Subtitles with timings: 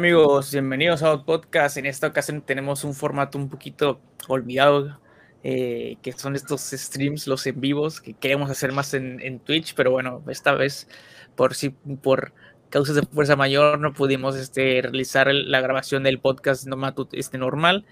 [0.00, 0.50] amigos?
[0.52, 1.76] Bienvenidos a podcast.
[1.76, 4.98] En esta ocasión tenemos un formato un poquito olvidado,
[5.44, 9.90] eh, que son estos streams, los en vivos, que queremos hacer más en, Twitch, pero
[9.90, 10.88] bueno, esta vez
[11.36, 12.32] por, si, por
[12.70, 16.66] causas de fuerza mayor no pudimos este, realizar la grabación del podcast
[17.12, 17.84] este, normal.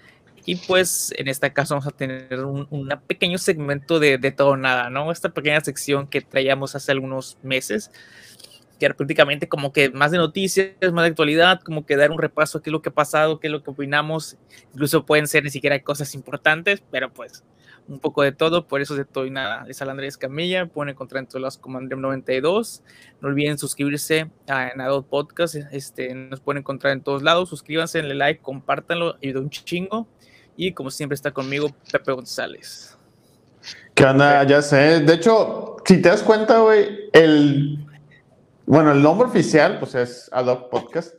[0.45, 4.89] Y pues en este caso vamos a tener un, pequeño segmento de, de todo nada,
[4.89, 5.11] ¿no?
[5.11, 7.91] Esta pequeña sección que traíamos hace algunos meses
[8.79, 12.57] que prácticamente como que más de noticias, más de actualidad, como que dar un repaso
[12.57, 14.37] a qué es lo que ha pasado, qué es lo que opinamos,
[14.73, 17.43] incluso pueden ser ni siquiera cosas importantes, pero pues
[17.89, 19.65] un poco de todo, por eso de todo y nada.
[19.65, 22.83] Les habla Andrés Camilla, pueden encontrar en todos los como 92,
[23.19, 28.15] no olviden suscribirse a Nadot Podcast, este, nos pueden encontrar en todos lados, suscríbanse, denle
[28.15, 30.07] like, compártanlo, ayuda un chingo,
[30.55, 32.95] y como siempre está conmigo Pepe González.
[33.93, 34.43] ¿Qué onda?
[34.43, 35.01] Ya sé.
[35.01, 37.88] De hecho, si te das cuenta, güey, el
[38.69, 41.15] bueno, el nombre oficial pues es Adobe Podcast,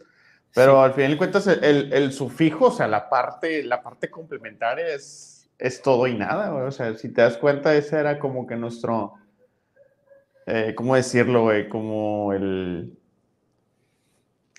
[0.54, 4.94] pero al final de cuentas el, el, sufijo, o sea, la parte, la parte complementaria
[4.94, 6.64] es, es todo y nada, güey.
[6.64, 9.14] O sea, si te das cuenta, ese era como que nuestro,
[10.46, 11.68] eh, ¿cómo decirlo, güey?
[11.68, 12.96] Como el...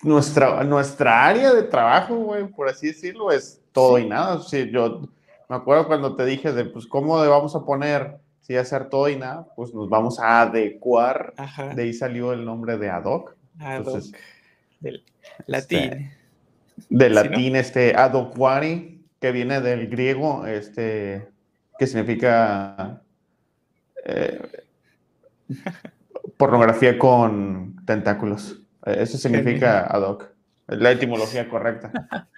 [0.02, 4.38] Nuestra, nuestra área de trabajo, güey, por así decirlo, es todo y nada.
[4.40, 5.00] Sí, yo
[5.48, 9.08] me acuerdo cuando te dije de, pues, ¿cómo le vamos a poner si hacer todo
[9.08, 11.32] y nada, pues nos vamos a adecuar.
[11.74, 13.36] De ahí salió el nombre de Adoc.
[13.58, 14.02] Adoc.
[14.80, 15.04] del
[15.46, 15.78] latín.
[15.78, 16.12] Este,
[16.88, 21.28] del latín, este, adoquari, que viene del griego, este,
[21.78, 23.02] que significa
[24.04, 24.40] eh,
[26.36, 28.60] pornografía con tentáculos.
[28.84, 30.32] Eso significa Adoc.
[30.66, 31.92] La etimología correcta.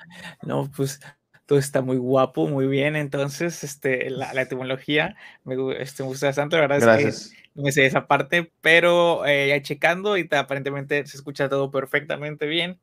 [0.42, 1.00] No, pues
[1.46, 2.96] todo está muy guapo, muy bien.
[2.96, 6.56] Entonces, este, la, etimología me, este, me, gusta bastante.
[6.56, 11.06] La verdad es que no me sé esa parte, pero eh, ya checando y aparentemente
[11.06, 12.80] se escucha todo perfectamente bien,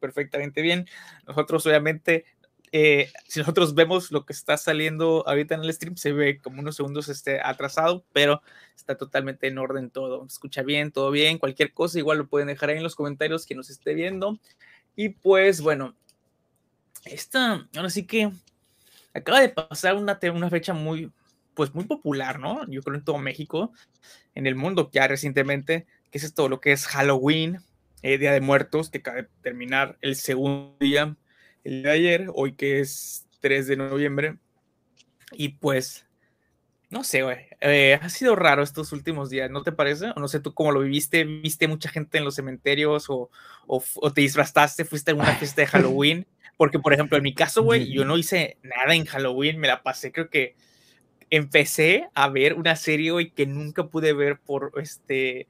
[0.00, 0.86] perfectamente bien.
[1.26, 2.24] Nosotros, obviamente,
[2.72, 6.60] eh, si nosotros vemos lo que está saliendo ahorita en el stream, se ve como
[6.60, 8.42] unos segundos este, atrasado, pero
[8.74, 10.26] está totalmente en orden todo.
[10.26, 11.38] escucha bien, todo bien.
[11.38, 14.40] Cualquier cosa, igual lo pueden dejar ahí en los comentarios que nos esté viendo.
[14.96, 15.94] Y pues, bueno,
[17.12, 18.30] esta, ahora sí que
[19.14, 21.12] acaba de pasar una, una fecha muy,
[21.54, 22.66] pues muy popular, ¿no?
[22.68, 23.72] Yo creo en todo México,
[24.34, 27.58] en el mundo ya recientemente, que es esto, lo que es Halloween,
[28.02, 31.16] eh, Día de Muertos, que acaba de terminar el segundo día,
[31.64, 34.38] el de ayer, hoy que es 3 de noviembre.
[35.32, 36.06] Y pues,
[36.90, 40.10] no sé, güey, eh, ha sido raro estos últimos días, ¿no te parece?
[40.16, 43.30] O no sé tú cómo lo viviste, viste mucha gente en los cementerios o,
[43.66, 46.26] o, o te disfrazaste, fuiste a una fiesta de Halloween.
[46.56, 49.84] Porque, por ejemplo, en mi caso, güey, yo no hice nada en Halloween, me la
[49.84, 50.56] pasé, creo que
[51.30, 55.46] empecé a ver una serie, güey, que nunca pude ver por, este,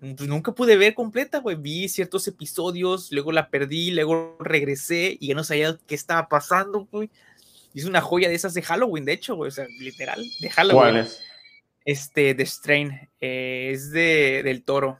[0.00, 1.56] pues nunca pude ver completa, güey.
[1.56, 6.86] Vi ciertos episodios, luego la perdí, luego regresé y ya no sabía qué estaba pasando,
[6.92, 7.10] güey.
[7.76, 10.92] Es una joya de esas de Halloween, de hecho, güey, o sea, literal, de Halloween.
[10.92, 11.22] ¿Cuál es?
[11.84, 14.98] Este, The Strain, eh, es de, del toro.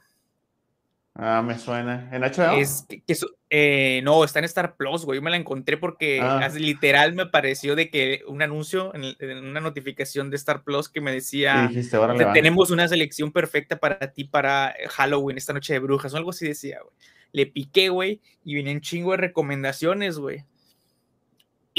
[1.19, 2.07] Ah, me suena.
[2.11, 2.57] ¿En HBO?
[2.57, 3.01] Es que,
[3.49, 5.17] eh, no, está en Star Plus, güey.
[5.17, 6.47] Yo me la encontré porque ah.
[6.55, 11.11] literal me apareció de que un anuncio en, una notificación de Star Plus que me
[11.11, 11.71] decía:
[12.33, 16.47] Tenemos una selección perfecta para ti para Halloween, esta noche de brujas, o algo así
[16.47, 16.93] decía, güey.
[17.31, 20.45] Le piqué, güey, y vienen chingo de recomendaciones, güey.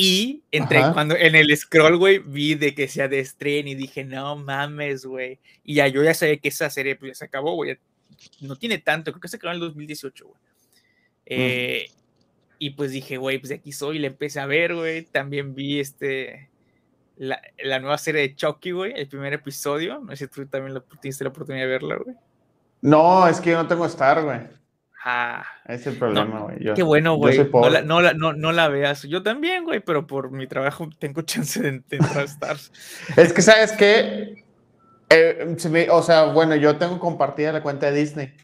[0.00, 4.04] Y entre cuando en el scroll, güey, vi de que sea de estreno y dije,
[4.04, 5.40] no mames, güey.
[5.64, 7.78] Y ya yo ya sabía que esa serie pues, se acabó, güey
[8.40, 10.40] no tiene tanto, creo que se acabó en el 2018, güey.
[11.26, 11.90] Eh,
[12.58, 15.04] y pues dije, güey, pues de aquí soy, le empecé a ver, güey.
[15.04, 16.50] También vi este,
[17.16, 20.00] la, la, nueva serie de Chucky, güey, el primer episodio.
[20.00, 22.16] No sé si tú también lo, tuviste la oportunidad de verla, güey.
[22.80, 24.40] No, es que yo no tengo Star, güey.
[25.04, 26.74] Ah, es el problema, güey.
[26.74, 27.38] qué bueno, güey.
[27.52, 29.04] No la, no, la, no, no la, veas.
[29.04, 32.56] Yo también, güey, pero por mi trabajo tengo chance de, entrar a Star.
[33.16, 34.44] es que, ¿sabes qué?
[35.10, 35.56] Eh,
[35.90, 38.34] o sea, bueno, yo tengo compartida la cuenta de Disney.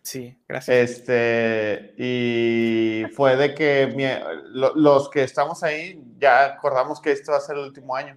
[0.00, 0.90] Sí, gracias.
[0.90, 4.18] Este, y fue de que
[4.52, 8.16] los que estamos ahí ya acordamos que este va a ser el último año.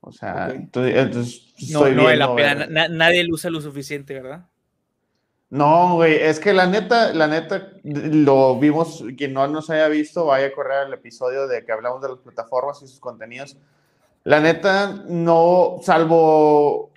[0.00, 2.88] O sea, entonces, no, no vale la pena.
[2.88, 4.46] nadie lo usa lo suficiente, ¿verdad?
[5.52, 10.24] No, güey, es que la neta, la neta, lo vimos, quien no nos haya visto,
[10.24, 13.58] vaya a correr el episodio de que hablamos de las plataformas y sus contenidos.
[14.24, 16.90] La neta, no, salvo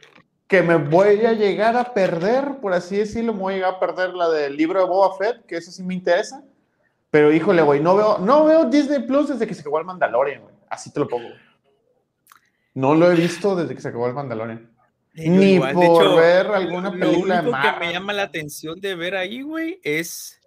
[0.48, 3.80] que me voy a llegar a perder, por así decirlo, me voy a llegar a
[3.82, 6.42] perder la del libro de Boba Fett, que eso sí me interesa.
[7.12, 10.44] Pero híjole, güey, no veo, no veo Disney Plus desde que se acabó el Mandalorian,
[10.44, 10.56] güey.
[10.70, 11.28] Así te lo pongo.
[12.74, 14.74] No lo he visto desde que se acabó el Mandalorian.
[15.16, 19.42] Ni por ver alguna película lo único que me llama la atención de ver ahí,
[19.42, 20.42] güey, es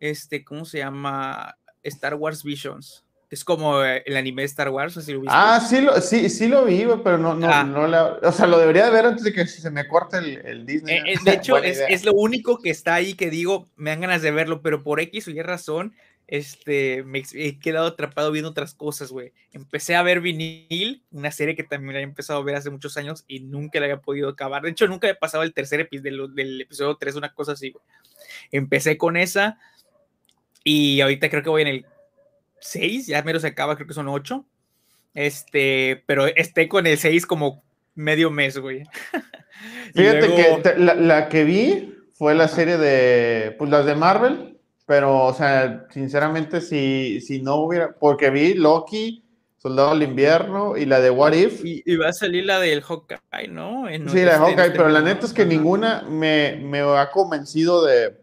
[0.00, 1.56] este, ¿cómo se llama?
[1.82, 3.04] Star Wars Visions.
[3.30, 6.64] Es como eh, el anime de Star Wars, lo Ah, sí lo, sí, sí lo
[6.64, 7.64] vi, pero no, no, ah.
[7.64, 10.64] no la, o sea, lo debería de ver antes de que se me corte el,
[10.64, 10.98] Disney.
[10.98, 14.22] Eh, de hecho, es, es, lo único que está ahí que digo, me dan ganas
[14.22, 15.94] de verlo, pero por X o Y razón,
[16.26, 19.32] este, me he quedado atrapado viendo otras cosas, güey.
[19.52, 23.24] Empecé a ver Vinil, una serie que también había empezado a ver hace muchos años
[23.28, 24.62] y nunca la había podido acabar.
[24.62, 27.84] De hecho, nunca había pasado el tercer episodio del, episodio 3, una cosa así, güey.
[28.50, 29.58] Empecé con esa
[30.62, 31.86] y ahorita creo que voy en el
[32.60, 34.44] 6, ya menos se acaba, creo que son 8.
[35.12, 37.62] Este, pero esté con el 6 como
[37.94, 38.84] medio mes, güey.
[39.94, 44.53] Fíjate que la, la, que vi fue la serie de, pues las de Marvel
[44.86, 49.24] pero, o sea, sinceramente, si, si no hubiera, porque vi Loki,
[49.64, 51.64] Soldado del Invierno y la de What If.
[51.64, 53.86] Y, va a salir la del Hawkeye, ¿no?
[53.88, 58.14] sí, la de Hawkeye, pero la neta es que ninguna me, me ha convencido de.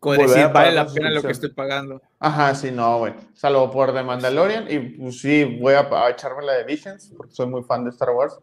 [0.00, 2.02] Como decir, vale la pena lo que estoy pagando.
[2.18, 3.14] Ajá, sí, no, güey.
[3.34, 4.66] Salvo por The Mandalorian.
[4.68, 8.10] Y pues sí, voy a, echarme la de Visions, porque soy muy fan de Star
[8.10, 8.36] Wars.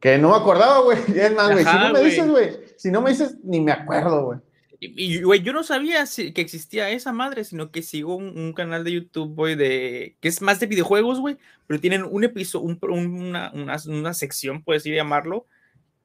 [0.00, 0.98] Que no me acordaba, güey.
[1.16, 1.64] Es más, güey.
[1.64, 2.60] Si no me dices, güey.
[2.76, 4.38] Si no me dices, ni me acuerdo, güey.
[4.78, 8.92] Y, güey, yo no sabía que existía esa madre, sino que sigo un, canal de
[8.92, 11.36] YouTube, güey, de, que es más de videojuegos, güey,
[11.66, 15.46] pero tienen un episodio, una, una, una, sección, puedes ir llamarlo,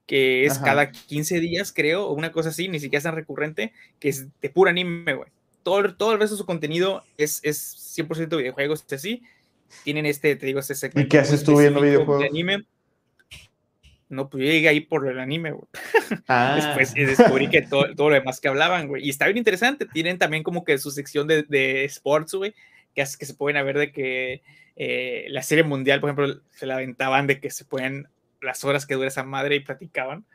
[0.05, 3.73] que es cada 15 días, creo, o una cosa así, ni siquiera es tan recurrente,
[3.99, 5.29] que es de puro anime, güey.
[5.63, 9.23] Todo, todo el resto de su contenido es, es 100% videojuegos, así.
[9.83, 11.05] Tienen este, te digo, este segmento.
[11.05, 12.21] ¿Y qué haces tú viendo videojuegos?
[12.21, 12.65] De anime
[14.11, 15.67] no, pues yo llegué ahí por el anime, güey.
[16.27, 16.53] Ah.
[16.55, 19.05] Después descubrí que todo, todo, lo demás que hablaban, güey.
[19.05, 19.85] Y está bien interesante.
[19.85, 22.53] Tienen también como que su sección de, de sports, güey,
[22.93, 24.41] que, que se pueden ver de que
[24.75, 28.07] eh, la serie mundial, por ejemplo, se la aventaban de que se pueden
[28.41, 30.25] las horas que dura esa madre y platicaban.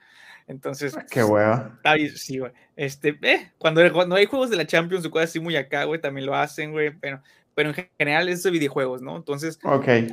[0.47, 1.79] Entonces, qué hueva.
[2.15, 2.53] Sí, güey.
[2.77, 6.01] Este, eh, cuando, cuando hay juegos de la Champions o cosas así muy acá, güey,
[6.01, 6.93] también lo hacen, güey.
[6.93, 7.21] Pero
[7.57, 9.17] pero en general es de videojuegos, ¿no?
[9.17, 9.59] Entonces,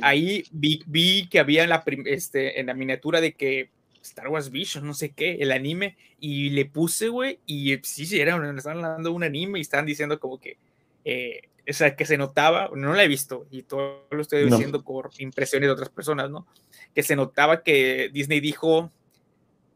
[0.00, 3.68] ahí vi, vi, que había en la, este, en la miniatura de que
[4.00, 8.18] Star Wars Vision, no sé qué, el anime, y le puse, güey, y sí, sí,
[8.18, 10.56] era, estaban dando un anime y estaban diciendo como que,
[11.04, 14.82] eh, o sea, que se notaba, no la he visto, y todo lo estoy diciendo
[14.82, 16.46] por impresiones de otras personas, ¿no?
[16.94, 18.90] Que se notaba que Disney dijo,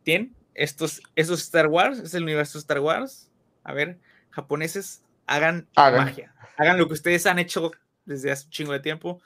[0.05, 3.31] ¿tienen estos, estos Star Wars, es el universo Star Wars,
[3.63, 3.99] a ver,
[4.31, 5.69] japoneses, hagan.
[5.77, 7.71] magia hagan lo que ustedes han hecho
[8.05, 9.23] desde hace un chingo de tiempo,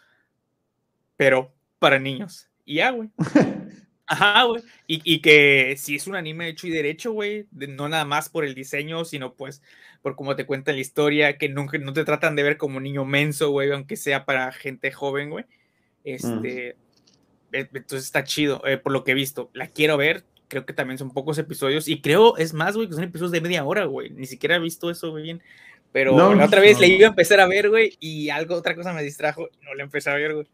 [1.17, 2.49] pero para niños.
[2.65, 3.11] Y ya, güey.
[4.07, 4.63] Ajá, güey.
[4.87, 8.55] Y, que si es un anime hecho y derecho, güey, no nada más por el
[8.55, 9.63] diseño, sino pues
[10.03, 13.07] por cómo te cuentan la historia, que nunca no te tratan de ver como niño
[13.07, 15.47] menso, güey, aunque sea para gente joven, güey.
[16.05, 16.77] Este,
[17.51, 17.55] mm.
[17.55, 19.51] e, entonces está chido, eh, por lo que he visto.
[19.55, 22.95] La quiero ver, creo que también son pocos episodios, y creo, es más, güey, que
[22.95, 24.11] son episodios de media hora, güey.
[24.11, 25.43] Ni siquiera he visto eso, güey, bien.
[25.93, 28.93] Pero la otra vez le iba a empezar a ver, güey, y algo, otra cosa
[28.95, 30.47] me distrajo y no le empecé a ver, güey.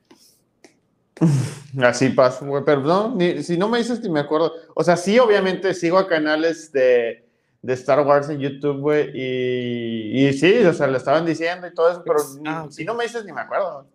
[1.82, 4.52] Así pasa, güey, pero no, si no me dices ni me acuerdo.
[4.74, 7.24] O sea, sí, obviamente sigo a canales de,
[7.62, 11.74] de Star Wars en YouTube, güey, y, y, sí, o sea, le estaban diciendo y
[11.74, 13.86] todo eso, pero ah, si no me dices ni me acuerdo.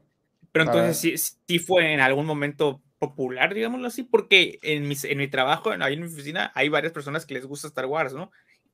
[0.51, 5.17] Pero entonces sí, sí fue en algún momento popular, digámoslo así, porque en mi, en
[5.17, 8.31] mi trabajo, ahí en mi oficina, hay varias personas que les gusta Star Wars, ¿no?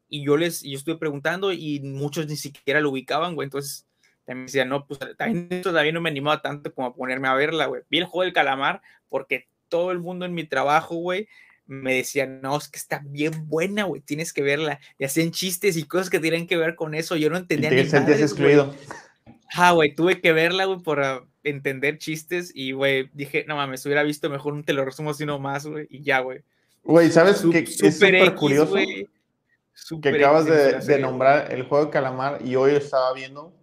[0.10, 3.86] Y yo les yo estuve preguntando y muchos ni siquiera lo ubicaban, güey, entonces
[4.26, 7.66] también decía, no, pues también todavía no me animaba tanto como a ponerme a verla,
[7.66, 7.82] güey.
[7.90, 11.28] Vi el juego del calamar porque todo el mundo en mi trabajo, güey,
[11.66, 14.80] me decía, no, es que está bien buena, güey, tienes que verla.
[14.98, 17.16] Y hacían chistes y cosas que tienen que ver con eso.
[17.16, 18.18] Yo no entendía ni nada.
[18.18, 18.76] excluido.
[19.54, 23.86] Ah, güey, tuve que verla, güey, por ah, entender chistes y, güey, dije, no mames,
[23.86, 26.42] hubiera visto mejor un te lo resumo así nomás, güey, y ya, güey.
[26.84, 27.60] Güey, ¿sabes qué?
[27.60, 28.76] Es súper curioso
[30.02, 33.54] que acabas de, nombrar el juego del calamar y hoy estaba viendo,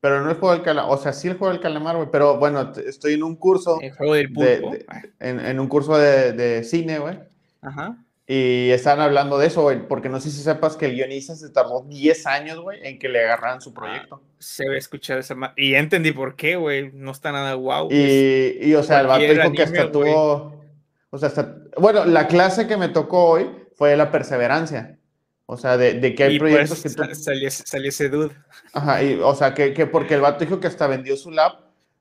[0.00, 2.38] pero no el juego del calamar, o sea, sí el juego del calamar, güey, pero
[2.38, 3.78] bueno, estoy en un curso.
[3.80, 4.72] El juego del pulpo.
[4.88, 5.02] Ah.
[5.20, 7.18] en, un curso de, cine, güey.
[7.62, 7.96] Ajá.
[8.32, 11.50] Y están hablando de eso, güey, porque no sé si sepas que el guionista se
[11.50, 14.22] tardó 10 años, güey, en que le agarraran su proyecto.
[14.22, 15.34] Ah, se ve escuchar esa...
[15.56, 17.88] Y entendí por qué, güey, no está nada guau.
[17.90, 20.62] y, y, o sea, el vato dijo que hasta tuvo...
[21.10, 21.56] O sea, hasta...
[21.76, 24.99] Bueno, la clase que me tocó hoy fue la perseverancia.
[25.52, 27.14] O sea, de, que hay proyectos pues, que tú...
[27.16, 28.30] Salió, ese dude.
[28.72, 31.54] Ajá, y, o sea, que, que, porque el vato dijo que hasta vendió su lab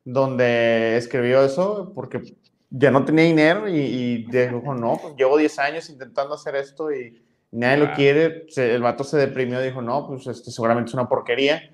[0.04, 2.36] donde escribió eso porque
[2.70, 7.24] ya no tenía dinero y, dijo, no, pues llevo 10 años intentando hacer esto y
[7.50, 8.46] nadie lo quiere.
[8.56, 11.72] el vato se deprimió y dijo, no, pues este, seguramente es una porquería.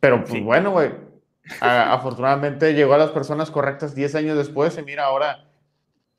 [0.00, 0.90] Pero pues bueno, güey,
[1.60, 5.44] afortunadamente llegó a las personas correctas 10 años después y mira ahora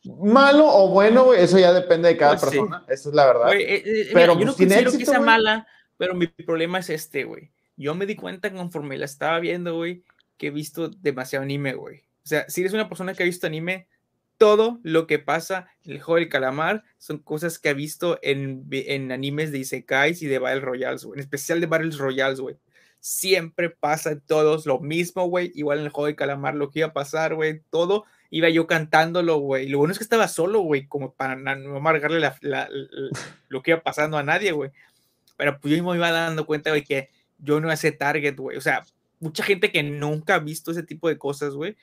[0.06, 2.84] Malo o bueno, eso ya depende de cada pues persona.
[2.88, 3.54] Eso es la verdad.
[3.54, 5.66] Eh, eh, pero yo no pues, considero que sea mala,
[5.98, 7.52] pero mi problema es este, güey.
[7.78, 10.04] yo me di cuenta conforme la estaba viendo, güey,
[10.38, 12.00] que he visto demasiado anime, güey.
[12.24, 13.88] O sea, si eres una persona que ha visto anime,
[14.38, 18.68] todo lo que pasa en el juego del calamar son cosas que ha visto en,
[18.72, 21.18] en animes de Isekais y de Battle Royales, güey.
[21.18, 22.58] En especial de Battle Royales, güey.
[23.00, 25.52] Siempre pasa en todos lo mismo, güey.
[25.56, 27.62] Igual en el juego del calamar lo que iba a pasar, güey.
[27.70, 29.70] Todo iba yo cantándolo, güey.
[29.70, 32.36] Lo bueno es que estaba solo, güey, como para no amargarle la,
[33.48, 34.72] lo que iba pasando a nadie, güey.
[35.38, 38.58] Pero pues yo me iba dando cuenta, güey, que yo no ese target, güey.
[38.58, 38.84] O sea,
[39.20, 41.78] mucha gente que nunca ha visto ese tipo de cosas, güey,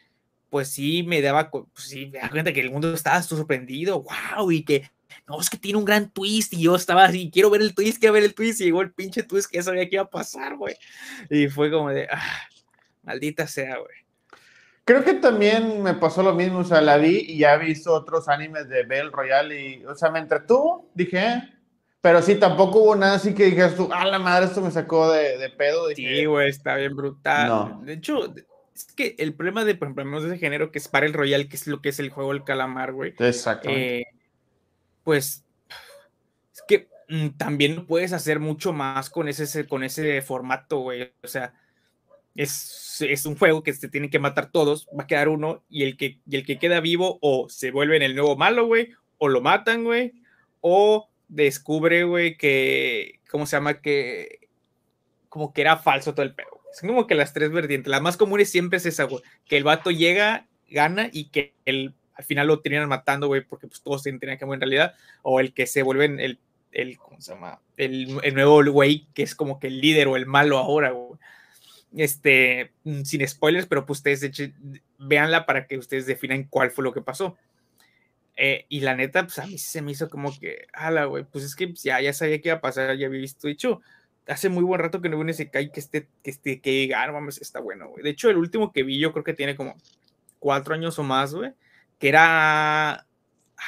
[0.48, 4.50] pues sí me daba, pues sí, me daba cuenta que el mundo estaba sorprendido, wow,
[4.50, 4.90] y que,
[5.28, 8.00] no, es que tiene un gran twist, y yo estaba así, quiero ver el twist,
[8.00, 10.10] quiero ver el twist, y llegó el pinche twist que ya sabía que iba a
[10.10, 10.74] pasar, güey.
[11.30, 12.48] Y fue como de, ah,
[13.04, 14.09] maldita sea, güey.
[14.90, 17.94] Creo que también me pasó lo mismo, o sea, la vi y ya he visto
[17.94, 21.54] otros animes de Bell Royale y, o sea, me entretuvo, dije, eh,
[22.00, 25.12] pero sí, tampoco hubo nada así que dijeras tú, ah, la madre, esto me sacó
[25.12, 25.90] de, de pedo.
[25.94, 27.76] sí, güey, está bien brutal.
[27.84, 28.34] De hecho,
[28.74, 31.48] es que el problema de, por ejemplo, de ese género que es para el Royal,
[31.48, 33.14] que es lo que es el juego del calamar, güey.
[33.16, 33.68] Exacto.
[33.70, 34.08] Eh,
[35.04, 35.44] pues
[36.52, 41.12] es que mm, también no puedes hacer mucho más con ese, con ese formato, güey.
[41.22, 41.54] O sea,
[42.34, 45.84] es, es, un juego que se tienen que matar todos, va a quedar uno, y
[45.84, 48.90] el que, y el que queda vivo o se vuelve en el nuevo malo, güey,
[49.18, 50.12] o lo matan, güey,
[50.60, 53.80] o descubre, güey, que, ¿cómo se llama?
[53.80, 54.40] Que
[55.28, 56.60] como que era falso todo el pedo.
[56.72, 57.90] Es como que las tres vertientes.
[57.90, 61.94] La más común siempre es esa, güey, que el vato llega, gana y que el,
[62.14, 64.94] al final lo terminan matando, güey, porque pues todos tenían que morir en realidad.
[65.22, 66.38] O el que se vuelven el,
[66.72, 67.60] el ¿cómo se llama?
[67.76, 71.18] El, el nuevo güey que es como que el líder o el malo ahora, güey.
[71.96, 74.30] Este, mm, sin spoilers, pero pues ustedes
[74.98, 77.36] véanla para que ustedes definan cuál fue lo que pasó.
[78.36, 81.44] Eh, y la neta, pues a mí se me hizo como que, ala, güey, pues
[81.44, 83.46] es que pues, ya, ya sabía que iba a pasar, ya había visto.
[83.46, 83.82] De hecho,
[84.26, 87.02] hace muy buen rato que no veo ese Kai que esté, que esté, que diga,
[87.02, 88.02] ah, está bueno, güey.
[88.02, 89.76] De hecho, el último que vi, yo creo que tiene como
[90.38, 91.52] cuatro años o más, güey,
[91.98, 93.06] que era,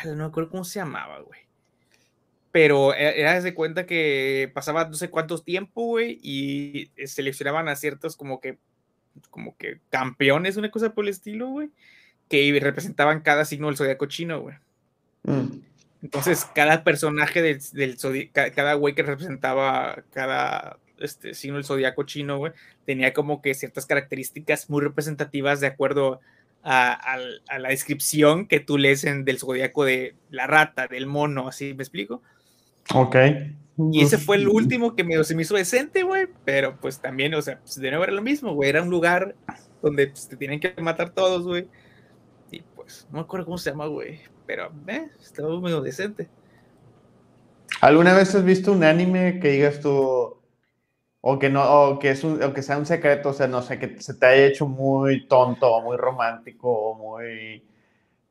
[0.06, 1.41] no me acuerdo cómo se llamaba, güey.
[2.52, 7.76] Pero e, era de cuenta que pasaba no sé cuántos tiempo, güey, y seleccionaban a
[7.76, 8.58] ciertos como que,
[9.30, 11.70] como que campeones, una cosa por el estilo, güey
[12.32, 14.56] que representaban cada signo del zodiaco chino, güey.
[15.24, 15.60] Mm.
[16.02, 22.38] Entonces, cada personaje del, del cada güey que representaba cada este, signo del zodiaco chino,
[22.38, 22.52] güey,
[22.86, 26.20] tenía como que ciertas características muy representativas de acuerdo
[26.64, 27.18] a,
[27.58, 31.82] la descripción que tú lees en, del zodiaco de la rata, del mono, así, ¿me
[31.82, 32.22] explico?
[32.94, 33.16] Ok.
[33.92, 37.34] Y ese fue el último que me, se me hizo decente, güey, pero pues también,
[37.34, 39.34] o sea, pues, de nuevo era lo mismo, güey, era un lugar
[39.80, 41.68] donde pues, te tienen que matar todos, güey
[42.82, 46.28] pues, no me acuerdo cómo se llama, güey, pero eh, estaba medio decente.
[47.80, 50.36] ¿Alguna vez has visto un anime que digas tú,
[51.20, 53.62] o que no, o que, es un, o que sea un secreto, o sea, no
[53.62, 57.64] sé, que se te haya hecho muy tonto, o muy romántico, o muy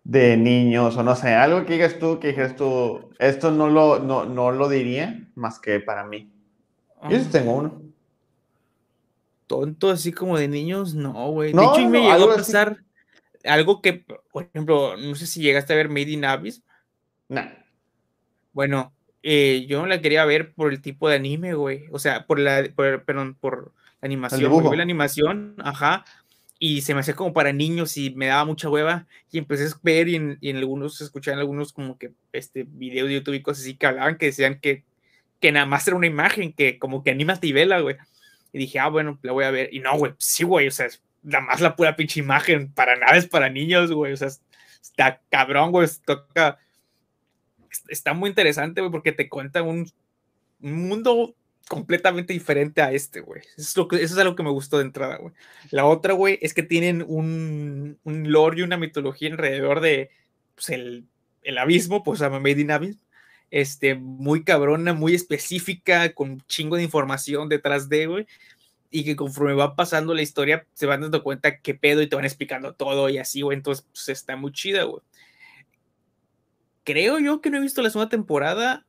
[0.04, 4.00] de niños, o no sé, algo que digas tú, que digas tú, esto no lo,
[4.00, 6.32] no, no lo diría más que para mí.
[7.10, 7.82] Yo sí tengo uno.
[9.48, 11.52] Tonto, así como de niños, no, güey.
[11.54, 12.84] De hecho, me llegó a pasar
[13.44, 16.64] algo que, por ejemplo, no sé si llegaste a ver Made in Abyss.
[17.28, 17.42] No.
[18.54, 18.94] Bueno,
[19.24, 21.86] eh, yo no la quería ver por el tipo de anime, güey.
[21.92, 24.78] O sea, por la, perdón, por la animación.
[24.78, 26.06] la animación, ajá.
[26.64, 29.08] Y se me hacía como para niños y me daba mucha hueva.
[29.32, 33.42] Y empecé a ver y en, algunos, algunos como que este videos de YouTube y
[33.42, 34.84] cosas así que hablaban que decían que,
[35.40, 37.96] que nada más era una imagen, que como que animas y vela, güey.
[38.54, 39.70] Y dije, ah, bueno, la voy a ver.
[39.74, 40.88] Y no, güey, sí, güey, o sea,
[41.24, 44.30] nada más la pura pinche imagen, para nada es para niños, güey, o sea,
[44.82, 46.60] está cabrón, güey, toca,
[47.88, 49.92] está muy interesante, güey, porque te cuenta un,
[50.60, 51.36] mundo
[51.72, 53.44] completamente diferente a este, güey.
[53.56, 55.34] Eso, es algo que me gustó de entrada, güey.
[55.70, 60.10] La otra, güey, es que tienen un, un lore y una mitología alrededor de
[60.54, 61.06] pues, el,
[61.44, 62.98] el abismo, pues llama Made in Abyss,
[63.52, 68.28] este, muy cabrona, muy específica, con un chingo de información detrás de, güey
[68.94, 72.18] y que conforme va pasando la historia se van dando cuenta qué pedo y te
[72.18, 73.56] van explicando todo y así, güey.
[73.56, 75.02] Entonces, pues está muy chida, güey.
[76.84, 78.86] Creo yo que no he visto la segunda temporada,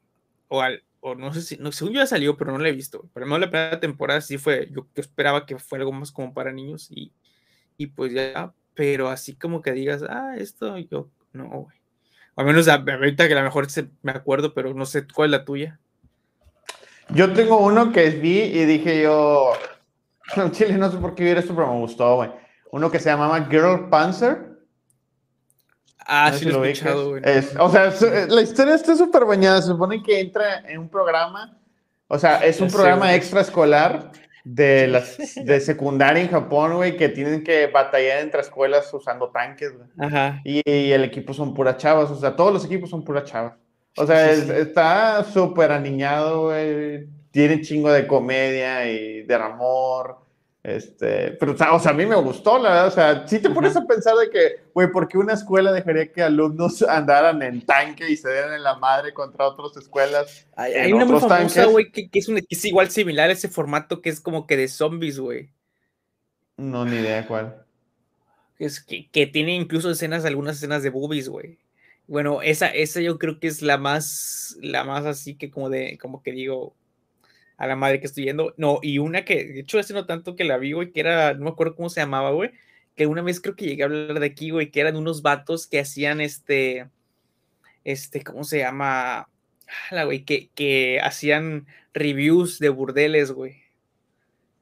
[0.48, 2.72] o, al, o no sé si, no, según yo ya salió, pero no la he
[2.72, 3.08] visto.
[3.12, 6.52] Pero no la primera temporada sí fue, yo, esperaba que fuera algo más como para
[6.52, 7.12] niños y,
[7.76, 11.76] y pues ya, pero así como que digas, ah, esto yo, no, güey.
[12.36, 15.40] al menos ahorita que a lo mejor se, me acuerdo, pero no sé cuál es
[15.40, 15.80] la tuya.
[17.08, 19.54] Yo tengo uno que vi y dije yo,
[20.52, 22.30] Chile, no sé por qué vi esto, pero me gustó, güey.
[22.70, 24.51] Uno que se llamaba Girl Panzer.
[26.06, 27.22] Ah, sí, lo he escuchado, güey.
[27.58, 27.92] o sea,
[28.28, 29.60] la historia está súper bañada.
[29.62, 31.58] Se supone que entra en un programa.
[32.08, 34.12] O sea, es un programa extraescolar
[34.44, 39.72] de las de secundaria en Japón, güey, que tienen que batallar entre escuelas usando tanques,
[39.74, 39.88] güey.
[39.98, 40.40] Ajá.
[40.44, 40.60] Y,
[40.92, 43.54] el equipo son puras chavas, o sea, todos los equipos son puras chavas.
[43.96, 47.06] O sea, está súper aniñado, güey.
[47.30, 50.18] Tiene chingo de comedia y de amor.
[50.64, 52.86] Este, pero, o sea, a mí me gustó, la verdad.
[52.86, 56.12] O sea, si te pones a pensar de que, güey, ¿por qué una escuela dejaría
[56.12, 60.46] que alumnos andaran en tanque y se dieran en la madre contra otras escuelas?
[60.54, 64.10] Hay, una muy famosa, güey, que, es que, es igual similar a ese formato que
[64.10, 65.50] es como que de zombies, güey.
[66.56, 67.64] No, ni idea cuál.
[68.58, 71.58] Es que, que tiene incluso escenas, algunas escenas de boobies, güey.
[72.06, 75.98] Bueno, esa, esa yo creo que es la más, la más así que como de,
[75.98, 76.74] como que digo,
[77.62, 78.54] a la madre que estoy yendo.
[78.56, 81.32] No, y una que, de hecho, hace no tanto que la vi, güey, que era,
[81.34, 82.50] no me acuerdo cómo se llamaba, güey,
[82.96, 85.68] que una vez creo que llegué a hablar de aquí, güey, que eran unos vatos
[85.68, 86.88] que hacían este,
[87.84, 89.28] este, ¿cómo se llama?
[89.92, 93.62] La güey, que, que hacían reviews de burdeles, güey.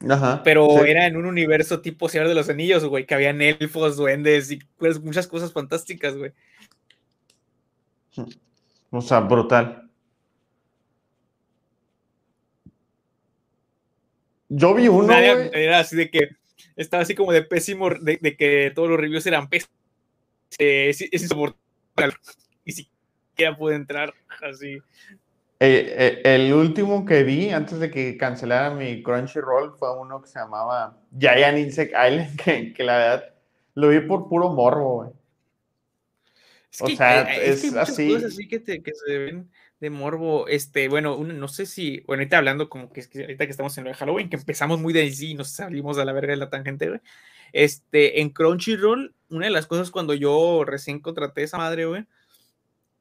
[0.07, 0.43] Ajá.
[0.45, 4.51] Pero era en un universo tipo Señor de los Anillos, güey, que habían elfos, duendes
[4.51, 6.33] y pues muchas cosas fantásticas, güey.
[8.91, 9.90] O sea, brutal.
[14.51, 15.17] Yo vi uno.
[15.17, 16.29] Era así de que
[16.77, 19.75] estaba así como de pésimo, de, que todos los reviews eran pésimos.
[20.59, 22.17] es, insoportable.
[22.65, 24.79] Ni siquiera pude entrar así.
[25.63, 30.29] Eh, eh, el último que vi antes de que cancelara mi Crunchyroll fue uno que
[30.29, 32.37] se llamaba Giant Insect Island,
[32.75, 33.35] que, la verdad
[33.75, 35.11] lo vi por puro morbo, güey.
[36.81, 38.15] o sea, es, así.
[38.15, 42.69] así que, que se ven de morbo, este, bueno, no sé si, bueno, ahorita hablando
[42.69, 45.35] como que, ahorita que estamos en lo de Halloween, que empezamos muy de sí y
[45.35, 47.01] nos salimos a la verga de la tangente, güey.
[47.53, 52.05] Este, en Crunchyroll, una de las cosas cuando yo recién contraté esa madre, güey,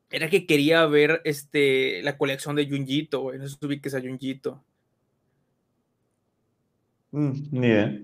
[0.10, 3.38] era que quería ver este, la colección de Junjito, güey.
[3.38, 4.64] No sé si ubiques a Junjito.
[7.12, 8.02] Mm, ni idea.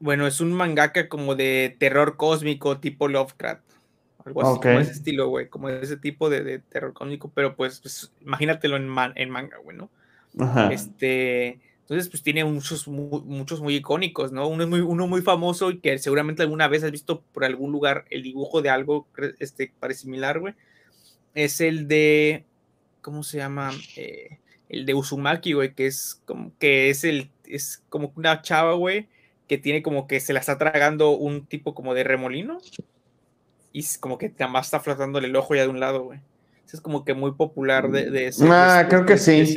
[0.00, 3.65] Bueno, es un mangaka como de terror cósmico tipo Lovecraft
[4.26, 8.12] algo así, como ese estilo, güey, como ese tipo de, terror cómico, pero pues, pues
[8.20, 9.90] imagínatelo en, en manga, güey, ¿no?
[10.38, 10.72] Ajá.
[10.72, 14.48] Este, entonces, pues tiene muchos muy, muchos muy icónicos, ¿no?
[14.48, 17.70] Uno, es muy, uno muy famoso y que seguramente alguna vez has visto por algún
[17.70, 19.06] lugar el dibujo de algo
[19.38, 20.54] este, parece similar, güey.
[21.34, 22.44] Es el de,
[23.02, 23.70] ¿cómo se llama?
[23.96, 28.74] Eh, el de Uzumaki, güey, que es como que es el, es como una chava,
[28.74, 29.06] güey,
[29.46, 32.58] que tiene como que se la está tragando un tipo como de remolino
[33.76, 36.18] y como que más está flotando el ojo ya de un lado, güey.
[36.72, 38.48] es como que muy popular de, de ese.
[38.50, 39.54] Ah, creo que sí.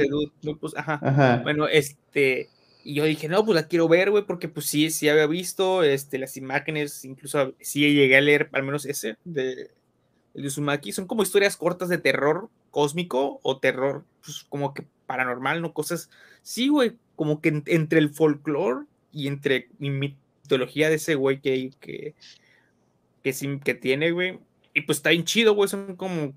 [0.59, 1.39] Pues, ajá.
[1.41, 2.49] Bueno, este.
[2.83, 5.83] Y yo dije, no, pues la quiero ver, güey, porque pues sí, sí había visto
[5.83, 9.71] este, las imágenes, incluso sí llegué a leer al menos ese de,
[10.33, 10.91] Uzumaki.
[10.91, 15.71] Son como historias cortas de terror cósmico o terror, pues como que paranormal, ¿no?
[15.71, 16.09] Cosas,
[16.41, 21.71] sí, güey, como que entre el folclore y entre mi mitología de ese güey que,
[21.79, 22.15] que,
[23.23, 24.39] que, que tiene, güey.
[24.73, 25.69] Y pues está bien chido, güey.
[25.69, 26.33] Son como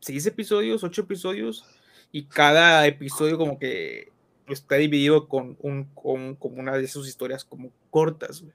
[0.00, 1.64] seis episodios, ocho episodios.
[2.12, 4.08] Y cada episodio como que
[4.48, 8.54] está dividido con, un, con, una de sus historias como cortas, güey.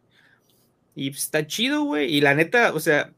[0.95, 2.13] Y pues, está chido, güey.
[2.13, 3.13] Y la neta, o sea,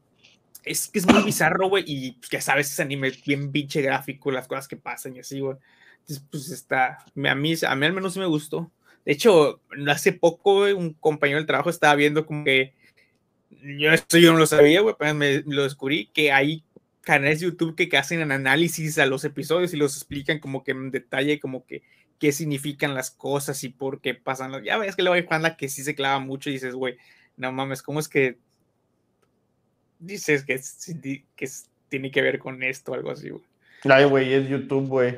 [0.64, 1.84] es que es muy bizarro, güey.
[1.86, 5.40] Y pues, ya sabes, ese anime bien pinche gráfico, las cosas que pasan y así,
[5.40, 5.56] güey.
[6.00, 6.98] Entonces, pues está.
[6.98, 8.70] A mí, a mí al menos sí me gustó.
[9.04, 12.74] De hecho, hace poco, güey, un compañero del trabajo estaba viendo como que
[13.62, 16.64] yo esto yo no lo sabía, güey, pero me lo descubrí, que hay
[17.04, 20.90] canales de YouTube que, hacen análisis a los episodios y los explican como que en
[20.90, 21.82] detalle, como que
[22.18, 24.62] qué significan las cosas y por qué pasan las...
[24.62, 26.96] Ya ves que luego hay la que sí se clava mucho y dices, güey,
[27.36, 28.38] no mames, ¿cómo es que
[29.98, 30.60] dices que,
[31.36, 31.48] que
[31.88, 33.44] tiene que ver con esto o algo así, güey?
[33.84, 35.16] Ay, güey, es YouTube, güey.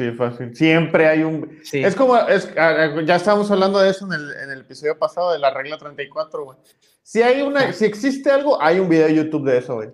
[0.00, 0.56] Sí, fácil.
[0.56, 1.60] Siempre hay un...
[1.70, 5.38] Es como, es, ya estábamos hablando de eso en el, en el episodio pasado de
[5.38, 6.56] la regla 34, güey.
[7.02, 9.90] Si hay una, si existe algo, hay un video de YouTube de eso, güey.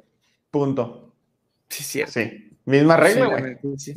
[0.49, 1.13] Punto.
[1.69, 2.13] Sí, cierto.
[2.13, 2.53] Sí.
[2.67, 3.57] Misma regla, güey.
[3.79, 3.95] Sí,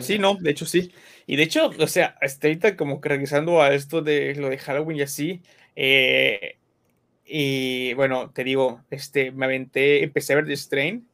[0.00, 0.92] sí, no, de hecho sí.
[1.28, 4.58] Y de hecho, o sea, hasta ahorita como que regresando a esto de lo de
[4.58, 5.42] Halloween y así,
[5.76, 6.56] eh,
[7.24, 11.06] y bueno, te digo, este, me aventé, empecé a ver The Strain,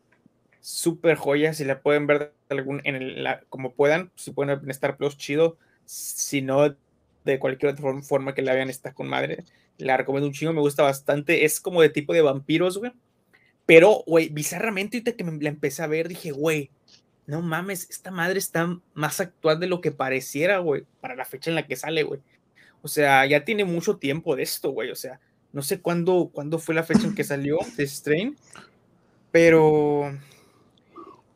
[0.63, 4.97] súper joya, si la pueden ver algún, en el, como puedan, si pueden en Star
[4.97, 6.77] Plus, chido, si no,
[7.25, 9.45] de cualquier otra forma que la vean, está con madre,
[9.79, 12.93] la recomiendo un chingo, me gusta bastante, es como de tipo de vampiros, güey,
[13.67, 16.71] pero, güey, bizarramente, ahorita que me la empecé a ver, dije, güey,
[17.27, 21.51] no mames, esta madre está más actual de lo que pareciera, güey, para la fecha
[21.51, 22.21] en la que sale, güey.
[22.81, 24.91] O sea, ya tiene mucho tiempo de esto, güey.
[24.91, 25.21] O sea,
[25.53, 28.39] no sé cuándo, cuándo fue la fecha en que salió de Strain,
[29.31, 30.17] pero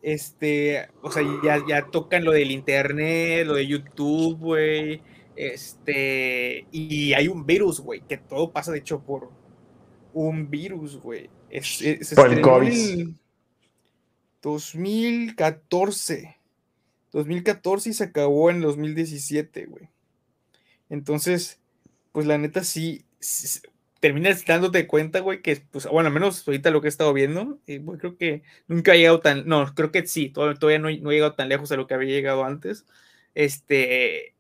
[0.03, 5.03] este, o sea, ya, ya tocan lo del internet, lo de YouTube, güey,
[5.37, 9.31] Este, y hay un virus, güey, que todo pasa de hecho por
[10.13, 11.31] un virus, güey.
[11.49, 13.09] Es, por el COVID.
[14.43, 16.37] 2014.
[17.13, 19.89] 2014 y se acabó en 2017, güey.
[20.89, 21.61] Entonces,
[22.11, 23.05] pues la neta sí,
[24.03, 27.61] terminas dándote cuenta, güey, que, pues, bueno, al menos ahorita lo que he estado viendo,
[27.69, 31.15] y, creo que nunca ha llegado tan, no, creo que sí, todavía, no, no, he
[31.15, 32.85] llegado tan lejos a lo que había llegado antes.
[33.37, 34.35] Este,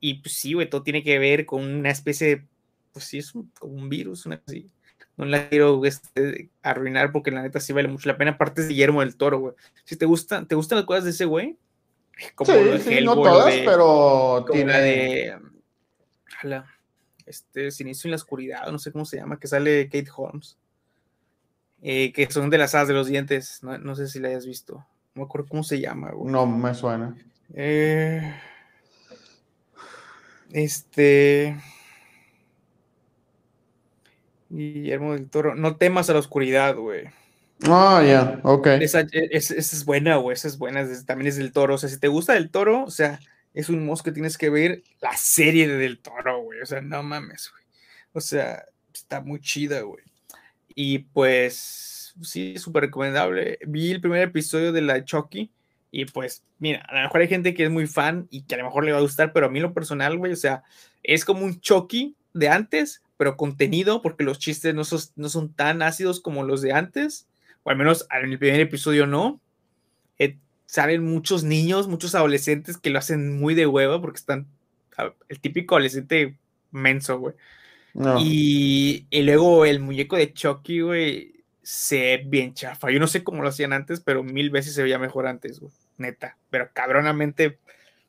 [0.00, 2.44] y pues sí, güey, todo tiene que ver con una especie de,
[2.92, 4.68] pues sí, es un, como un virus, una así.
[5.16, 8.32] No la quiero este, arruinar porque la neta sí vale mucho la pena.
[8.32, 9.54] Aparte es Guillermo del Toro, güey.
[9.84, 11.56] Si te gustan, ¿te gustan las cosas de ese güey?
[12.34, 14.80] Como sí, no todas, pero tiene...
[14.80, 15.38] de...
[17.30, 20.56] este, Siniestro en la Oscuridad, no sé cómo se llama, que sale Kate Holmes.
[21.82, 23.62] Eh, que son de las hadas de los dientes.
[23.62, 24.86] No, no, sé si la hayas visto.
[25.14, 26.30] No me acuerdo cómo se llama, güey.
[26.30, 27.16] No me suena.
[27.54, 28.34] Eh,
[30.52, 31.56] este.
[34.50, 35.54] Guillermo del Toro.
[35.54, 37.08] No temas a la oscuridad, güey.
[37.66, 38.66] Ah, ya, ok.
[38.80, 40.34] Esa, es buena, güey.
[40.34, 40.86] Esa es buena.
[41.06, 41.74] también es del toro.
[41.74, 43.20] O sea, si te gusta del toro, o sea,
[43.52, 47.02] es un mosco que tienes que ver la serie de del toro, O sea, no
[47.02, 47.64] mames, güey.
[48.12, 50.04] O sea, está muy chida, güey.
[50.74, 53.58] Y pues, sí, súper recomendable.
[53.66, 55.50] Vi el primer episodio de la Chucky.
[55.90, 58.58] Y pues, mira, a lo mejor hay gente que es muy fan y que a
[58.58, 60.62] lo mejor le va a gustar, pero a mí lo personal, güey, o sea,
[61.02, 65.52] es como un Chucky de antes, pero contenido, porque los chistes no son, no son
[65.52, 67.26] tan ácidos como los de antes
[67.62, 69.40] o al menos en el primer episodio no.
[70.18, 74.46] Eh, salen muchos niños, muchos adolescentes que lo hacen muy de hueva porque están
[75.28, 76.36] el típico adolescente
[76.70, 77.34] menso, güey.
[78.20, 82.90] Y, luego el muñeco de Chucky, güey, se ve bien chafa.
[82.90, 85.72] Yo no sé cómo lo hacían antes, pero mil veces se veía mejor antes, güey.
[85.98, 86.36] Neta.
[86.50, 87.58] Pero cabronamente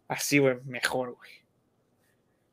[0.08, 1.32] así, güey, mejor, güey.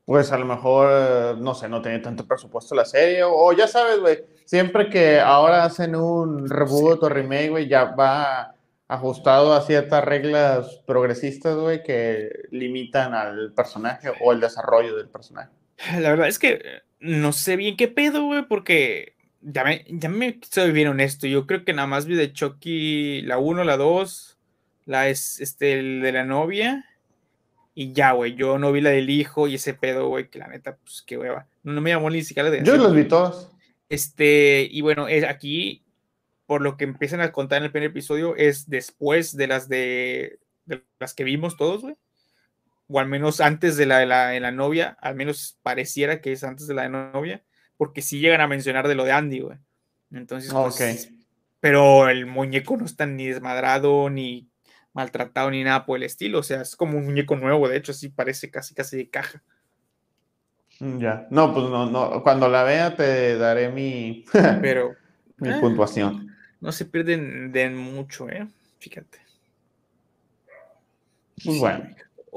[0.04, 4.00] Pues a lo mejor, no sé, no tiene tanto presupuesto la serie, o ya sabes,
[4.00, 8.54] güey, siempre que ahora hacen un reboot o remake, güey, ya va
[8.88, 15.50] ajustado a ciertas reglas progresistas, güey, que limitan al personaje o el desarrollo del personaje.
[16.00, 16.62] La verdad es que
[17.00, 21.26] no sé bien qué pedo, güey, porque ya me, ya me soy bien honesto.
[21.26, 24.38] Yo creo que nada más vi de Chucky la 1, la 2,
[24.86, 26.84] la es, este, el de la novia.
[27.74, 30.48] Y ya, güey, yo no vi la del hijo y ese pedo, güey, que la
[30.48, 31.46] neta, pues qué hueva.
[31.62, 32.64] No, me llamó ni siquiera de.
[32.64, 33.52] Yo los vi todos.
[33.88, 35.84] Este, y bueno, es aquí,
[36.46, 40.40] por lo que empiezan a contar en el primer episodio, es después de las de,
[40.98, 41.96] las que vimos todos, güey.
[42.88, 46.66] O al menos antes de la de la, novia, al menos pareciera que es antes
[46.66, 47.44] de la de novia,
[47.76, 49.58] porque sí llegan a mencionar de lo de Andy, güey.
[50.10, 51.12] Entonces, pues,
[51.60, 54.48] pero el muñeco no está ni desmadrado, ni
[54.92, 56.38] maltratado, ni nada por el estilo.
[56.38, 59.42] O sea, es como un muñeco nuevo, de hecho, sí parece casi casi de caja.
[60.80, 64.24] Mm, ya, no, pues no, no, cuando la vea te daré mi,
[64.62, 64.94] Pero,
[65.36, 66.34] mi ah, puntuación.
[66.60, 68.46] No se pierden de mucho, ¿eh?
[68.78, 69.18] Fíjate.
[71.44, 71.84] Muy bueno.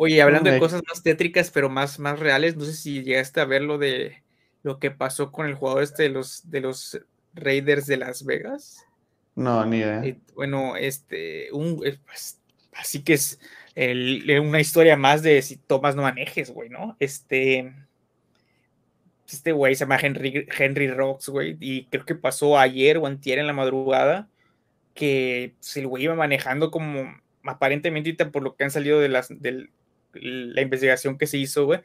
[0.04, 3.46] Oye, hablando de cosas más tétricas, pero más, más reales, no sé si llegaste a
[3.46, 4.24] ver lo de
[4.64, 7.00] lo que pasó con el jugador este de los, de los
[7.36, 8.84] Raiders de Las Vegas.
[9.36, 10.04] No, ni idea.
[10.04, 12.42] Eh, bueno, este, un, eh, pues,
[12.74, 13.40] así que es
[14.42, 16.98] una historia más de si tomas no manejes, güey, ¿no?
[17.00, 17.72] Este,
[19.30, 23.38] este güey se llama Henry, Henry Rocks, güey, y creo que pasó ayer o antier
[23.38, 24.28] en la madrugada
[24.96, 29.28] que pues, el güey iba manejando como aparentemente por lo que han salido de, las,
[29.30, 29.70] de
[30.14, 31.82] la investigación que se hizo, güey,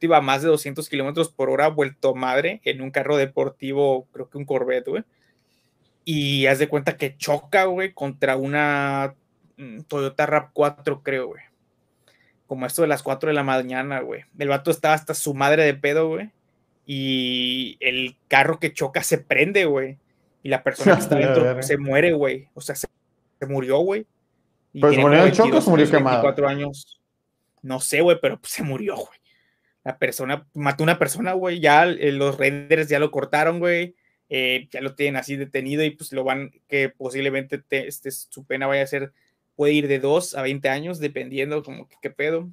[0.00, 4.28] iba a más de 200 kilómetros por hora vuelto madre en un carro deportivo, creo
[4.28, 5.04] que un Corvette, güey.
[6.04, 9.14] Y haz de cuenta que choca, güey, contra una
[9.56, 11.42] mm, Toyota Rap 4, creo, güey.
[12.46, 14.24] Como esto de las 4 de la mañana, güey.
[14.38, 16.30] El vato estaba hasta su madre de pedo, güey
[16.92, 19.96] y el carro que choca se prende, güey.
[20.42, 22.48] Y la persona que está dentro se muere, güey.
[22.52, 22.88] O sea, se,
[23.46, 24.06] murió, güey.
[24.72, 26.48] ¿Pues murió en choque o se murió quemado?
[26.48, 26.99] años.
[27.62, 29.18] No sé, güey, pero pues, se murió, güey.
[29.84, 31.60] La persona, mató una persona, güey.
[31.60, 33.94] Ya eh, los renders ya lo cortaron, güey.
[34.28, 38.68] Eh, ya lo tienen así detenido y pues lo van, que posiblemente este, su pena
[38.68, 39.12] vaya a ser,
[39.56, 42.50] puede ir de 2 a 20 años, dependiendo como que qué pedo.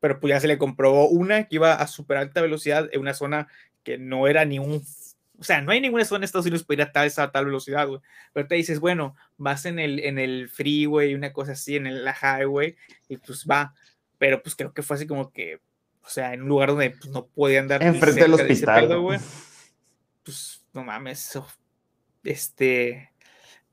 [0.00, 3.14] Pero pues ya se le comprobó una que iba a super alta velocidad en una
[3.14, 3.48] zona
[3.84, 4.82] que no era ni un
[5.38, 7.88] o sea, no hay ninguna zona en Estados Unidos para ir a tal, tal velocidad,
[7.88, 8.00] güey.
[8.32, 12.06] Pero te dices, bueno, vas en el, en el freeway, una cosa así, en el
[12.06, 12.76] highway,
[13.08, 13.74] y pues va.
[14.24, 15.60] Pero pues creo que fue así como que,
[16.02, 17.82] o sea, en un lugar donde pues, no podía andar.
[17.82, 18.98] Enfrente del hospital.
[18.98, 19.20] güey.
[20.22, 21.46] Pues no mames, eso.
[22.22, 23.10] Este.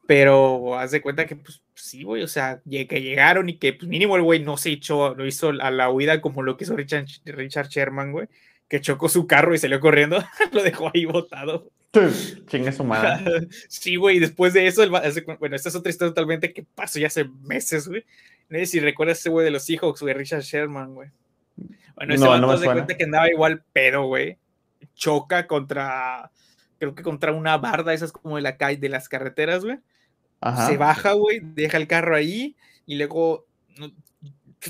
[0.05, 3.87] Pero haz de cuenta que pues, sí, güey, o sea, que llegaron y que pues,
[3.87, 6.75] mínimo el güey no se echó, lo hizo a la huida como lo que hizo
[6.75, 8.27] Richard, Richard Sherman, güey,
[8.67, 11.71] que chocó su carro y salió corriendo, lo dejó ahí botado.
[12.47, 13.47] Chingue su madre.
[13.67, 14.83] sí, güey, después de eso,
[15.39, 18.05] bueno, esta es otra historia totalmente que pasó ya hace meses, güey.
[18.49, 21.09] No sé si recuerdas ese güey de los hijos, güey, Richard Sherman, güey.
[21.95, 24.37] Bueno, ese no, no se cuenta que andaba igual pedo, güey.
[24.95, 26.31] Choca contra,
[26.79, 29.77] creo que contra una barda, esas como de la calle, de las carreteras, güey.
[30.67, 32.55] Se baja, güey, deja el carro ahí
[32.87, 33.45] y luego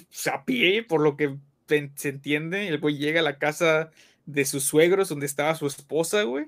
[0.09, 3.91] se a pie, por lo que se entiende, el güey llega a la casa
[4.25, 6.47] de sus suegros donde estaba su esposa, güey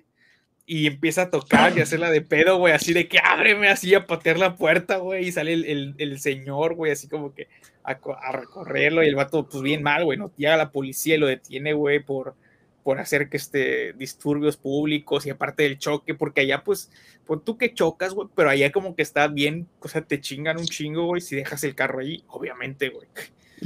[0.66, 4.08] y empieza a tocar y hacerla de pedo, güey, así de que ábreme así a
[4.08, 7.50] patear la puerta, güey, y sale el, el, señor, güey, así como que
[7.84, 7.98] a,
[8.32, 10.32] recorrerlo y el vato, pues bien mal, güey, ¿no?
[10.38, 12.36] Llega la policía y lo detiene, güey, por,
[12.82, 16.90] por hacer que este disturbios públicos y aparte del choque, porque allá, pues,
[17.26, 20.58] pues tú que chocas, güey, pero allá como que está bien, o sea, te chingan
[20.58, 23.08] un chingo, güey, si dejas el carro ahí, obviamente, güey.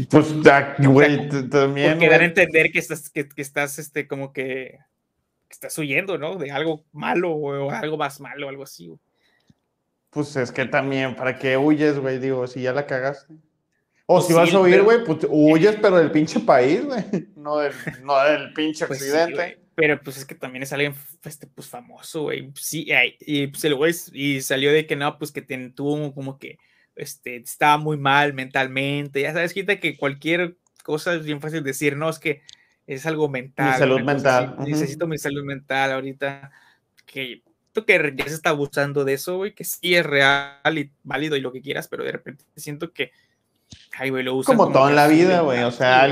[0.09, 0.33] Pues,
[0.79, 1.91] güey, también.
[1.91, 4.77] Porque dar a entender que estás, que, que estás, este, como que
[5.49, 6.35] estás huyendo, ¿no?
[6.35, 8.91] De algo malo o algo más malo, algo así.
[10.09, 12.19] Pues es que también, ¿para qué huyes, güey?
[12.19, 13.35] Digo, si ya la cagaste.
[14.09, 17.03] O pues si vas a huir, güey, pues huyes, pero del pinche país, güey.
[17.35, 19.59] No del, no del pinche pues accidente.
[19.75, 22.51] pero pues es que también es alguien este, pues, famoso, güey.
[22.55, 22.87] Sí,
[23.19, 26.57] y pues el güey y salió de que no, pues que tuvo como que
[26.95, 29.21] este, estaba muy mal mentalmente.
[29.21, 32.41] Ya sabes, quita que cualquier cosa es bien fácil decir, no, es que
[32.87, 33.73] es algo mental.
[33.73, 34.55] Mi salud mental.
[34.65, 36.49] Necesito mi salud mental ahorita.
[37.05, 37.43] Que
[37.85, 41.41] que ya se está abusando de eso, güey, que sí es real y válido y
[41.41, 43.11] lo que quieras, pero de repente siento que,
[43.97, 44.55] ay, güey, lo usan.
[44.57, 46.07] Como, todo en la vida, güey, o sea,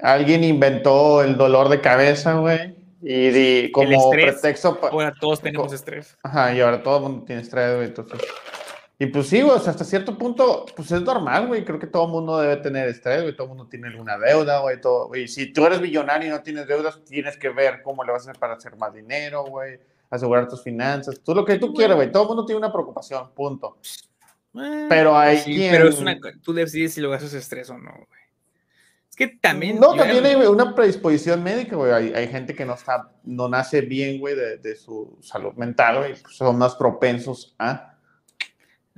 [0.00, 4.78] alguien inventó el dolor de cabeza, güey, y, como pretexto.
[4.90, 6.16] Ahora todos tenemos estrés.
[6.22, 8.20] Ajá, y ahora todo el mundo tiene estrés, güey, entonces.
[9.02, 11.64] Y pues sí, güey, o sea, hasta cierto punto, pues es normal, güey.
[11.64, 13.34] Creo que todo mundo debe tener estrés, güey.
[13.34, 14.78] Todo mundo tiene alguna deuda, güey.
[14.78, 15.26] Todo, güey.
[15.26, 18.30] Si tú eres millonario y no tienes deudas, tienes que ver cómo le vas a
[18.30, 19.80] hacer para hacer más dinero, güey.
[20.10, 21.18] Asegurar tus finanzas.
[21.24, 22.12] Tú lo que tú quieras, güey.
[22.12, 23.78] Todo el mundo tiene una preocupación, punto.
[24.54, 25.72] Eh, pero hay quien...
[25.72, 28.20] Pero es una, tú decides si lo haces estrés o no, güey.
[29.08, 29.80] Es que también...
[29.80, 31.90] No, también hay una predisposición médica, güey.
[31.90, 36.00] Hay, hay, gente que no está, no nace bien, güey, de, de su salud mental,
[36.00, 36.20] güey.
[36.20, 37.90] Pues son más propensos a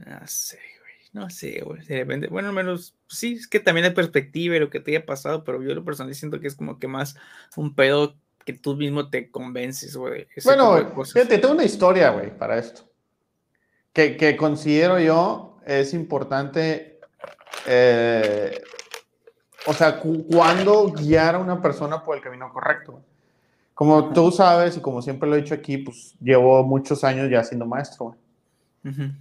[0.06, 0.92] no sé, güey.
[1.12, 1.84] No sé, güey.
[1.84, 4.80] De repente, bueno, al menos, pues sí, es que también hay perspectiva y lo que
[4.80, 7.16] te haya pasado, pero yo lo personal siento que es como que más
[7.56, 10.26] un pedo que tú mismo te convences, güey.
[10.44, 12.82] Bueno, fíjate, tengo una historia, güey, para esto.
[13.92, 16.98] Que, que, considero yo es importante,
[17.66, 18.62] eh,
[19.66, 23.00] o sea, cuando guiar a una persona por el camino correcto.
[23.74, 27.42] Como tú sabes y como siempre lo he dicho aquí, pues llevo muchos años ya
[27.42, 28.06] siendo maestro.
[28.06, 28.21] Güey.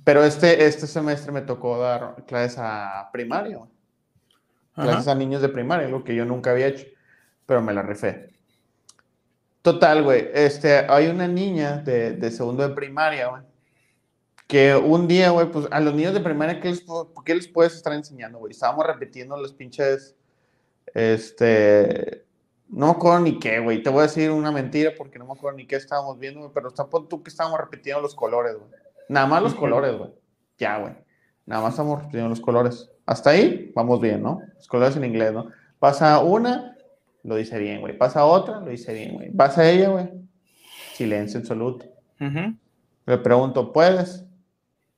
[0.04, 3.60] Pero este, este semestre me tocó dar clases a primaria,
[4.74, 6.88] clases a niños de primaria, algo que yo nunca había hecho,
[7.46, 8.32] pero me la rifé.
[9.62, 13.44] Total, güey, este, hay una niña de, de segundo de primaria, güey,
[14.48, 16.84] que un día, güey, pues a los niños de primaria, ¿qué les,
[17.24, 18.52] ¿qué les puedes estar enseñando, güey?
[18.52, 20.16] Estábamos repitiendo los pinches,
[20.96, 22.26] este,
[22.68, 25.34] no me acuerdo ni qué, güey, te voy a decir una mentira porque no me
[25.34, 28.81] acuerdo ni qué estábamos viendo, güey, pero está tú que estábamos repitiendo los colores, güey.
[29.12, 30.10] Nada más los colores, güey.
[30.58, 30.94] Ya, güey.
[31.46, 32.90] Nada más estamos repitiendo los colores.
[33.06, 34.40] Hasta ahí, vamos bien, ¿no?
[34.56, 35.48] Los colores en inglés, ¿no?
[35.80, 36.78] Pasa una,
[37.24, 37.98] lo dice bien, güey.
[37.98, 39.30] Pasa otra, lo dice bien, güey.
[39.32, 40.10] Pasa ella, güey.
[40.94, 41.88] Silencio absoluto.
[43.06, 44.24] Le pregunto, ¿puedes?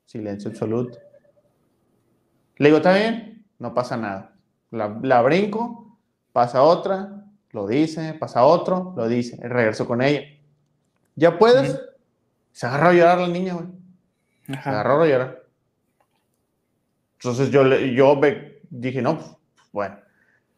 [0.05, 0.99] Silencio absoluto.
[2.57, 3.47] Le digo, ¿está bien?
[3.57, 4.35] No pasa nada.
[4.69, 5.97] La, brinco,
[6.31, 9.37] pasa otra, lo dice, pasa otro, lo dice.
[9.41, 10.21] Regreso con ella.
[11.15, 11.81] ¿Ya puedes?
[12.51, 13.81] Se agarra a llorar la niña, güey.
[14.49, 14.69] Ajá.
[14.69, 15.43] Me agarró a llorar.
[17.15, 18.19] Entonces yo, yo
[18.69, 19.31] dije, no, pues,
[19.71, 19.97] bueno.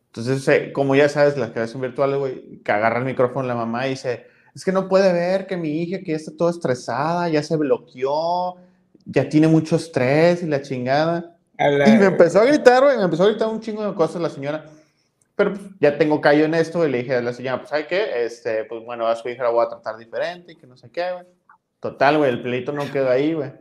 [0.07, 3.85] Entonces, eh, como ya sabes, las clases virtuales, güey, que agarra el micrófono la mamá
[3.85, 7.27] y dice, es que no puede ver que mi hija que ya está toda estresada,
[7.27, 8.55] ya se bloqueó,
[9.05, 11.35] ya tiene mucho estrés y la chingada.
[11.59, 14.29] Y me empezó a gritar, güey, me empezó a gritar un chingo de cosas la
[14.29, 14.65] señora.
[15.35, 17.87] Pero pues, ya tengo callo en esto y le dije a la señora, pues, ¿sabes
[17.87, 18.25] qué?
[18.25, 20.89] Este, pues bueno, a su hija la voy a tratar diferente y que no sé
[20.89, 21.25] qué, güey.
[21.81, 23.51] Total, güey, el pleito no quedó ahí, güey.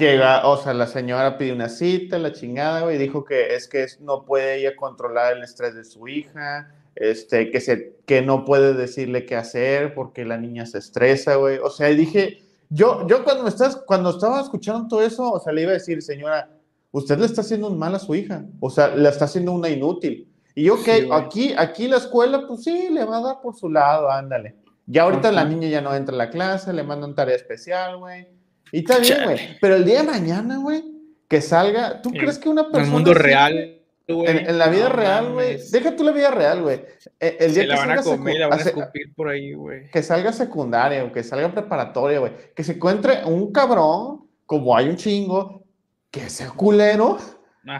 [0.00, 3.86] Llega, o sea, la señora pidió una cita, la chingada, güey, dijo que es que
[4.00, 8.74] no puede ella controlar el estrés de su hija, este, que, se, que no puede
[8.74, 11.58] decirle qué hacer porque la niña se estresa, güey.
[11.58, 15.52] O sea, dije, yo, yo cuando, me estás, cuando estaba escuchando todo eso, o sea,
[15.52, 16.50] le iba a decir, señora,
[16.90, 19.68] usted le está haciendo un mal a su hija, o sea, le está haciendo una
[19.68, 20.28] inútil.
[20.56, 23.68] Y yo, ok, aquí, aquí la escuela, pues sí, le va a dar por su
[23.68, 24.56] lado, ándale.
[24.86, 28.39] Ya ahorita la niña ya no entra a la clase, le mandan tarea especial, güey
[28.72, 29.58] y está bien, güey.
[29.60, 30.84] Pero el día de mañana, güey,
[31.28, 32.02] que salga.
[32.02, 32.82] ¿Tú crees que una persona.
[32.82, 33.76] En el mundo real.
[34.06, 35.58] En, la vida real, güey.
[35.70, 36.82] Deja tú la vida real, güey.
[37.20, 39.88] E, el, día que la van a comer, la van a escupir por ahí, güey.
[39.90, 42.32] Que salga secundaria o que salga preparatoria, güey.
[42.54, 45.62] Que se encuentre un cabrón, como hay un chingo,
[46.10, 47.18] que sea culero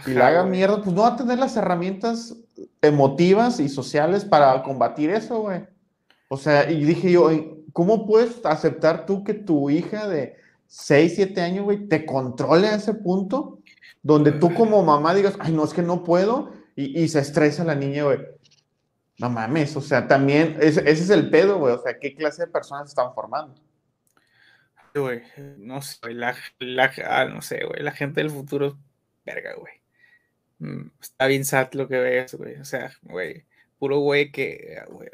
[0.06, 2.36] y le haga mierda, pues no va a tener las herramientas
[2.82, 5.62] emotivas y sociales para combatir eso, güey.
[6.28, 7.30] O sea, y dije yo,
[7.72, 10.36] ¿cómo puedes aceptar tú que tu hija de
[10.70, 13.58] 6, 7 años, güey, te controle a ese punto?
[14.02, 17.74] Donde tú como mamá digas, ay, no, es que no puedo, y, se estresa la
[17.74, 18.20] niña, güey.
[19.18, 21.74] No mames, o sea, también, ese, es el pedo, güey.
[21.74, 23.60] O sea, ¿qué clase de personas están formando?
[24.94, 25.22] Güey,
[25.58, 28.78] no sé, la, la, ah, no sé, güey, la gente del futuro,
[29.26, 29.72] verga, güey.
[30.60, 32.54] Mm, está bien sad lo que ves, güey.
[32.60, 33.44] O sea, güey,
[33.76, 35.10] puro güey que, güey.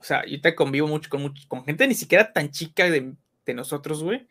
[0.00, 3.14] O sea, yo te convivo mucho con, mucho, con gente ni siquiera tan chica de,
[3.46, 4.26] de nosotros, güey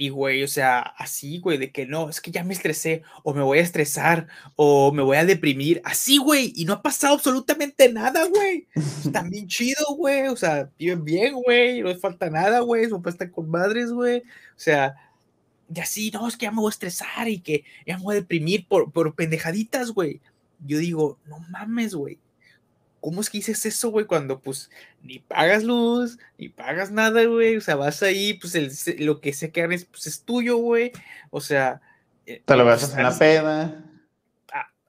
[0.00, 3.34] y, güey, o sea, así, güey, de que no, es que ya me estresé, o
[3.34, 7.12] me voy a estresar, o me voy a deprimir, así, güey, y no ha pasado
[7.12, 8.66] absolutamente nada, güey.
[8.74, 12.96] Están bien chido, güey, o sea, viven bien, güey, no les falta nada, güey, su
[12.96, 14.22] papá está con madres, güey, o
[14.56, 14.94] sea,
[15.74, 18.14] y así, no, es que ya me voy a estresar y que ya me voy
[18.14, 20.22] a deprimir por, por pendejaditas, güey.
[20.64, 22.18] Yo digo, no mames, güey,
[23.00, 24.06] ¿cómo es que dices eso, güey?
[24.06, 24.70] Cuando pues
[25.02, 27.56] ni pagas luz, ni pagas nada, güey.
[27.56, 28.70] O sea, vas ahí, pues el,
[29.04, 30.92] lo que se es, pues, es tuyo, güey.
[31.30, 31.80] O sea.
[32.26, 33.84] Eh, Te lo vas a pues, hacer la peda.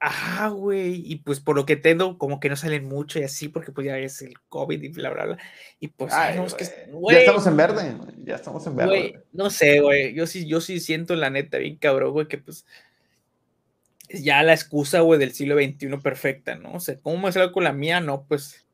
[0.03, 1.03] Ajá, güey.
[1.05, 3.85] Y pues por lo que tengo, como que no salen mucho y así, porque pues
[3.85, 5.37] ya es el COVID y bla, bla, bla.
[5.79, 6.65] Y pues, no, es que,
[7.11, 9.23] ya estamos en verde, ya estamos en verde.
[9.31, 10.15] no sé, güey.
[10.15, 12.65] Yo sí, yo sí siento la neta bien cabrón, güey, que pues
[14.13, 16.73] ya la excusa, güey, del siglo XXI perfecta, ¿no?
[16.73, 17.99] O sea, ¿cómo me salgo con la mía?
[17.99, 18.65] No, pues,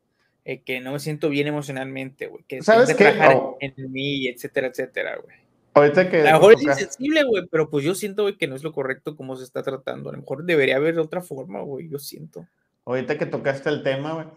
[0.46, 2.44] eh, que no me siento bien emocionalmente, güey.
[2.48, 3.14] Que ¿Sabes qué?
[3.36, 3.58] Oh.
[3.60, 5.36] En, mí, etcétera, etcétera, güey.
[5.74, 6.22] Ahorita que...
[6.22, 8.72] A lo mejor es insensible, güey, pero pues yo siento, güey, que no es lo
[8.72, 10.10] correcto como se está tratando.
[10.10, 12.48] A lo mejor debería haber otra forma, güey, yo siento.
[12.86, 14.28] Ahorita que tocaste el tema, güey.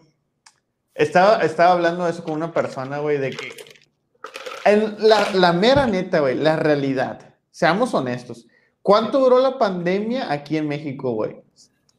[0.93, 3.49] Estaba, estaba hablando de eso con una persona, güey, de que...
[4.65, 7.35] En la, la mera neta, güey, la realidad.
[7.49, 8.47] Seamos honestos
[8.81, 11.35] ¿Cuánto duró la pandemia aquí en México, güey?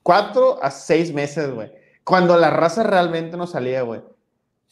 [0.02, 1.70] Cuatro a seis meses, güey.
[2.04, 4.00] Cuando la raza realmente no salía, güey.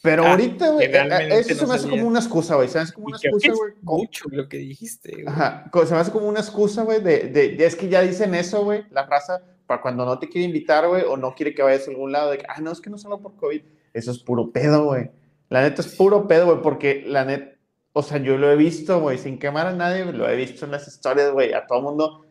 [0.01, 2.67] Pero ah, ahorita, güey, eh, eso se me hace como una excusa, güey.
[2.67, 3.73] Se me hace como una excusa, güey.
[3.81, 5.27] Mucho lo que dijiste, güey.
[5.27, 5.69] Ajá.
[5.85, 8.83] Se me hace como una excusa, güey, de, de, es que ya dicen eso, güey,
[8.89, 11.91] la raza, para cuando no te quiere invitar, güey, o no quiere que vayas a
[11.91, 13.61] algún lado, de que, ah, no, es que no solo por COVID.
[13.93, 15.11] Eso es puro pedo, güey.
[15.49, 17.55] La neta es puro pedo, güey, porque la neta,
[17.93, 20.71] o sea, yo lo he visto, güey, sin quemar a nadie, lo he visto en
[20.71, 22.25] las historias, güey, a todo el mundo.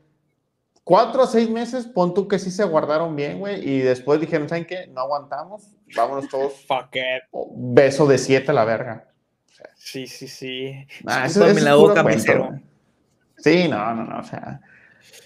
[0.84, 4.48] Cuatro o seis meses, pon tú que sí se guardaron bien, güey, y después dijeron,
[4.48, 4.86] ¿saben qué?
[4.88, 6.52] No aguantamos, vámonos todos.
[6.66, 7.24] Fuck it.
[7.54, 9.08] Beso de siete a la verga.
[9.76, 10.86] sí, sí, sí.
[11.06, 12.04] Ah, eso, es la boca,
[13.36, 14.60] Sí, no, no, no, o sea.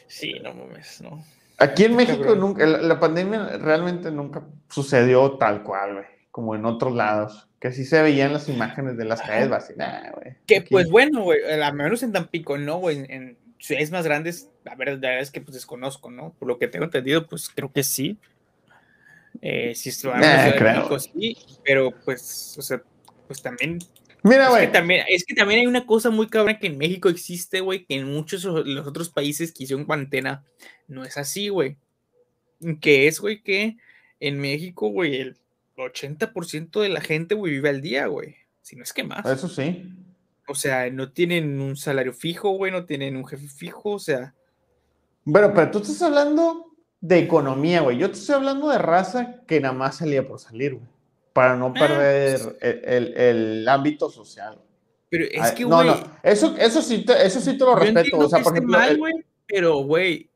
[0.07, 1.25] Sí, no mames, no.
[1.59, 6.97] Aquí en México nunca, la pandemia realmente nunca sucedió tal cual, güey, como en otros
[6.97, 10.12] lados que sí se veían las imágenes de las calles vacías.
[10.49, 12.79] Que pues bueno, güey, al menos en Tampico, ¿no?
[12.79, 16.35] Güey, en, ciudades más grandes, la verdad es que pues desconozco, ¿no?
[16.37, 18.18] Por lo que tengo entendido, pues creo que sí.
[19.42, 20.99] Eh, sí, eh, creo.
[20.99, 22.83] sí, pero pues, o sea,
[23.29, 23.79] pues también
[24.25, 24.64] Mira, güey.
[24.64, 27.61] Es, que también, es que también hay una cosa muy cabrón que en México existe,
[27.61, 30.44] güey, que en muchos de los otros países que hicieron cuarentena
[30.88, 31.77] no es así, güey.
[32.81, 33.77] Que es, güey, que
[34.18, 35.37] en México, güey, el
[35.77, 38.37] 80% de la gente, güey, vive al día, güey.
[38.63, 39.25] Si no es que más.
[39.27, 39.93] Eso sí.
[40.47, 44.35] O sea, no tienen un salario fijo, güey, no tienen un jefe fijo, o sea.
[45.25, 47.99] Bueno, pero tú estás hablando de economía, güey.
[47.99, 50.87] Yo te estoy hablando de raza que nada más salía por salir, güey.
[51.33, 54.59] Para no ah, perder pues el, ámbito social.
[55.11, 55.87] Pero es que, güey.
[55.87, 56.19] No, no.
[56.23, 58.19] Eso, eso, sí, te, eso sí te lo respeto.
[58.19, 58.79] O sea, por ejemplo.
[58.79, 58.99] Mal,
[59.47, 60.31] pero, güey.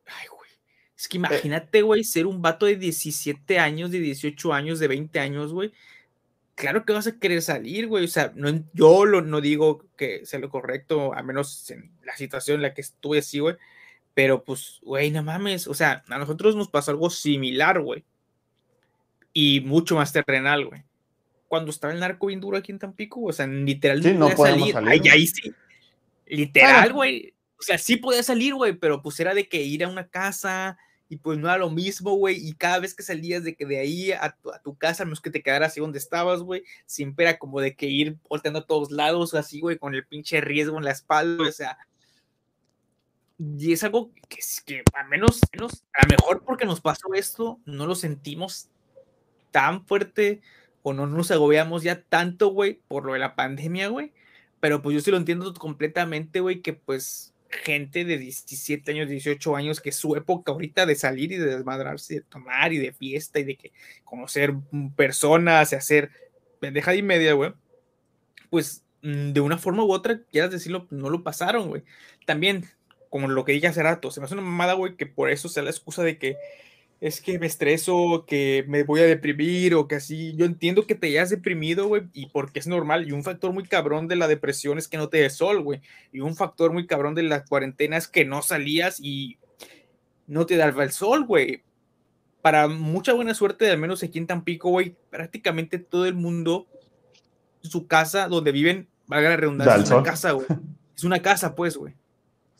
[0.98, 1.20] Es que eh.
[1.20, 5.72] imagínate, güey, ser un vato de 17 años, de 18 años, de 20 años, güey.
[6.56, 8.04] Claro que vas a querer salir, güey.
[8.04, 12.16] O sea, no, yo lo, no digo que sea lo correcto, a menos en la
[12.16, 13.54] situación en la que estuve así, güey.
[14.12, 15.68] Pero pues, güey, no mames.
[15.68, 18.04] O sea, a nosotros nos pasó algo similar, güey.
[19.32, 20.82] Y mucho más terrenal, güey.
[21.46, 24.76] Cuando estaba el narco bien duro aquí en Tampico, o sea, literal no, podía salir.
[24.84, 25.52] Ay, ahí sí.
[26.26, 27.32] Literal, güey.
[27.56, 30.76] O sea, sí podía salir, güey, pero pues era de que ir a una casa,
[31.08, 33.78] y pues no era lo mismo, güey, y cada vez que salías de que de
[33.78, 36.64] ahí a tu, a tu casa, no es que te quedaras así donde estabas, güey,
[36.86, 40.40] siempre era como de que ir volteando a todos lados, así, güey, con el pinche
[40.40, 41.78] riesgo en la espalda, o sea,
[43.38, 47.60] y es algo que, que a menos, menos, a lo mejor porque nos pasó esto,
[47.64, 48.68] no lo sentimos
[49.50, 50.42] tan fuerte
[50.82, 54.12] o no nos agobiamos ya tanto, güey, por lo de la pandemia, güey,
[54.60, 59.56] pero pues yo sí lo entiendo completamente, güey, que pues gente de 17 años, 18
[59.56, 62.92] años, que es su época ahorita de salir y de desmadrarse, de tomar y de
[62.92, 63.72] fiesta y de que
[64.04, 64.54] conocer
[64.96, 66.10] personas, y hacer
[66.60, 67.52] pendeja y media, güey,
[68.50, 71.84] pues mm, de una forma u otra, quieras decirlo, no lo pasaron, güey.
[72.26, 72.66] También,
[73.10, 75.48] como lo que dije hace rato, se me hace una mamada, güey, que por eso
[75.48, 76.36] sea la excusa de que
[77.00, 80.34] es que me estreso, que me voy a deprimir o que así.
[80.36, 83.06] Yo entiendo que te hayas deprimido, güey, y porque es normal.
[83.08, 85.80] Y un factor muy cabrón de la depresión es que no te des sol, güey.
[86.12, 89.38] Y un factor muy cabrón de la cuarentena es que no salías y
[90.26, 91.62] no te daba el sol, güey.
[92.42, 96.66] Para mucha buena suerte, al menos aquí en Tampico, güey, prácticamente todo el mundo,
[97.62, 100.46] su casa donde viven, valga la redundancia, es una casa, güey.
[100.96, 101.94] Es una casa, pues, güey.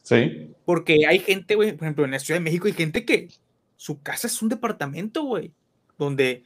[0.03, 0.53] Sí.
[0.65, 3.29] Porque hay gente, güey, por ejemplo, en la Ciudad de México hay gente que
[3.79, 5.53] su casa es un departamento, güey,
[5.97, 6.43] donde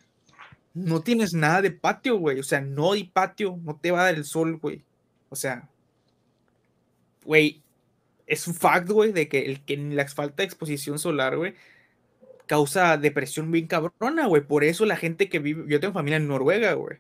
[0.74, 2.38] no tienes nada de patio, güey.
[2.38, 4.84] O sea, no hay patio, no te va a dar el sol, güey.
[5.30, 5.66] O sea,
[7.24, 7.62] güey,
[8.26, 11.54] es un fact, güey, de que, el, que la falta de exposición solar, güey,
[12.46, 14.42] causa depresión bien cabrona, güey.
[14.42, 16.98] Por eso la gente que vive, yo tengo familia en Noruega, güey.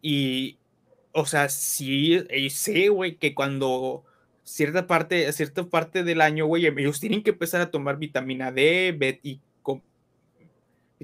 [0.00, 0.56] Y,
[1.12, 4.02] o sea, sí, sé, güey, que cuando
[4.44, 8.94] cierta parte, cierta parte del año, güey, ellos tienen que empezar a tomar vitamina D,
[8.98, 9.40] B y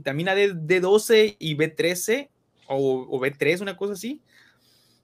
[0.01, 2.29] vitamina D, D12 y B13
[2.67, 4.21] o, B3, una cosa así.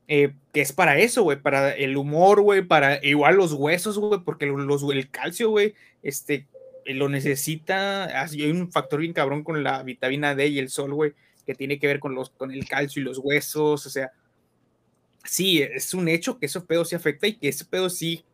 [0.08, 4.20] Eh, que es para eso, güey, para el humor, güey, para igual los huesos, güey,
[4.24, 6.46] porque los, el calcio, güey, este,
[6.84, 11.14] lo necesita, hay un factor bien cabrón con la vitamina D y el sol, güey,
[11.44, 14.12] que tiene que ver con, los, con el calcio y los huesos, o sea,
[15.24, 18.24] sí, es un hecho que ese pedo sí afecta y que ese pedo sí,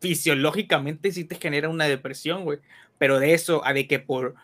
[0.00, 2.58] fisiológicamente sí te genera una depresión, güey,
[2.98, 4.34] pero de eso a de que por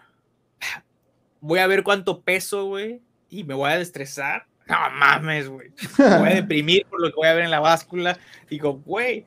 [1.40, 4.46] voy a ver cuánto peso, güey, y me voy a estresar.
[4.66, 5.70] No mames, güey.
[5.98, 8.18] Me voy a deprimir por lo que voy a ver en la báscula.
[8.48, 9.26] Digo, güey,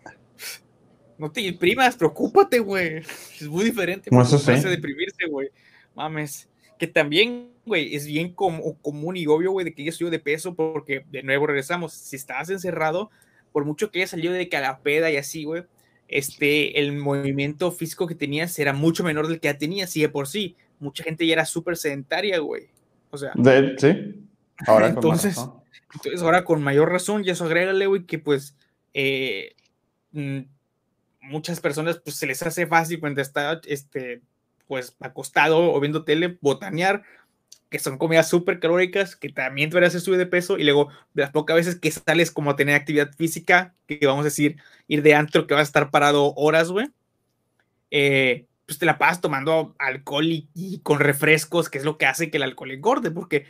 [1.17, 2.97] no te deprimas, preocúpate, güey.
[2.97, 4.09] Es muy diferente.
[4.11, 4.51] No, eso sí.
[4.51, 5.49] deprimirse, güey.
[5.95, 6.49] Mames.
[6.79, 10.55] Que también, güey, es bien común y obvio, güey, de que yo subido de peso
[10.55, 11.93] porque, de nuevo, regresamos.
[11.93, 13.11] Si estás encerrado,
[13.51, 15.63] por mucho que haya salido de que a la peda y así, güey,
[16.07, 20.09] este, el movimiento físico que tenías era mucho menor del que ya tenías, y de
[20.09, 22.67] por sí mucha gente ya era súper sedentaria, güey.
[23.09, 23.33] O sea.
[23.77, 24.27] sí.
[24.67, 25.37] Ahora entonces,
[25.95, 28.55] entonces, ahora con mayor razón, y eso agrégale, güey, que pues
[28.93, 29.55] eh,
[30.11, 30.39] mm,
[31.21, 34.21] muchas personas pues se les hace fácil cuando está este,
[34.67, 37.03] pues acostado o viendo tele, botanear,
[37.69, 41.23] que son comidas súper calóricas, que también te hacer subir de peso, y luego de
[41.23, 44.57] las pocas veces que sales como a tener actividad física, que vamos a decir,
[44.87, 46.87] ir de antro, que vas a estar parado horas, güey,
[47.89, 52.31] eh, pues te la pasas tomando alcohol y, con refrescos, que es lo que hace
[52.31, 53.45] que el alcohol engorde, porque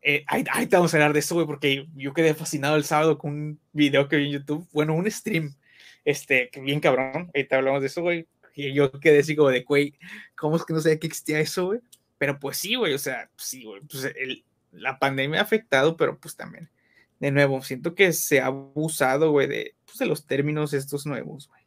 [0.00, 3.18] eh, ahí, te vamos a hablar de eso, güey, porque yo quedé fascinado el sábado
[3.18, 5.54] con un video que vi en YouTube, bueno, un stream,
[6.06, 9.50] este, que bien cabrón, ahí te hablamos de eso, güey, y yo quedé así como
[9.50, 9.94] de, güey,
[10.36, 11.80] ¿cómo es que no sabía que existía eso, güey?
[12.16, 16.18] Pero pues sí, güey, o sea, sí, güey, pues el, la pandemia ha afectado, pero
[16.18, 16.70] pues también,
[17.18, 21.48] de nuevo, siento que se ha abusado, güey, de, pues, de los términos estos nuevos,
[21.48, 21.59] güey.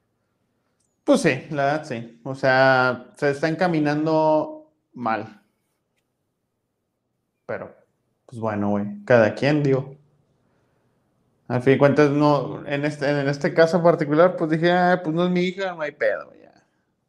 [1.03, 2.19] Pues sí, la verdad sí.
[2.23, 5.41] O sea, se está encaminando mal.
[7.45, 7.75] Pero,
[8.25, 9.95] pues bueno, güey, cada quien, digo.
[11.47, 15.13] Al fin de cuentas, no, en este, en este caso particular, pues dije, ah, pues
[15.15, 16.53] no es mi hija, no hay pedo, ya.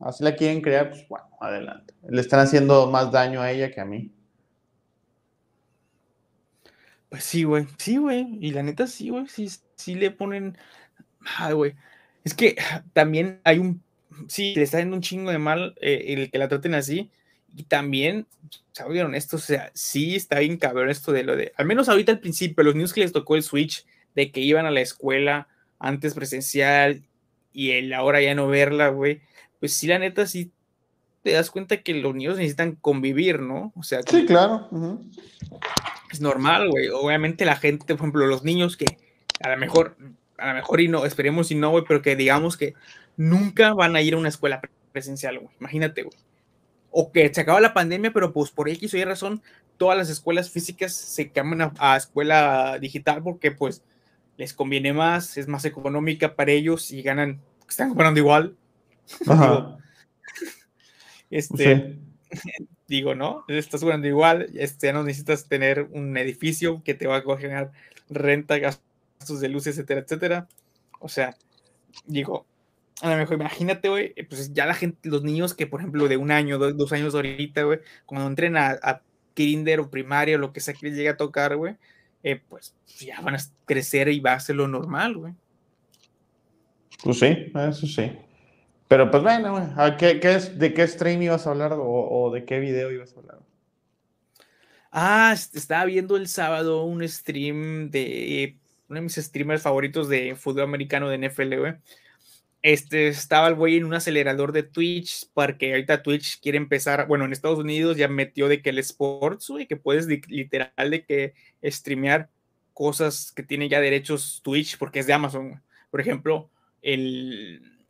[0.01, 1.95] Así la quieren crear, pues bueno, adelante.
[2.09, 4.12] Le están haciendo más daño a ella que a mí.
[7.09, 8.38] Pues sí, güey, sí, güey.
[8.40, 10.59] Y la neta, sí, güey, sí, sí le ponen.
[11.38, 11.76] Ay, güey.
[12.24, 12.57] Es que
[12.95, 13.84] también hay un
[14.28, 17.10] sí, le está dando un chingo de mal eh, el que la traten así.
[17.56, 18.26] Y también,
[18.72, 19.36] ¿sabieron esto?
[19.36, 22.64] O sea, sí está bien cabrón esto de lo de, al menos ahorita al principio,
[22.64, 25.48] los niños que les tocó el switch de que iban a la escuela
[25.78, 27.02] antes presencial
[27.52, 29.20] y el ahora ya no verla, güey.
[29.60, 30.50] Pues sí, la neta, sí
[31.22, 33.72] te das cuenta que los niños necesitan convivir, ¿no?
[33.76, 34.68] O sea, sí, claro.
[36.12, 36.88] Es normal, güey.
[36.88, 38.98] Obviamente la gente, por ejemplo, los niños que
[39.40, 39.96] a lo mejor,
[40.36, 42.74] a lo mejor y no, esperemos y no, güey, pero que digamos que
[43.16, 44.60] nunca van a ir a una escuela
[44.92, 45.54] presencial, güey.
[45.60, 46.16] Imagínate, güey.
[46.90, 49.42] O que se acaba la pandemia, pero pues por X o Y razón,
[49.76, 53.82] todas las escuelas físicas se cambian a, escuela digital porque pues
[54.36, 58.56] les conviene más, es más económica para ellos y ganan, están comprando igual.
[59.26, 59.76] Ajá.
[61.30, 61.98] este,
[62.88, 63.44] digo, ¿no?
[63.48, 67.72] Estás jugando igual, este, ya no necesitas tener un edificio que te va a generar
[68.08, 70.48] renta, gastos de luz, etcétera, etcétera.
[71.00, 71.36] O sea,
[72.06, 72.46] digo,
[73.01, 76.09] a lo mejor imagínate, güey, eh, pues ya la gente, los niños que, por ejemplo,
[76.09, 79.03] de un año, dos, dos años ahorita, güey, cuando entren a, a,
[79.34, 81.74] kinder o primaria o lo que sea que les llegue a tocar, güey,
[82.22, 85.34] eh, pues ya van a crecer y va a ser lo normal, güey.
[87.03, 88.12] Pues sí, eso sí.
[88.88, 92.61] Pero pues bueno, ¿qué, qué es, ¿de qué stream ibas a hablar o, de qué
[92.61, 93.38] video ibas a hablar?
[94.92, 98.57] Ah, estaba viendo el sábado un stream de
[98.88, 101.74] uno de mis streamers favoritos de fútbol americano de NFL, güey.
[102.64, 107.26] Este, estaba el güey en un acelerador de Twitch, porque ahorita Twitch quiere empezar, bueno,
[107.26, 111.34] en Estados Unidos ya metió de que el sports, güey, que puedes literal de que
[111.62, 112.30] streamear
[112.72, 115.62] cosas que tiene ya derechos Twitch, porque es de Amazon.
[115.90, 116.48] Por ejemplo,
[116.80, 117.84] el,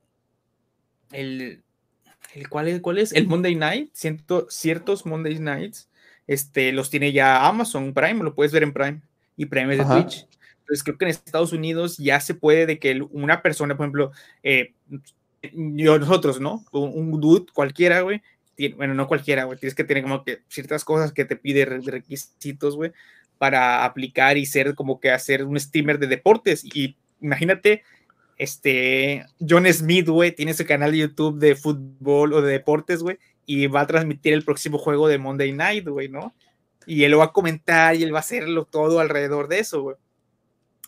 [1.12, 1.62] el,
[2.34, 2.80] el ¿cuál es?
[2.80, 3.12] ¿Cuál es?
[3.12, 5.88] El Monday Night, Siento, ciertos Monday Nights,
[6.26, 9.02] este, los tiene ya Amazon Prime, lo puedes ver en Prime,
[9.36, 10.26] y Prime es de Twitch.
[10.64, 14.12] Entonces creo que en Estados Unidos ya se puede de que una persona, por ejemplo,
[14.42, 14.72] eh,
[15.52, 16.64] yo, nosotros, ¿no?
[16.72, 18.22] Un, dude cualquiera, güey,
[18.76, 22.76] bueno, no cualquiera, güey, tienes que tener como que ciertas cosas que te pide requisitos,
[22.76, 22.92] güey,
[23.36, 26.64] para aplicar y ser como que hacer un streamer de deportes.
[26.64, 27.82] Y imagínate,
[28.38, 33.18] este, John Smith, güey, tiene su canal de YouTube de fútbol o de deportes, güey,
[33.44, 36.34] y va a transmitir el próximo juego de Monday Night, güey, ¿no?
[36.86, 39.82] Y él lo va a comentar y él va a hacerlo todo alrededor de eso,
[39.82, 39.96] güey.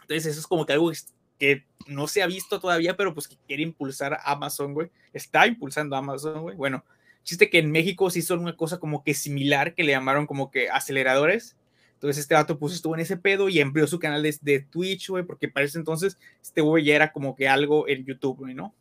[0.06, 0.92] Entonces, eso es como que algo
[1.38, 4.90] que no se ha visto todavía, pero pues que quiere impulsar Amazon, güey.
[5.12, 6.56] Está impulsando Amazon, güey.
[6.56, 6.84] Bueno,
[7.24, 10.50] chiste que en México sí son una cosa como que similar, que le llamaron como
[10.50, 11.56] que aceleradores.
[11.94, 15.08] Entonces este vato pues estuvo en ese pedo y empleó su canal de, de Twitch,
[15.08, 18.54] güey, porque para ese entonces este güey ya era como que algo en YouTube, güey,
[18.54, 18.74] ¿no?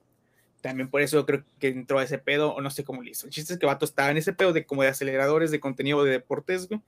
[0.61, 3.27] También por eso creo que entró a ese pedo, o no sé cómo lo hizo.
[3.27, 6.03] El chiste es que vato estaba en ese pedo de como de aceleradores de contenido
[6.03, 6.81] de deportes, güey.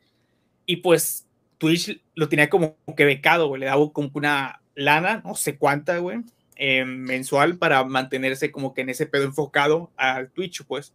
[0.66, 1.27] Y pues
[1.58, 5.98] Twitch lo tenía como que becado, güey, le daba como una lana, no sé cuánta,
[5.98, 6.20] güey,
[6.56, 10.94] eh, mensual para mantenerse como que en ese pedo enfocado al Twitch, pues.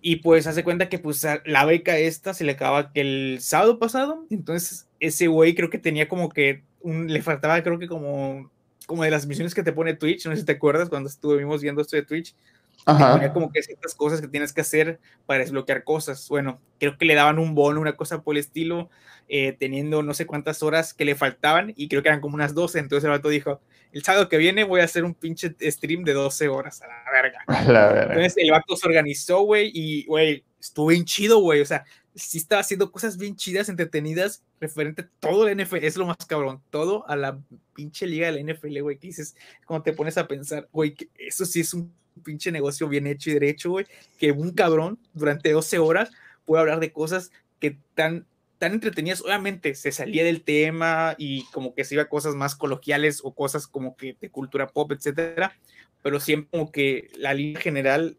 [0.00, 3.78] Y pues hace cuenta que pues la beca esta se le acaba que el sábado
[3.78, 8.50] pasado, entonces ese güey creo que tenía como que un, le faltaba creo que como
[8.86, 11.60] como de las misiones que te pone Twitch, no sé si te acuerdas cuando estuvimos
[11.60, 12.36] viendo esto de Twitch,
[12.84, 13.32] Ajá.
[13.32, 16.28] como que ciertas cosas que tienes que hacer para desbloquear cosas.
[16.28, 18.90] Bueno, creo que le daban un bono, una cosa por el estilo,
[19.28, 22.54] eh, teniendo no sé cuántas horas que le faltaban y creo que eran como unas
[22.54, 22.78] 12.
[22.78, 23.60] Entonces el vato dijo,
[23.92, 27.02] el sábado que viene voy a hacer un pinche stream de 12 horas a la
[27.10, 27.38] verga.
[27.72, 28.14] la verga.
[28.14, 31.60] Entonces el vato se organizó, güey, y, güey, estuvo bien chido, güey.
[31.60, 35.84] O sea, sí estaba haciendo cosas bien chidas, entretenidas, referente a todo el NFL.
[35.84, 37.38] Es lo más cabrón, todo a la
[37.74, 41.44] pinche liga de la NFL, güey, que dices, cuando te pones a pensar, güey, eso
[41.44, 41.92] sí es un
[42.22, 43.86] pinche negocio bien hecho y derecho, güey,
[44.18, 46.10] que un cabrón durante 12 horas
[46.44, 48.26] puede hablar de cosas que tan,
[48.58, 52.54] tan entretenidas, obviamente se salía del tema y como que se iba a cosas más
[52.54, 55.56] coloquiales o cosas como que de cultura pop, etcétera,
[56.02, 58.16] pero siempre como que la línea general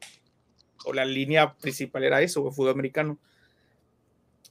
[0.85, 3.19] o la línea principal era eso, fútbol americano.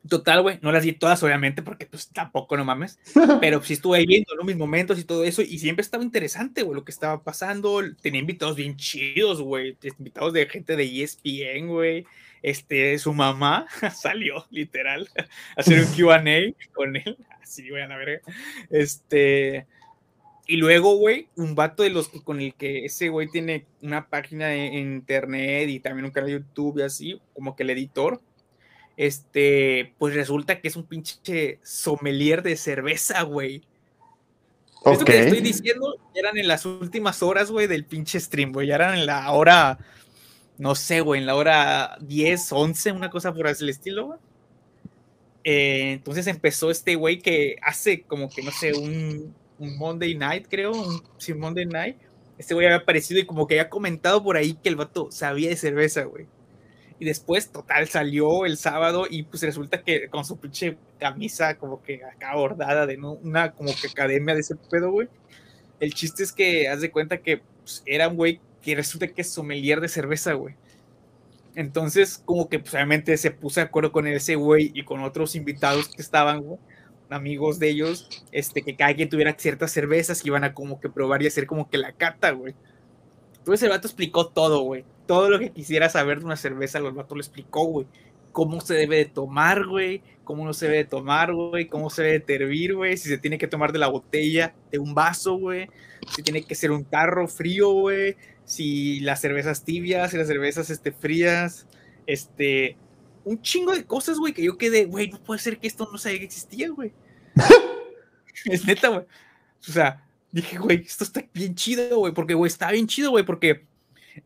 [0.09, 2.99] Total, güey, no las di todas, obviamente, porque pues tampoco no mames,
[3.41, 6.77] pero sí estuve ahí viendo mis momentos y todo eso, y siempre estaba interesante, güey,
[6.77, 7.81] lo que estaba pasando.
[8.01, 12.07] Tenía invitados bien chidos, güey, invitados de gente de ESPN, güey.
[12.43, 16.23] Este, su mamá salió, literal, a hacer un QA
[16.73, 18.21] con él, así, güey, a la verga.
[18.71, 19.67] Este,
[20.47, 24.49] y luego, güey, un vato de los con el que ese güey tiene una página
[24.49, 28.21] de internet y también un canal de YouTube y así, como que el editor
[28.97, 33.63] este, pues resulta que es un pinche sommelier de cerveza, güey.
[34.85, 38.69] Esto que estoy diciendo eran en las últimas horas, güey, del pinche stream, güey.
[38.69, 39.79] Ya eran en la hora,
[40.59, 44.19] no sé, güey, en la hora 10, 11, una cosa por el estilo, güey.
[45.45, 50.47] Eh, entonces empezó este güey que hace como que, no sé, un, un Monday Night,
[50.49, 51.97] creo, un sí, Monday Night.
[52.39, 55.49] Este güey había aparecido y como que había comentado por ahí que el vato sabía
[55.49, 56.27] de cerveza, güey.
[56.99, 61.83] Y después, total, salió el sábado y pues resulta que con su pinche camisa como
[61.83, 65.09] que acá bordada de una como que academia de ese pedo, güey.
[65.79, 69.21] El chiste es que haz de cuenta que pues, era un güey que resulta que
[69.21, 70.55] es sommelier de cerveza, güey.
[71.55, 75.37] Entonces, como que pues, obviamente se puso de acuerdo con ese güey y con otros
[75.37, 76.59] invitados que estaban, güey,
[77.11, 80.89] amigos de ellos, este, que cada quien tuviera ciertas cervezas que iban a como que
[80.89, 82.55] probar y hacer como que la cata, güey.
[83.39, 86.91] Entonces el vato explicó todo, güey todo lo que quisiera saber de una cerveza, el
[86.93, 87.87] vato lo explicó, güey.
[88.33, 90.03] Cómo se debe de tomar, güey.
[90.25, 91.69] Cómo no se debe de tomar, güey.
[91.69, 92.97] Cómo se debe de servir, güey.
[92.97, 95.69] Si se tiene que tomar de la botella, de un vaso, güey.
[96.15, 98.17] Si tiene que ser un tarro frío, güey.
[98.45, 101.67] Si las cervezas tibias, si las cervezas este, frías.
[102.07, 102.77] Este.
[103.25, 105.99] Un chingo de cosas, güey, que yo quedé, güey, no puede ser que esto no
[105.99, 106.93] sabía que existía, güey.
[108.45, 109.07] es neta, güey.
[109.69, 113.25] O sea, dije, güey, esto está bien chido, güey, porque, güey, está bien chido, güey,
[113.25, 113.66] porque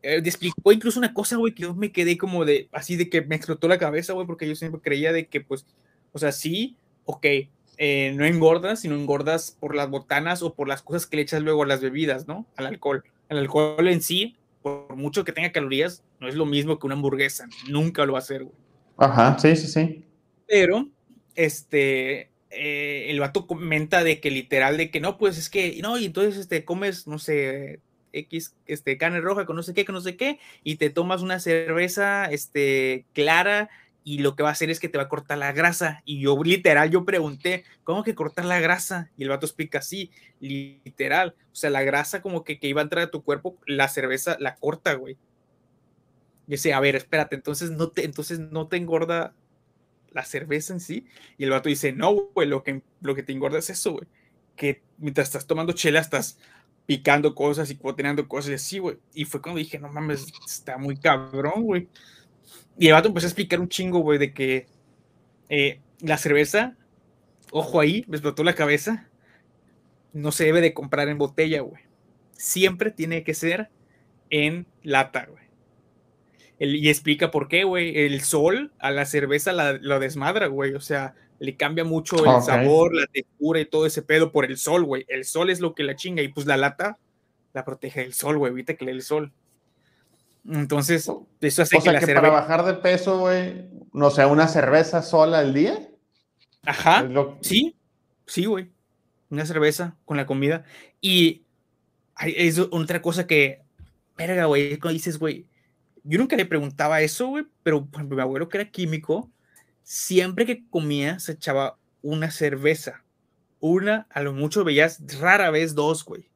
[0.01, 3.21] eh, explicó incluso una cosa, güey, que yo me quedé como de, así de que
[3.21, 5.65] me explotó la cabeza, güey, porque yo siempre creía de que, pues,
[6.11, 6.75] o sea, sí,
[7.05, 7.25] ok,
[7.77, 11.41] eh, no engordas, sino engordas por las botanas o por las cosas que le echas
[11.41, 12.45] luego a las bebidas, ¿no?
[12.55, 13.03] Al alcohol.
[13.29, 16.95] El alcohol en sí, por mucho que tenga calorías, no es lo mismo que una
[16.95, 17.47] hamburguesa.
[17.69, 18.55] Nunca lo va a hacer, güey.
[18.97, 20.05] Ajá, sí, sí, sí.
[20.47, 20.89] Pero,
[21.35, 25.97] este, eh, el vato comenta de que literal, de que no, pues es que, no,
[25.97, 27.79] y entonces este, comes, no sé,
[28.13, 31.21] X, este, carne roja con no sé qué, con no sé qué, y te tomas
[31.21, 33.69] una cerveza, este, clara,
[34.03, 36.01] y lo que va a hacer es que te va a cortar la grasa.
[36.05, 39.11] Y yo literal, yo pregunté, ¿cómo que cortar la grasa?
[39.17, 42.83] Y el vato explica así, literal, o sea, la grasa como que, que iba a
[42.83, 45.17] entrar a tu cuerpo, la cerveza la corta, güey.
[46.47, 49.33] Y sé, a ver, espérate, entonces no te, entonces no te engorda
[50.11, 51.05] la cerveza en sí.
[51.37, 54.07] Y el vato dice, no, güey, lo que, lo que te engorda es eso, güey.
[54.55, 56.39] Que mientras estás tomando chela, estás
[56.91, 58.97] picando cosas y coteando cosas y así, güey.
[59.13, 61.87] Y fue cuando dije, no mames, está muy cabrón, güey.
[62.77, 64.67] Y el vato empezó a explicar un chingo, güey, de que
[65.47, 66.75] eh, la cerveza,
[67.49, 69.07] ojo ahí, me explotó la cabeza,
[70.11, 71.81] no se debe de comprar en botella, güey.
[72.33, 73.69] Siempre tiene que ser
[74.29, 75.45] en lata, güey.
[76.59, 77.99] y explica por qué, güey.
[77.99, 80.73] El sol a la cerveza la, lo desmadra, güey.
[80.73, 84.57] O sea, le cambia mucho el sabor, la textura y todo ese pedo por el
[84.57, 85.05] sol, güey.
[85.07, 86.99] El sol es lo que la chinga y pues la lata
[87.51, 88.51] la protege del sol, güey.
[88.51, 89.33] Evita que le dé el sol.
[90.47, 91.27] Entonces, eso
[91.63, 95.51] hace o sea, que, para bajar de peso, güey, no sé, una cerveza sola al
[95.51, 95.89] día.
[96.63, 97.09] Ajá.
[97.41, 97.75] Sí,
[98.27, 98.69] sí, güey.
[99.31, 100.63] Una cerveza con la comida.
[101.01, 101.41] Y
[102.19, 103.63] es otra cosa que,
[104.15, 105.47] verga, güey, cuando dices, güey,
[106.03, 109.31] yo nunca le preguntaba eso, güey, pero mi abuelo que era químico,
[109.91, 113.03] siempre que comía se echaba una cerveza.
[113.59, 116.29] Una, a lo mucho veías rara vez dos, güey,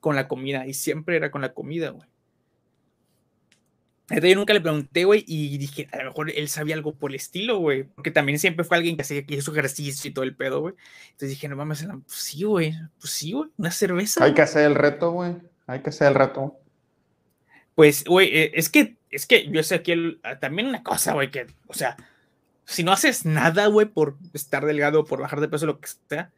[0.00, 0.66] con la comida.
[0.66, 2.08] Y siempre era con la comida, güey.
[4.08, 7.10] Entonces yo nunca le pregunté, güey, y dije, a lo mejor él sabía algo por
[7.10, 10.24] el estilo, güey, porque también siempre fue alguien que hacía que hizo ejercicio y todo
[10.24, 10.74] el pedo, güey.
[11.04, 14.24] Entonces dije, no mames, pues sí, güey, pues sí, güey, una cerveza.
[14.24, 15.36] Hay que hacer el reto, güey,
[15.66, 16.58] hay que hacer el reto.
[17.74, 21.30] Pues, güey, eh, es que, es que yo sé aquí ah, también una cosa, güey,
[21.30, 21.96] que, o sea,
[22.72, 26.30] si no haces nada, güey, por estar delgado, por bajar de peso, lo que sea,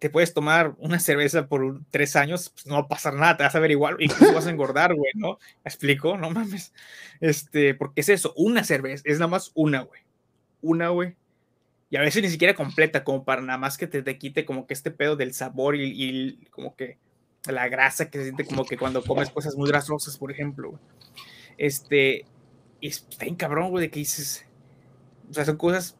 [0.00, 3.42] te puedes tomar una cerveza por tres años, pues no va a pasar nada, te
[3.42, 5.38] vas a ver igual, incluso vas a engordar, güey, ¿no?
[5.62, 6.16] ¿Me explico?
[6.16, 6.72] No mames.
[7.20, 10.00] Este, porque es eso, una cerveza, es nada más una, güey.
[10.62, 11.16] Una, güey.
[11.90, 14.66] Y a veces ni siquiera completa, como para nada más que te, te quite como
[14.66, 16.96] que este pedo del sabor y, como que
[17.44, 20.78] la grasa que se siente como que cuando comes cosas muy grasosas, por ejemplo.
[21.58, 22.24] Este,
[22.80, 24.46] y está bien cabrón, güey, de que dices,
[25.30, 25.96] o sea, son cosas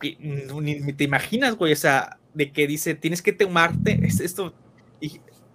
[0.00, 4.52] que ni te imaginas, güey, o sea, de que dice, tienes que tomarte esto,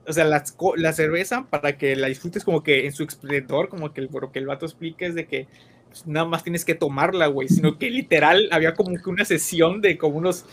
[0.08, 0.44] o sea, la,
[0.78, 4.32] la, cerveza para que la disfrutes como que en su esplendor, como que el, lo
[4.32, 5.48] que el vato explica es de que
[5.90, 9.82] pues, nada más tienes que tomarla, güey, sino que literal había como que una sesión
[9.82, 10.46] de como unos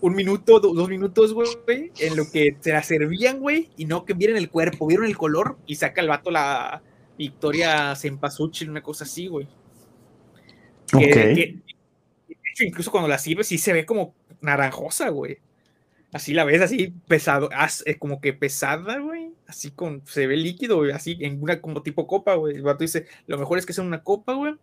[0.00, 1.48] un minuto, dos minutos, güey,
[1.98, 5.16] en lo que se la servían, güey, y no que vieron el cuerpo, vieron el
[5.16, 6.82] color y saca el vato la
[7.16, 9.48] Victoria Sempasuchi, una cosa así, güey.
[10.92, 11.62] Okay.
[12.60, 15.38] incluso cuando la sirves, sí se ve como naranjosa, güey.
[16.12, 17.50] Así la ves, así pesado,
[17.84, 19.32] eh, como que pesada, güey.
[19.46, 22.56] Así con, se ve líquido, güey, así en una como tipo copa, güey.
[22.56, 24.54] El vato dice, lo mejor es que sea una copa, güey.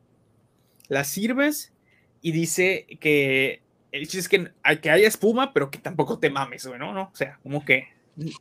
[0.88, 1.74] La sirves
[2.22, 3.62] y dice que
[3.92, 6.94] el chiste es que, que haya espuma, pero que tampoco te mames, güey, ¿no?
[6.94, 7.04] ¿no?
[7.04, 7.88] O sea, como que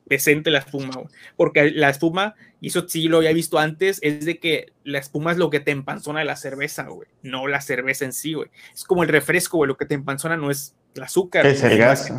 [0.07, 1.09] decente la espuma, güey.
[1.37, 5.33] Porque la espuma, y eso sí lo había visto antes, es de que la espuma
[5.33, 7.09] es lo que te empanzona de la cerveza, güey.
[7.23, 8.51] No la cerveza en sí, güey.
[8.75, 9.69] Es como el refresco, güey.
[9.69, 11.47] Lo que te empanzona no es el azúcar.
[11.47, 12.11] Es el gas.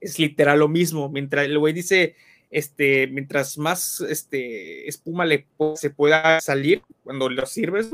[0.00, 1.08] es literal lo mismo.
[1.08, 2.14] Mientras el güey dice,
[2.50, 7.90] este, mientras más este, espuma le, se pueda salir cuando lo sirves,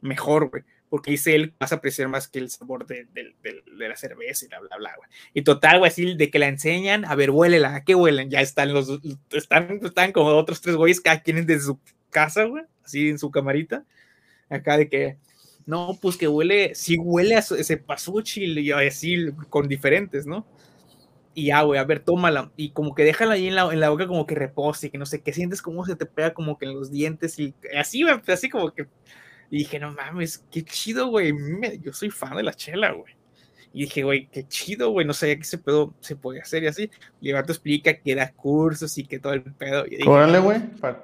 [0.00, 0.64] mejor, güey.
[0.88, 3.06] Porque dice él, vas a apreciar más que el sabor de,
[3.76, 5.08] la cerveza y bla, bla, bla, güey.
[5.34, 8.30] Y total, güey, así de que la enseñan, a ver, huélela, ¿a qué huelen?
[8.30, 11.78] Ya están los, están, están como otros tres güeyes, cada quien desde su
[12.10, 13.84] casa, güey, así en su camarita.
[14.48, 15.18] Acá de que,
[15.66, 20.46] no, pues que huele, sí huele a ese pasuchi y así con diferentes, ¿no?
[21.34, 22.50] Y ya, güey, a ver, tómala.
[22.56, 25.06] Y como que déjala ahí en la, en la boca como que repose, que no
[25.06, 28.20] sé, que sientes como se te pega como que en los dientes y así, güey,
[28.26, 28.88] así como que...
[29.50, 31.32] Y dije, no mames, qué chido, güey.
[31.82, 33.18] Yo soy fan de la chela, güey.
[33.72, 36.66] Y dije, güey, qué chido, güey, no sabía que ese pedo se podía hacer y
[36.68, 36.90] así.
[37.20, 39.84] Y el explica que da cursos y que todo el pedo.
[40.06, 40.60] Órale, güey,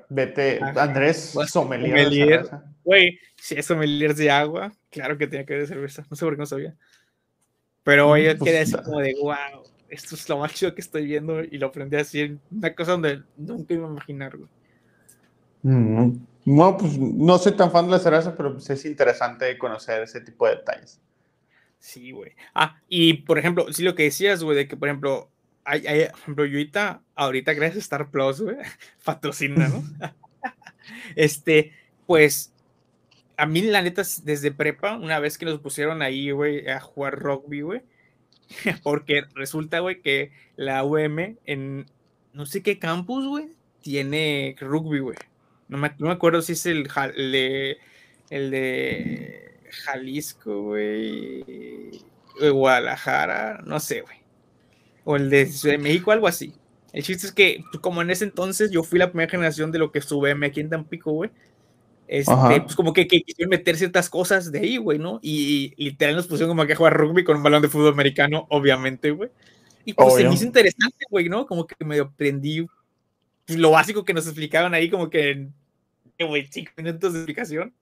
[0.09, 2.49] vete, Andrés, sommelier.
[2.82, 6.07] Güey, si es sommelier de agua, claro que tenía que ver cerveza.
[6.11, 6.74] No sé por qué no sabía.
[7.82, 10.80] Pero hoy yo pues, quedé así como de, wow, esto es lo más chido que
[10.80, 12.38] estoy viendo y lo aprendí así.
[12.51, 14.49] Una cosa donde nunca iba a imaginar, güey.
[15.62, 16.12] Mm,
[16.45, 20.20] no, pues no soy tan fan de la cerveza, pero pues es interesante conocer ese
[20.20, 21.01] tipo de detalles.
[21.78, 22.32] Sí, güey.
[22.55, 25.30] Ah, y por ejemplo, sí lo que decías, güey, de que por ejemplo,
[25.64, 28.57] hay, hay por ejemplo, yo ahorita, ahorita gracias a Star Plus, güey,
[29.05, 29.82] patrocina, ¿no?
[31.16, 31.72] Este,
[32.07, 32.53] pues,
[33.38, 37.18] a mí la neta, desde prepa, una vez que nos pusieron ahí, güey, a jugar
[37.18, 37.82] rugby, güey,
[38.82, 41.86] porque resulta, güey, que la UM en
[42.34, 43.49] no sé qué campus, güey,
[43.80, 45.16] tiene rugby, güey.
[45.68, 47.78] No me, no me, acuerdo si es el, el, de,
[48.30, 51.90] el de Jalisco, güey,
[52.40, 54.18] o Guadalajara, no sé, güey.
[55.04, 56.54] O el de México, algo así.
[56.92, 59.90] El chiste es que, como en ese entonces yo fui la primera generación de lo
[59.90, 61.30] que sube aquí en Tampico, güey.
[62.06, 65.18] Este, pues como que, quisieron meter ciertas cosas de ahí, güey, ¿no?
[65.22, 68.46] Y, literal nos pusieron como que a jugar rugby con un balón de fútbol americano,
[68.50, 69.30] obviamente, güey.
[69.84, 71.46] Y pues se me hizo interesante, güey, ¿no?
[71.46, 72.70] Como que me aprendí pues,
[73.49, 75.55] lo básico que nos explicaban ahí, como que en,
[76.18, 77.74] güey, cinco minutos de explicación.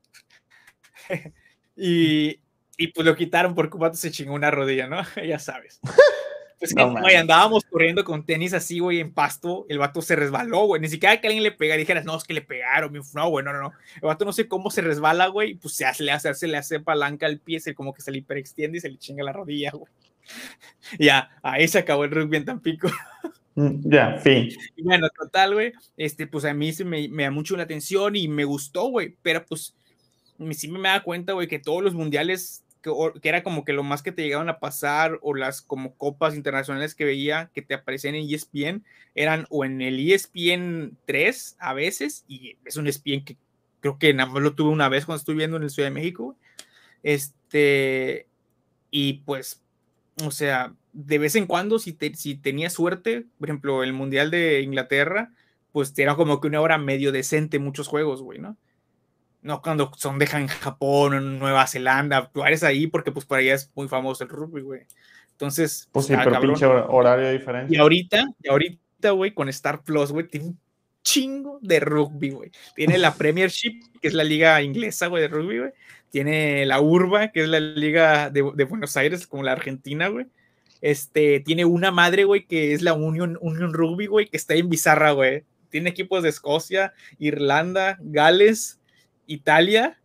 [1.76, 2.40] y,
[2.76, 5.02] y pues lo quitaron porque un vato se chingó una rodilla, ¿no?
[5.26, 5.80] ya sabes.
[6.58, 10.66] Pues que, güey, andábamos corriendo con tenis así, güey, en pasto, el vato se resbaló,
[10.66, 13.44] güey, ni siquiera que alguien le pegara, dijeras, no, es que le pegaron, no, güey,
[13.44, 16.12] no, no, no, el vato no sé cómo se resbala, güey, pues se hace, le
[16.12, 18.90] hace, se le hace palanca al pie, se como que se le hiperextiende y se
[18.90, 19.90] le chinga la rodilla, güey.
[21.00, 22.88] ya, ahí se acabó el rugby en Tampico.
[23.54, 24.48] Mm, ya, fin.
[24.76, 28.16] Y bueno, total, güey, este, pues a mí se me, me da mucho la atención
[28.16, 29.74] y me gustó, güey, pero pues
[30.52, 34.02] sí me da cuenta, güey, que todos los mundiales que, era como que lo más
[34.02, 38.16] que te llegaban a pasar o las como copas internacionales que veía que te aparecían
[38.16, 38.84] en ESPN
[39.14, 43.36] eran o en el ESPN 3 a veces y es un ESPN que
[43.80, 45.94] creo que nada más lo tuve una vez cuando estuve viendo en el Ciudad de
[45.94, 46.36] México
[47.02, 48.26] este
[48.90, 49.62] y pues
[50.24, 54.30] o sea de vez en cuando si, te, si tenía suerte por ejemplo el mundial
[54.30, 55.30] de Inglaterra
[55.72, 58.56] pues era como que una hora medio decente muchos juegos güey no
[59.42, 63.54] no cuando son de Japón o en Nueva Zelanda, eres ahí porque pues por allá
[63.54, 64.82] es muy famoso el rugby, güey.
[65.32, 67.74] Entonces, pues sí, pero pinche horario diferente.
[67.74, 70.60] Y ahorita, y ahorita, güey, con Star Plus, güey, tiene un
[71.02, 72.50] chingo de rugby, güey.
[72.76, 75.72] Tiene la Premiership, que es la liga inglesa, güey, de rugby, güey.
[76.10, 80.26] Tiene la Urba, que es la liga de, Buenos Aires, como la Argentina, güey.
[80.82, 84.68] Este, tiene una madre, güey, que es la Union, Union Rugby, güey, que está en
[84.68, 85.44] Bizarra, güey.
[85.70, 88.80] Tiene equipos de Escocia, Irlanda, Gales,
[89.26, 89.98] Italia,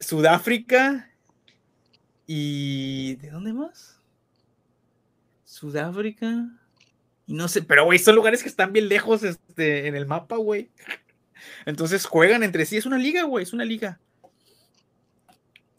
[0.00, 1.10] Sudáfrica
[2.26, 3.16] y...
[3.16, 4.00] ¿De dónde más?
[5.44, 6.48] Sudáfrica.
[7.26, 10.36] Y no sé, pero güey, son lugares que están bien lejos este, en el mapa,
[10.36, 10.70] güey.
[11.66, 13.98] Entonces juegan entre sí, es una liga, güey, es una liga.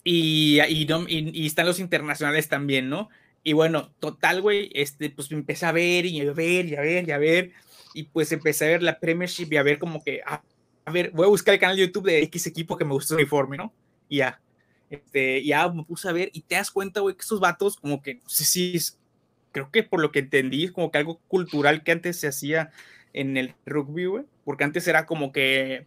[0.04, 3.08] Y, y, están los internacionales también, ¿no?
[3.42, 7.08] Y bueno, total, güey, este, pues empecé a ver y a ver y a ver
[7.08, 7.52] y a ver.
[7.94, 10.42] Y pues empecé a ver la Premiership y a ver como que, ah,
[10.84, 13.14] a ver, voy a buscar el canal de YouTube de X equipo que me gustó
[13.14, 13.72] el uniforme, ¿no?
[14.08, 14.40] Y ya.
[14.90, 18.02] Este, ya me puse a ver y te das cuenta, güey, que esos vatos, como
[18.02, 18.98] que, no sé si es,
[19.52, 22.70] creo que por lo que entendí, es como que algo cultural que antes se hacía
[23.12, 25.86] en el rugby, güey, porque antes era como que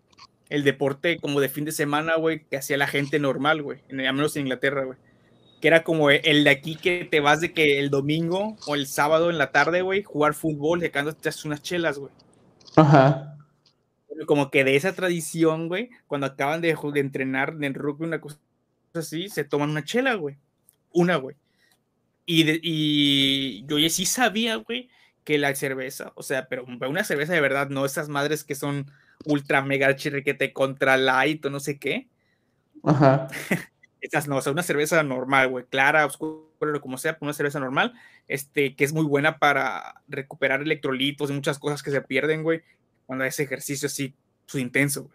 [0.49, 4.13] el deporte como de fin de semana, güey, que hacía la gente normal, güey, al
[4.13, 4.97] menos en Inglaterra, güey.
[5.61, 8.87] Que era como el de aquí que te vas de que el domingo o el
[8.87, 12.11] sábado en la tarde, güey, jugar fútbol, de cuando te haces unas chelas, güey.
[12.75, 13.37] Ajá
[14.25, 18.39] como que de esa tradición, güey, cuando acaban de, de entrenar en rugby, una cosa
[18.93, 20.37] así, se toman una chela, güey.
[20.91, 21.35] Una, güey.
[22.25, 24.89] Y, y yo ya sí sabía, güey,
[25.23, 28.91] que la cerveza, o sea, pero una cerveza de verdad, no esas madres que son
[29.25, 32.07] ultra mega chirriquete contra light o no sé qué.
[32.83, 33.27] Ajá.
[34.01, 37.93] Esas no, o sea, una cerveza normal, güey, clara, oscura, como sea, una cerveza normal,
[38.27, 42.61] este, que es muy buena para recuperar electrolitos y muchas cosas que se pierden, güey,
[43.05, 44.15] cuando hace ejercicio así,
[44.47, 45.09] su intenso,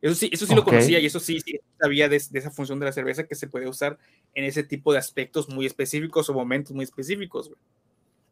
[0.00, 1.40] Eso sí, eso sí lo conocía y eso sí,
[1.80, 3.98] sabía de, esa función de la cerveza que se puede usar
[4.34, 7.60] en ese tipo de aspectos muy específicos o momentos muy específicos, güey.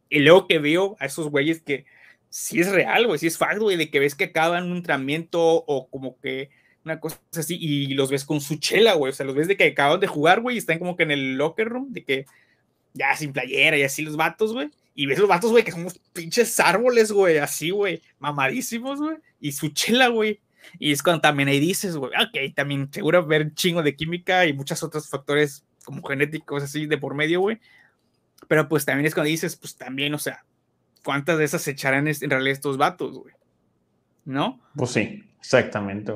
[0.09, 1.87] Y luego que veo a esos güeyes que
[2.29, 5.41] sí es real, güey, sí es fact, güey, de que ves que acaban un entrenamiento
[5.41, 6.51] o como que
[6.85, 9.57] una cosa así y los ves con su chela, güey, o sea, los ves de
[9.57, 12.27] que acaban de jugar, güey, y están como que en el locker room, de que
[12.95, 15.83] ya sin playera y así los vatos, güey, y ves los vatos, güey, que son
[15.83, 19.17] unos pinches árboles, güey, así, güey, mamadísimos, güey.
[19.41, 20.41] Y su chela, güey.
[20.79, 24.53] Y es cuando también ahí dices, güey, ok, también seguro ver chingo de química y
[24.53, 27.59] muchos otros factores como genéticos así de por medio, güey.
[28.47, 30.45] Pero pues también es cuando dices, pues también, o sea,
[31.05, 33.35] ¿cuántas de esas se echarán en realidad estos vatos, güey?
[34.25, 34.61] ¿No?
[34.75, 36.13] Pues sí, exactamente.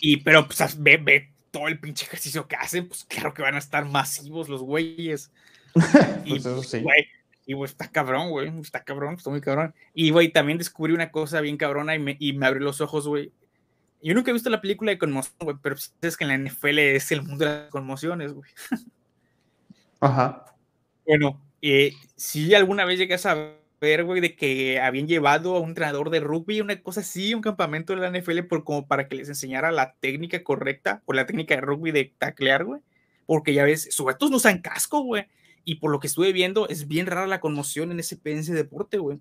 [0.00, 3.54] Y pero pues ve, ve todo el pinche ejercicio que hacen, pues claro que van
[3.54, 5.30] a estar masivos los güeyes.
[5.72, 6.80] pues y, eso sí.
[6.80, 7.06] Güey,
[7.46, 9.74] y, güey, está cabrón, güey, está cabrón, está muy cabrón.
[9.94, 13.06] Y, güey, también descubrí una cosa bien cabrona y me, y me abrió los ojos,
[13.06, 13.32] güey.
[14.02, 16.78] Yo nunca he visto la película de conmoción, güey, pero sabes que en la NFL
[16.78, 18.50] es el mundo de las conmociones, güey.
[20.00, 20.44] Ajá.
[21.06, 23.54] Bueno, eh, si alguna vez llegas a
[23.84, 27.42] ver, güey, de que habían llevado a un entrenador de rugby, una cosa así, un
[27.42, 31.26] campamento de la NFL, por, como para que les enseñara la técnica correcta o la
[31.26, 32.80] técnica de rugby de taclear, güey.
[33.26, 35.26] Porque ya ves, sujetos no usan casco, güey.
[35.64, 38.16] Y por lo que estuve viendo, es bien rara la conmoción en ese,
[38.52, 39.18] deporte, güey.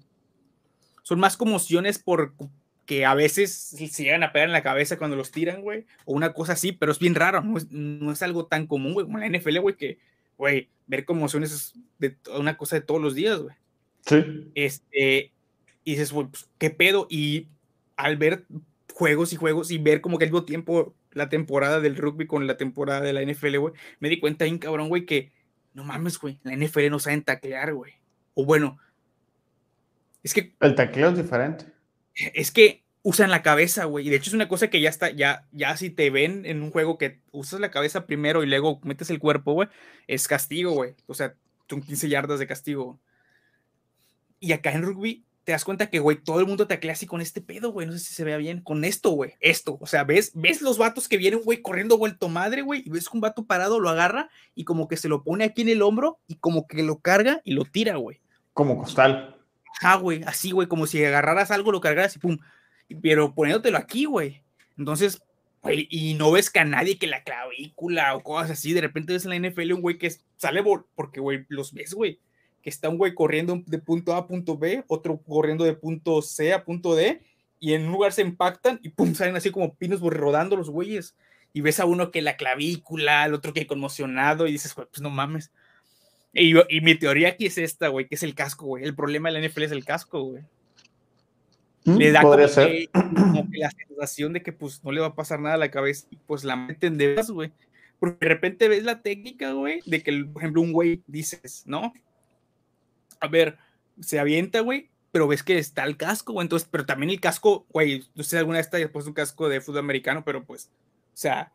[1.04, 2.34] Son más conmociones por
[2.86, 6.14] que a veces se llegan a pegar en la cabeza cuando los tiran, güey, o
[6.14, 9.06] una cosa así, pero es bien raro, no es, no es algo tan común, güey,
[9.06, 10.00] como la NFL, güey, que,
[10.38, 13.56] güey, ver conmociones es de una cosa de todos los días, güey.
[14.06, 14.52] Sí.
[14.56, 15.32] Este,
[15.84, 17.08] y dices, güey, pues, ¿qué pedo?
[17.10, 17.48] Y
[17.96, 18.46] al ver
[18.94, 22.48] juegos y juegos y ver como que al mismo tiempo la temporada del rugby con
[22.48, 25.32] la temporada de la NFL, güey, me di cuenta bien cabrón, güey, que
[25.74, 27.94] no mames, güey, la NFL no saben taclear, güey.
[28.34, 28.80] O bueno,
[30.24, 30.56] es que...
[30.60, 31.66] El tacleo es diferente.
[32.34, 34.08] Es que usan la cabeza, güey.
[34.08, 36.64] Y de hecho es una cosa que ya está, ya, ya si te ven en
[36.64, 39.70] un juego que usas la cabeza primero y luego metes el cuerpo, güey,
[40.08, 40.96] es castigo, güey.
[41.08, 41.36] O sea,
[41.70, 43.00] son 15 yardas de castigo.
[44.44, 47.22] Y acá en rugby te das cuenta que, güey, todo el mundo taclea así con
[47.22, 47.88] este pedo, güey.
[47.88, 48.60] No sé si se vea bien.
[48.60, 49.36] Con esto, güey.
[49.40, 49.78] Esto.
[49.80, 52.84] O sea, ves, ves los vatos que vienen, güey, corriendo vuelto madre, güey.
[52.86, 55.62] Y ves que un vato parado lo agarra y como que se lo pone aquí
[55.62, 58.20] en el hombro y como que lo carga y lo tira, güey.
[58.52, 59.38] Como costal.
[59.80, 60.24] Ajá, güey.
[60.24, 60.68] Así, güey.
[60.68, 62.38] Como si agarraras algo, lo cargaras y pum.
[63.02, 64.44] Pero poniéndotelo aquí, güey.
[64.78, 65.24] Entonces,
[65.62, 68.74] güey, y no ves que a nadie que la clavícula o cosas así.
[68.74, 70.62] De repente ves en la NFL un güey que sale
[70.96, 72.20] porque, güey, los ves, güey
[72.64, 76.22] que está un güey corriendo de punto A a punto B, otro corriendo de punto
[76.22, 77.22] C a punto D,
[77.60, 81.16] y en un lugar se impactan y pum, salen así como pinos rodando los güeyes.
[81.52, 85.10] Y ves a uno que la clavícula, al otro que conmocionado, y dices, pues no
[85.10, 85.52] mames.
[86.34, 88.84] Y, y mi teoría aquí es esta, güey, que es el casco, güey.
[88.84, 90.44] El problema de la NFL es el casco, güey.
[91.86, 95.08] Mm, le da como que, como que, la sensación de que pues no le va
[95.08, 97.52] a pasar nada a la cabeza y pues la meten de más, güey.
[98.00, 101.94] Porque de repente ves la técnica, güey, de que, por ejemplo, un güey dices, ¿no?
[103.24, 103.58] A ver,
[104.02, 107.66] se avienta, güey, pero ves que está el casco, güey, entonces, pero también el casco,
[107.70, 110.44] güey, no sé si alguna vez te hayas puesto un casco de fútbol americano, pero
[110.44, 110.70] pues,
[111.14, 111.52] o sea,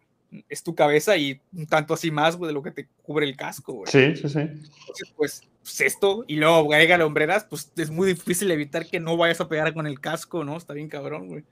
[0.49, 3.37] es tu cabeza y un tanto así más, güey, de lo que te cubre el
[3.37, 3.91] casco, güey.
[3.91, 4.39] Sí, sí, sí.
[4.39, 9.17] Entonces, pues, pues esto, y luego agrega hombreras, pues es muy difícil evitar que no
[9.17, 10.57] vayas a pegar con el casco, ¿no?
[10.57, 11.45] Está bien cabrón, güey.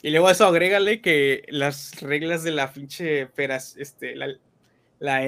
[0.00, 3.28] Y luego a eso agrégale que las reglas de la pinche
[3.76, 4.28] este, la,
[5.00, 5.22] la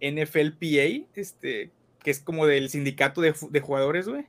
[0.00, 1.70] NFLPA, este,
[2.02, 4.26] que es como del sindicato de, jugadores, güey,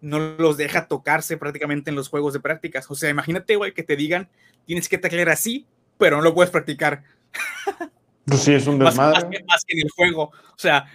[0.00, 2.90] no los deja tocarse prácticamente en los juegos de prácticas.
[2.90, 4.28] O sea, imagínate, güey, que te digan,
[4.66, 5.66] tienes que taclear así,
[5.98, 7.04] pero no lo puedes practicar.
[8.24, 9.42] Pues sí, es un desmadre.
[9.48, 10.30] Más, que, en el juego.
[10.30, 10.86] O sea,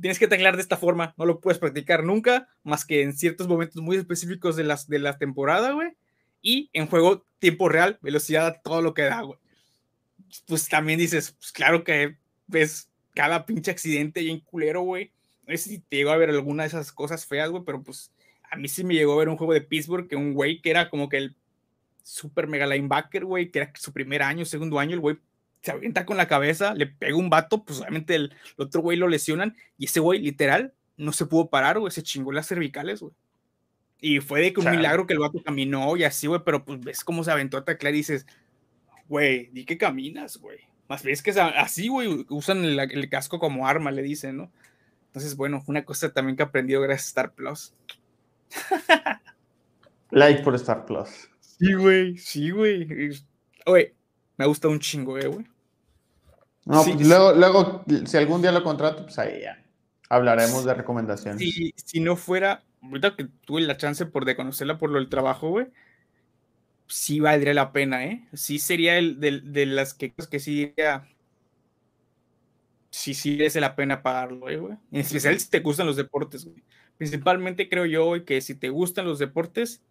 [0.00, 3.48] tienes que taclear de esta forma, no lo puedes practicar nunca, más que en ciertos
[3.48, 5.90] momentos muy específicos de, las, de la temporada, güey.
[6.40, 9.38] Y en juego, tiempo real, velocidad, todo lo que da, güey.
[10.46, 12.16] Pues también dices, pues claro que
[12.46, 15.12] ves cada pinche accidente y en culero, güey
[15.50, 18.12] no sé si te llegó a ver alguna de esas cosas feas, güey, pero pues
[18.50, 20.70] a mí sí me llegó a ver un juego de Pittsburgh que un güey que
[20.70, 21.36] era como que el
[22.02, 25.18] super mega linebacker, güey, que era su primer año, segundo año, el güey
[25.62, 29.08] se avienta con la cabeza, le pega un vato, pues obviamente el, otro güey lo
[29.08, 33.12] lesionan y ese güey literal no se pudo parar, güey, se chingó las cervicales, güey.
[34.02, 36.80] Y fue de que un milagro que el vato caminó y así, güey, pero pues
[36.80, 38.26] ves cómo se aventó a taclear y dices,
[39.08, 40.58] güey, di que caminas, güey.
[40.88, 44.50] Más ves que así, güey, usan el, casco como arma, le dicen, ¿no?
[45.10, 47.74] Entonces, bueno, una cosa también que he aprendido gracias a Star Plus.
[50.10, 51.28] like por Star Plus.
[51.40, 53.12] Sí, güey, sí, güey.
[53.66, 53.96] Oye,
[54.36, 55.44] me gusta un chingo, eh, güey.
[56.64, 59.60] No, pues luego, luego, si algún día lo contrato, pues ahí ya
[60.08, 61.40] hablaremos de recomendaciones.
[61.40, 65.08] Si, si no fuera, ahorita que tuve la chance por de conocerla por lo del
[65.08, 65.66] trabajo, güey,
[66.86, 68.28] sí valdría la pena, ¿eh?
[68.32, 71.08] Sí sería el de, de las que, que sí diría,
[72.90, 74.76] sí, sí merece la pena pagarlo, eh, güey.
[74.92, 76.62] En especial si te gustan los deportes, güey.
[76.98, 79.82] Principalmente creo yo, güey, que si te gustan los deportes,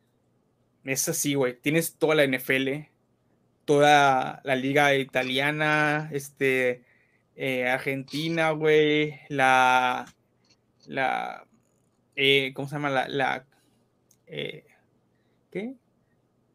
[0.83, 1.59] es así, güey.
[1.59, 2.89] Tienes toda la NFL,
[3.65, 6.83] toda la liga italiana, este,
[7.35, 10.05] eh, Argentina, güey, la,
[10.87, 11.47] la,
[12.15, 12.89] eh, ¿cómo se llama?
[12.89, 13.45] La, la
[14.27, 15.73] ¿qué?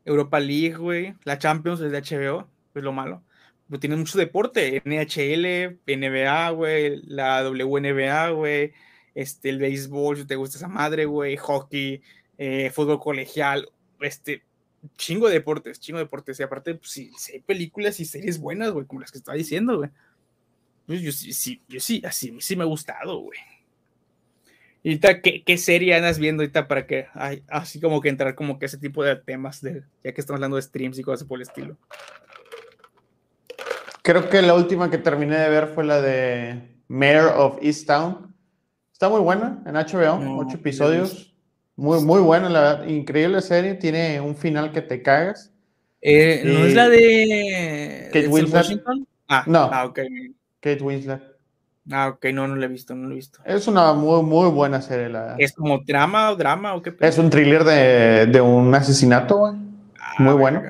[0.05, 3.25] Europa League, güey, la Champions es de HBO, es lo malo
[3.69, 8.73] pues tiene mucho deporte, NHL, NBA, güey, la WNBA, güey,
[9.15, 12.03] este, el béisbol, si te gusta esa madre, güey, hockey,
[12.37, 13.69] eh, fútbol colegial,
[14.01, 14.43] este,
[14.97, 18.71] chingo de deportes, chingo de deportes, y aparte, pues, sí, hay películas y series buenas,
[18.73, 19.91] güey, como las que estaba diciendo, güey.
[20.87, 23.39] Pues yo sí, sí, yo sí, así, sí me ha gustado, güey.
[24.83, 28.35] ¿Y ahorita qué, qué serie andas viendo ahorita para que, ay, así como que entrar
[28.35, 31.27] como que ese tipo de temas, de, ya que estamos hablando de streams y cosas
[31.27, 31.79] por el estilo?
[34.05, 38.35] Creo que la última que terminé de ver fue la de Mayor of Easttown.
[38.93, 41.35] Está muy buena en HBO, ocho episodios.
[41.75, 42.87] Muy, muy buena, la verdad.
[42.87, 43.73] Increíble serie.
[43.77, 45.55] Tiene un final que te cagas.
[46.03, 48.83] Eh, ¿No es la de Kate Winslet?
[49.27, 49.71] Ah, no.
[49.73, 50.01] Ah, ok.
[50.61, 51.23] Kate Winslet.
[51.91, 53.39] Ah, ok, no, no la he visto, no la he visto.
[53.47, 55.09] Es una muy, muy buena serie.
[55.09, 55.35] La...
[55.39, 56.95] ¿Es como drama o drama o qué?
[57.01, 59.55] Es un thriller de, de un asesinato, güey.
[59.99, 60.63] Ah, muy bueno.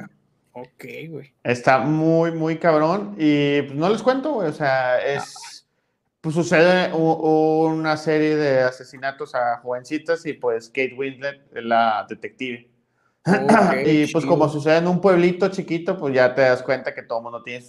[0.80, 1.32] Güey.
[1.42, 3.14] Está muy, muy cabrón.
[3.18, 4.48] Y pues, no les cuento, güey.
[4.48, 5.54] O sea, es
[6.24, 12.66] pues sucede una serie de asesinatos a jovencitas y pues Kate Winslet la detective.
[13.84, 17.18] y pues como sucede en un pueblito chiquito, pues ya te das cuenta que todo
[17.18, 17.62] el mundo tiene,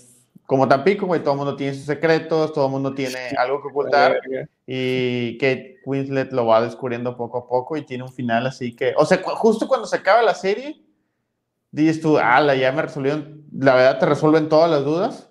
[0.45, 3.67] como Tampico, güey, todo el mundo tiene sus secretos, todo el mundo tiene algo que
[3.67, 4.21] ocultar
[4.65, 8.93] y Kate Winslet lo va descubriendo poco a poco y tiene un final así que,
[8.95, 10.81] o sea, justo cuando se acaba la serie,
[11.83, 15.29] dices tú, ala, ya me resolvieron, la verdad te resuelven todas las dudas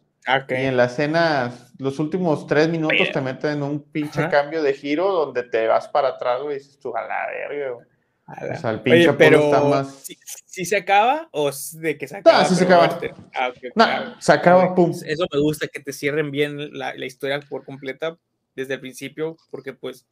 [0.49, 4.73] y en la escena, los últimos tres minutos te meten en un pinche cambio de
[4.73, 7.87] giro donde te vas para atrás, güey, y dices tú, a la verga, güey.
[8.27, 10.05] O sea, el pinche pero está más...
[10.47, 12.43] ¿sí, se acaba o de que se acaba?
[12.43, 12.99] No, sí se acaba.
[13.35, 14.93] Ah, no, se acaba, pum.
[15.05, 18.17] Eso me gusta, que te cierren bien la, la historia por completa
[18.57, 20.07] desde el principio, porque pues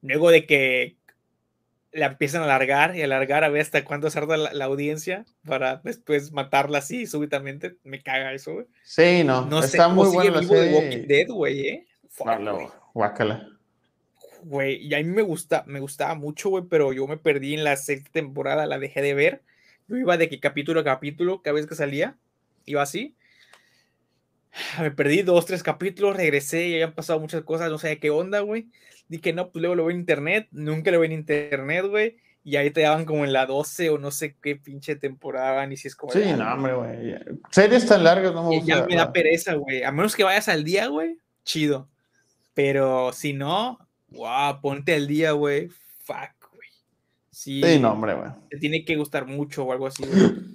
[0.00, 0.96] luego de que
[1.94, 5.76] la empiezan a alargar y alargar a ver hasta cuándo se la, la, audiencia para
[5.76, 7.76] después matarla así súbitamente.
[7.84, 8.66] Me caga eso, güey.
[8.82, 9.46] Sí, no.
[9.46, 10.74] no está muy bueno la serie.
[10.74, 11.86] Walking Dead, güey, ¿eh?
[12.92, 13.48] guácala.
[14.42, 17.64] Güey, y a mí me gusta, me gustaba mucho, güey, pero yo me perdí en
[17.64, 19.42] la sexta temporada, la dejé de ver.
[19.86, 22.16] Yo iba de que capítulo a capítulo, cada vez que salía,
[22.66, 23.14] iba así.
[24.80, 28.40] Me perdí dos, tres capítulos, regresé y habían pasado muchas cosas, no sé qué onda,
[28.40, 28.68] güey.
[29.08, 32.16] Dije, no, pues luego lo veo en internet, nunca lo veo en internet, güey.
[32.46, 35.76] Y ahí te daban como en la 12 o no sé qué pinche temporada, ni
[35.76, 36.12] si es como.
[36.12, 37.14] Sí, no, hombre, güey.
[37.50, 38.80] Series tan largas no me gusta.
[38.80, 39.82] Ya me da pereza, güey.
[39.82, 41.88] A menos que vayas al día, güey, chido.
[42.52, 43.78] Pero si no,
[44.08, 45.68] wow, ponte al día, güey.
[46.00, 46.68] Fuck, güey.
[47.30, 48.30] Sí, sí, no, hombre, güey.
[48.50, 50.20] Te tiene que gustar mucho o algo así, güey.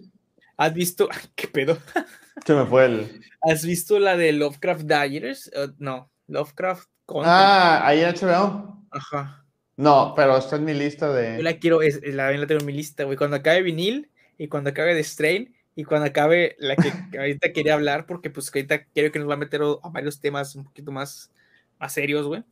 [0.59, 1.07] ¿Has visto?
[1.35, 1.77] ¿Qué pedo?
[2.45, 3.21] Se me fue el.
[3.41, 5.49] ¿Has visto la de Lovecraft Diaries?
[5.55, 6.89] Uh, no, Lovecraft
[7.23, 8.85] Ah, ahí en HBO.
[8.91, 9.45] Ajá.
[9.77, 11.37] No, pero está en mi lista de.
[11.37, 13.17] Yo la quiero, es, la, la tengo en mi lista, güey.
[13.17, 17.75] Cuando acabe vinil y cuando acabe de Strain y cuando acabe la que ahorita quería
[17.75, 20.91] hablar, porque pues ahorita quiero que nos va a meter a varios temas un poquito
[20.91, 21.31] más,
[21.79, 22.43] más serios, güey.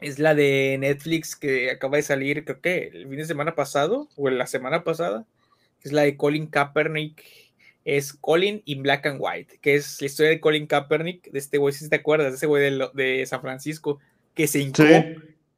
[0.00, 4.08] Es la de Netflix que acaba de salir, creo que el fin de semana pasado
[4.16, 5.24] o la semana pasada.
[5.84, 7.22] Es la de Colin Kaepernick
[7.84, 11.58] es Colin y Black and White, que es la historia de Colin Kaepernick, de este
[11.58, 13.98] güey, si te acuerdas, de ese güey de, de, San Francisco,
[14.34, 14.84] que se hincó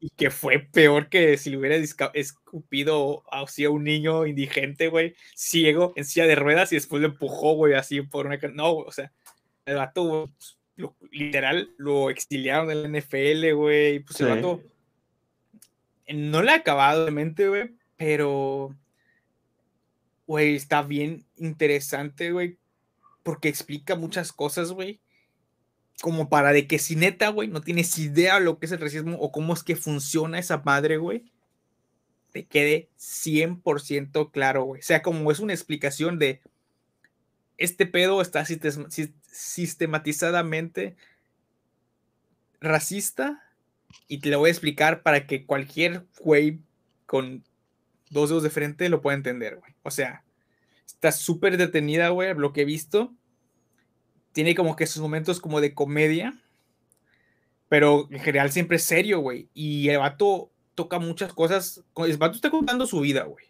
[0.01, 1.77] y que fue peor que si le hubiera
[2.15, 7.09] escupido así a un niño indigente, güey, ciego, en silla de ruedas y después lo
[7.09, 8.39] empujó, güey, así por una...
[8.53, 9.13] No, o sea,
[9.67, 10.57] el vato, pues,
[11.11, 14.63] literal, lo exiliaron del NFL, güey, pues el vato
[16.09, 18.75] no le ha acabado de mente, güey, pero
[20.27, 22.59] güey, está bien interesante, güey,
[23.23, 25.01] porque explica muchas cosas, güey.
[26.01, 29.17] Como para de que si neta, güey, no tienes idea lo que es el racismo
[29.19, 31.25] o cómo es que funciona esa madre, güey,
[32.33, 34.81] te quede 100% claro, güey.
[34.81, 36.41] O sea, como es una explicación de
[37.57, 40.97] este pedo está sistematizadamente
[42.61, 43.41] racista
[44.09, 46.59] y te lo voy a explicar para que cualquier güey
[47.07, 47.45] con
[48.15, 49.75] dos dedos de frente lo puede entender, güey.
[49.83, 50.25] O sea,
[50.87, 53.13] está súper detenida, güey, lo que he visto.
[54.33, 56.41] Tiene como que esos momentos como de comedia,
[57.69, 59.51] pero en general siempre es serio, güey.
[59.53, 61.85] Y el vato toca muchas cosas.
[61.97, 63.47] El vato está contando su vida, güey.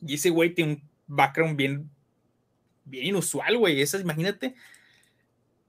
[0.00, 1.90] Y ese güey tiene un background bien,
[2.84, 3.80] bien inusual, güey.
[3.80, 4.54] Esas, imagínate.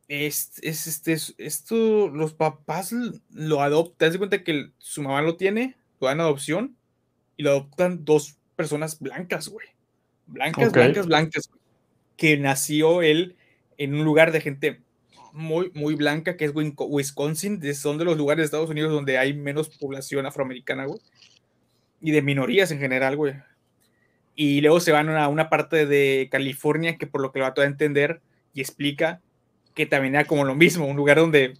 [0.07, 2.93] Es, es, este, esto, los papás
[3.31, 4.11] lo adoptan.
[4.11, 6.78] Te cuenta que su mamá lo tiene, lo dan adopción
[7.39, 9.65] y lo adoptan dos personas blancas, güey.
[10.27, 11.49] Blancas, blancas, blancas.
[12.17, 13.37] Que nació él
[13.77, 14.81] en un lugar de gente
[15.31, 17.73] muy, muy blanca, que es Wisconsin.
[17.75, 20.99] Son de los lugares de Estados Unidos donde hay menos población afroamericana, güey.
[22.01, 23.35] Y de minorías en general, güey.
[24.35, 27.53] Y luego se van a una parte de California que por lo que lo va
[27.55, 28.19] a entender
[28.53, 29.21] y explica
[29.75, 31.53] que también era como lo mismo, un lugar donde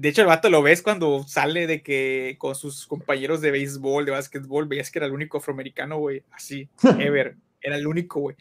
[0.00, 4.04] de hecho, el vato lo ves cuando sale de que con sus compañeros de béisbol,
[4.04, 6.68] de básquetbol, veías que era el único afroamericano, güey, así,
[7.00, 8.36] ever, era el único, güey.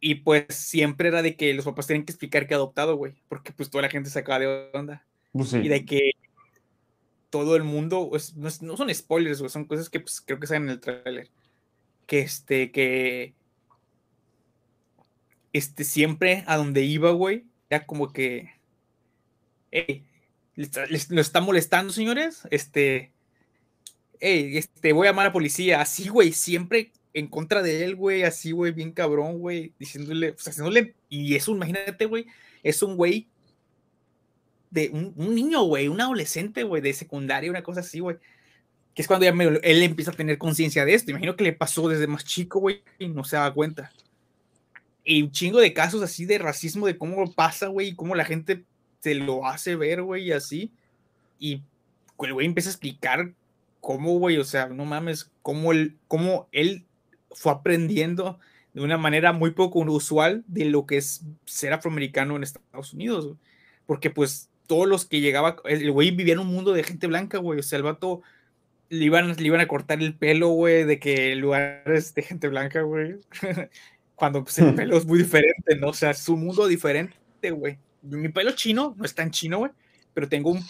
[0.00, 3.52] Y pues siempre era de que los papás tenían que explicar que adoptado, güey, porque
[3.52, 5.04] pues toda la gente se acaba de onda.
[5.32, 6.12] Pues y de que
[7.28, 10.62] todo el mundo, pues, no, son spoilers, güey, son cosas que pues, creo que salen
[10.64, 11.28] en el trailer.
[12.06, 13.34] Que este, que
[15.52, 18.54] este, siempre a donde iba, güey, era como que,
[19.70, 20.06] hey,
[21.08, 22.42] ¿lo está molestando, señores?
[22.50, 23.12] Este,
[24.20, 27.96] hey, este, voy a llamar a la policía, así, güey, siempre en contra de él,
[27.96, 32.26] güey, así, güey, bien cabrón, güey, diciéndole, pues haciéndole, y eso, imagínate, güey,
[32.62, 33.28] es un güey
[34.70, 38.18] de un, niño, güey, un adolescente, güey, de secundaria, una cosa así, güey,
[38.94, 39.32] que es cuando ya
[39.62, 42.82] él empieza a tener conciencia de esto, imagino que le pasó desde más chico, güey,
[42.98, 43.90] y no se da cuenta.
[45.02, 48.24] Y un chingo de casos así de racismo, de cómo pasa, güey, y cómo la
[48.24, 48.64] gente
[49.00, 50.72] se lo hace ver, güey, y así.
[51.38, 51.62] Y
[52.20, 53.32] el güey empieza a explicar
[53.80, 56.84] cómo, güey, o sea, no mames, cómo él, cómo él
[57.30, 58.38] fue aprendiendo
[58.74, 63.36] de una manera muy poco usual de lo que es ser afroamericano en Estados Unidos,
[63.86, 67.38] porque pues todos los que llegaba, el güey vivía en un mundo de gente blanca,
[67.38, 68.22] güey, o sea, el vato
[68.88, 72.82] le iban, le iban a cortar el pelo, güey, de que lugares de gente blanca,
[72.82, 73.16] güey,
[74.14, 75.88] cuando pues, el pelo es muy diferente, ¿no?
[75.88, 77.78] O sea, es un mundo diferente, güey.
[78.02, 79.70] Mi pelo chino no es tan chino, güey,
[80.14, 80.64] pero tengo un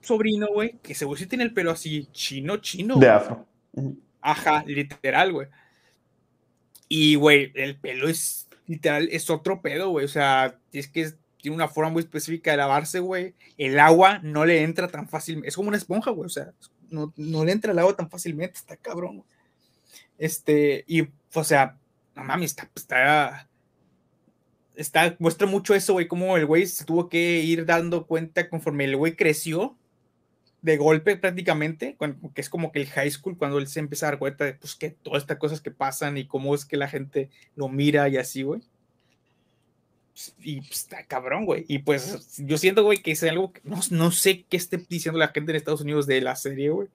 [0.00, 2.96] sobrino, güey, que seguro sí tiene el pelo así chino, chino.
[2.96, 3.46] De afro.
[4.20, 5.48] Ajá, literal, güey.
[6.88, 10.04] Y, güey, el pelo es literal, es otro pedo, güey.
[10.04, 13.34] O sea, es que tiene una forma muy específica de lavarse, güey.
[13.56, 15.42] El agua no le entra tan fácil.
[15.44, 16.26] Es como una esponja, güey.
[16.26, 16.52] O sea,
[16.90, 18.58] no, no, le entra el agua tan fácilmente.
[18.58, 19.24] Está cabrón,
[20.18, 21.02] Este, y,
[21.34, 21.78] o sea,
[22.14, 23.48] no mames, está, está,
[24.74, 28.84] está, muestra mucho eso, güey, como el güey se tuvo que ir dando cuenta conforme
[28.84, 29.76] el güey creció
[30.62, 31.96] de golpe prácticamente,
[32.34, 34.54] que es como que el high school, cuando él se empieza a dar cuenta de
[34.54, 38.08] pues, que todas estas cosas que pasan y cómo es que la gente lo mira
[38.08, 38.60] y así, güey.
[40.40, 41.64] Y pues, está cabrón, güey.
[41.66, 45.18] Y pues yo siento, güey, que es algo que no, no sé qué esté diciendo
[45.18, 46.88] la gente en Estados Unidos de la serie, güey.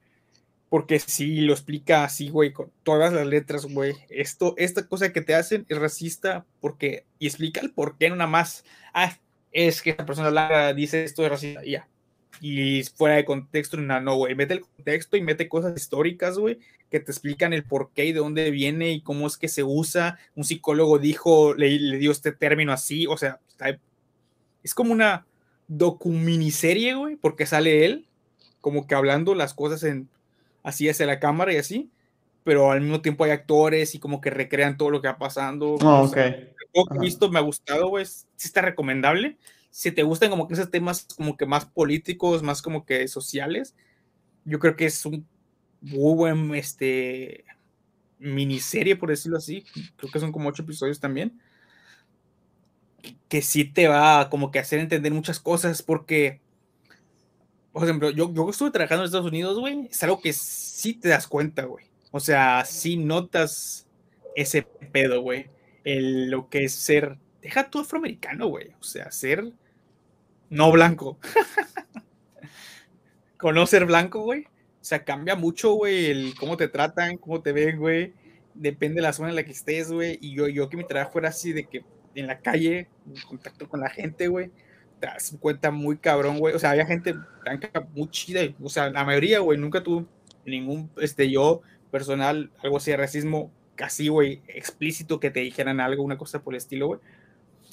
[0.76, 3.94] Porque si lo explica así, güey, con todas las letras, güey.
[4.10, 7.06] Esto, esta cosa que te hacen es racista porque.
[7.18, 8.62] Y explica el por qué, nada más.
[8.92, 9.16] Ah,
[9.52, 11.64] es que esa persona blanca dice esto es racista.
[11.64, 11.88] Y ya
[12.42, 16.58] y fuera de contexto, no, no, güey, mete el contexto y mete cosas históricas, güey,
[16.90, 19.62] que te explican el por qué y de dónde viene y cómo es que se
[19.64, 20.18] usa.
[20.34, 23.40] Un psicólogo dijo, le, le dio este término así, o sea,
[24.62, 25.24] es como una
[25.68, 28.06] documiniserie, güey, porque sale él,
[28.60, 30.10] como que hablando las cosas en,
[30.66, 31.90] así hacia la cámara y así,
[32.44, 35.74] pero al mismo tiempo hay actores y como que recrean todo lo que va pasando.
[35.74, 36.16] Oh, ok.
[36.74, 39.38] Lo que he visto me ha gustado, güey, sí está recomendable
[39.76, 43.74] si te gustan como que esos temas como que más políticos, más como que sociales,
[44.46, 45.28] yo creo que es un
[45.82, 47.44] muy buen este
[48.18, 49.66] miniserie, por decirlo así.
[49.96, 51.38] Creo que son como ocho episodios también.
[53.28, 56.40] Que sí te va como que hacer entender muchas cosas porque,
[57.76, 61.10] por ejemplo, yo, yo estuve trabajando en Estados Unidos, güey, es algo que sí te
[61.10, 61.84] das cuenta, güey.
[62.10, 63.86] O sea, sí notas
[64.34, 65.50] ese pedo, güey.
[65.84, 68.70] Lo que es ser, deja tu afroamericano, güey.
[68.80, 69.52] O sea, ser
[70.48, 71.18] no blanco.
[73.36, 74.44] Conocer blanco, güey.
[74.44, 78.14] O sea, cambia mucho, güey, el cómo te tratan, cómo te ven, güey.
[78.54, 80.18] Depende de la zona en la que estés, güey.
[80.22, 83.68] Y yo, yo que mi trabajo era así de que en la calle, en contacto
[83.68, 84.50] con la gente, güey.
[85.00, 86.54] Te das cuenta muy cabrón, güey.
[86.54, 88.40] O sea, había gente blanca muy chida.
[88.62, 90.06] O sea, la mayoría, güey, nunca tuvo
[90.44, 96.02] ningún, este, yo personal, algo así de racismo, casi, güey, explícito que te dijeran algo,
[96.02, 97.00] una cosa por el estilo, güey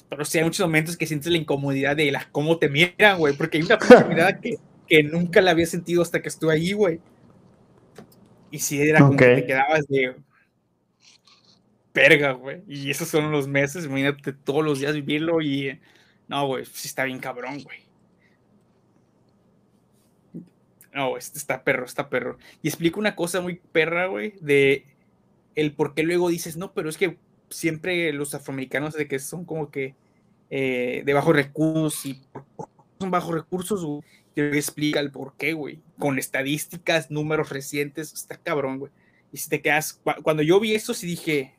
[0.08, 3.34] pero sí hay muchos momentos que sientes la incomodidad de la, cómo te miran, güey,
[3.36, 3.78] porque hay una
[4.08, 7.00] mirada que, que nunca la había sentido hasta que estuve ahí, güey.
[8.50, 10.14] Y sí, era como que te quedabas de
[11.92, 12.62] verga, güey.
[12.68, 15.80] Y esos son los meses, imagínate todos los días vivirlo y
[16.28, 17.84] no, güey, sí está bien cabrón, güey.
[20.92, 22.38] No, está perro, está perro.
[22.62, 24.86] Y explico una cosa muy perra, güey, de
[25.56, 27.18] el por qué luego dices, no, pero es que
[27.50, 29.94] siempre los afroamericanos de que son como que
[30.50, 32.22] eh, de bajos recursos y
[32.98, 38.78] son bajos recursos, que explica el por qué, güey, con estadísticas, números recientes, está cabrón,
[38.78, 38.92] güey.
[39.32, 41.54] Y si te quedas, cuando yo vi eso, sí dije,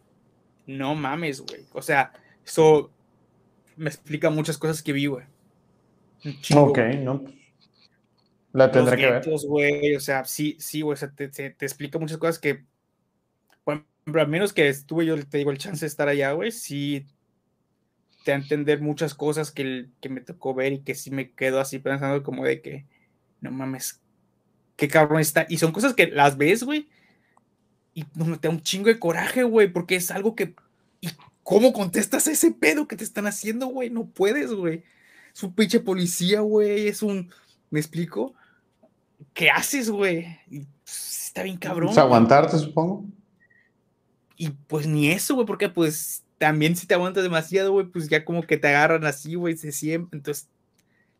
[0.65, 1.65] no mames, güey.
[1.73, 2.13] O sea,
[2.45, 2.89] eso
[3.77, 5.25] me explica muchas cosas que vi, güey.
[6.55, 7.23] Ok, no.
[8.51, 9.23] La tendré que ver.
[9.47, 12.63] güey, o sea, sí, sí, güey, o sea, te, te, explica muchas cosas que,
[13.65, 17.05] bueno, al menos que estuve yo, te digo, el chance de estar allá, güey, sí
[18.25, 21.59] te a entender muchas cosas que, que me tocó ver y que sí me quedo
[21.59, 22.85] así pensando como de que,
[23.39, 24.01] no mames,
[24.75, 25.45] qué cabrón está.
[25.47, 26.89] Y son cosas que las ves, güey,
[27.93, 30.55] y te da un chingo de coraje, güey, porque es algo que...
[31.01, 31.09] ¿Y
[31.45, 33.91] cómo contestas a ese pedo que te están haciendo, güey?
[33.91, 34.83] No puedes, güey.
[35.33, 37.31] Es un pinche policía, güey, es un...
[37.69, 38.33] ¿Me explico?
[39.33, 40.39] ¿Qué haces, güey?
[40.49, 41.89] Pues, está bien cabrón.
[41.89, 43.05] Pues aguantarte, supongo.
[44.35, 48.25] Y pues ni eso, güey, porque pues también si te aguantas demasiado, güey, pues ya
[48.25, 50.49] como que te agarran así, güey, se siempre, entonces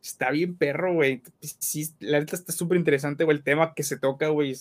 [0.02, 1.22] está bien perro, güey.
[1.40, 4.58] Sí, la neta está súper interesante, güey, el tema que se toca, güey,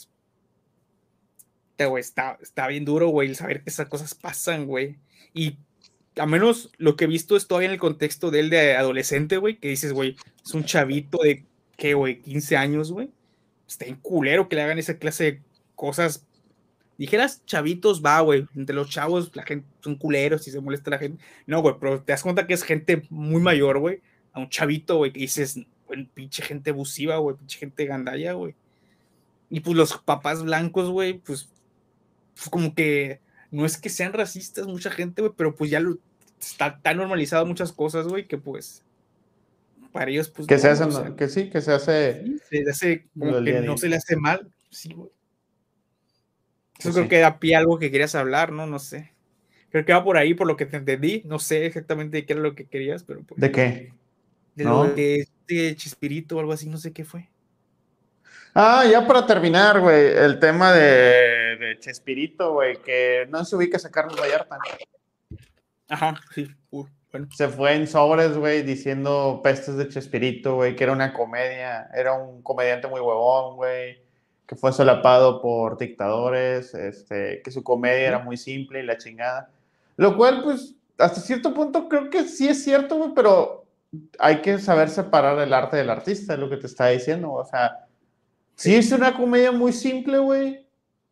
[1.78, 4.98] güey, está, está bien duro, güey, el saber que esas cosas pasan, güey.
[5.34, 5.58] Y
[6.16, 9.36] a menos lo que he visto es todavía en el contexto de él de adolescente,
[9.36, 11.44] güey, que dices, güey, es un chavito de,
[11.76, 12.20] ¿qué, güey?
[12.22, 13.10] 15 años, güey.
[13.68, 15.42] Está en culero que le hagan esa clase de
[15.74, 16.24] cosas.
[16.96, 18.46] Dijeras chavitos, va, güey.
[18.54, 21.22] Entre los chavos, la gente son culeros y se molesta la gente.
[21.46, 24.00] No, güey, pero te das cuenta que es gente muy mayor, güey.
[24.32, 28.54] A un chavito, güey, que dices, güey, pinche gente abusiva, güey, pinche gente gandalla, güey.
[29.50, 31.48] Y pues los papás blancos, güey, pues,
[32.34, 33.20] pues como que
[33.54, 35.98] no es que sean racistas mucha gente, güey, pero pues ya lo,
[36.40, 38.82] está tan normalizado muchas cosas, güey, que pues
[39.92, 40.48] para ellos, pues.
[40.48, 42.24] Que se hacen, que sí, que se hace.
[42.50, 45.08] se hace como que no se le hace mal, sí, güey.
[46.78, 48.66] Eso pues creo que da pie a algo que querías hablar, ¿no?
[48.66, 49.12] No sé.
[49.70, 51.22] Creo que va por ahí, por lo que te entendí.
[51.24, 53.22] No sé exactamente qué era lo que querías, pero.
[53.22, 53.92] Pues, ¿De qué?
[54.56, 57.28] De lo de este Chispirito o algo así, no sé qué fue.
[58.56, 63.78] Ah, ya para terminar, güey, el tema de, de Chespirito, güey, que no se ubica
[63.84, 64.58] a Carlos Vallarta.
[65.88, 67.28] Ajá, sí, bueno.
[67.34, 72.12] Se fue en sobres, güey, diciendo pestes de Chespirito, güey, que era una comedia, era
[72.12, 74.00] un comediante muy huevón, güey,
[74.46, 79.50] que fue solapado por dictadores, este, que su comedia era muy simple y la chingada.
[79.96, 83.66] Lo cual, pues, hasta cierto punto creo que sí es cierto, güey, pero
[84.20, 87.44] hay que saber separar el arte del artista, es lo que te está diciendo, o
[87.44, 87.80] sea
[88.56, 90.66] Sí, es una comedia muy simple, güey.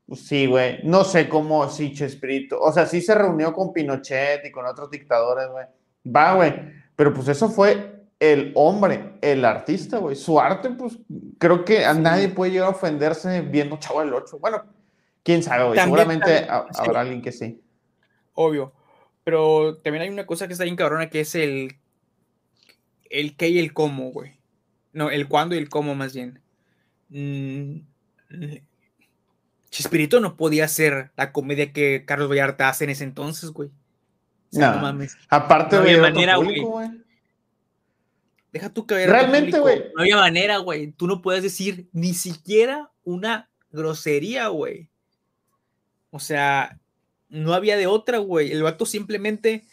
[0.06, 0.80] Pues sí, güey.
[0.84, 2.60] No sé cómo, sí, Chespirito.
[2.60, 5.66] O sea, sí se reunió con Pinochet y con otros dictadores, güey.
[6.14, 6.52] Va, güey.
[6.96, 10.14] Pero pues eso fue el hombre, el artista, güey.
[10.14, 10.98] Su arte, pues
[11.38, 14.38] creo que a nadie puede llegar a ofenderse viendo Chavo del 8.
[14.38, 14.64] Bueno,
[15.22, 15.80] quién sabe, güey.
[15.80, 17.60] Seguramente habrá alguien que sí.
[18.34, 18.72] Obvio.
[19.24, 21.76] Pero también hay una cosa que está bien cabrona que es el.
[23.10, 24.40] El qué y el cómo, güey.
[24.92, 26.40] No, el cuándo y el cómo, más bien.
[27.12, 27.80] Mm,
[29.70, 33.70] Chispirito no podía ser la comedia que Carlos Vallarta hace en ese entonces, güey.
[34.52, 35.16] no, mames.
[35.28, 36.62] Aparte, no había manera, güey.
[38.52, 39.84] Deja tú que Realmente, güey.
[39.94, 40.92] No había manera, güey.
[40.92, 44.90] Tú no puedes decir ni siquiera una grosería, güey.
[46.10, 46.78] O sea,
[47.30, 48.52] no había de otra, güey.
[48.52, 49.64] El vato simplemente,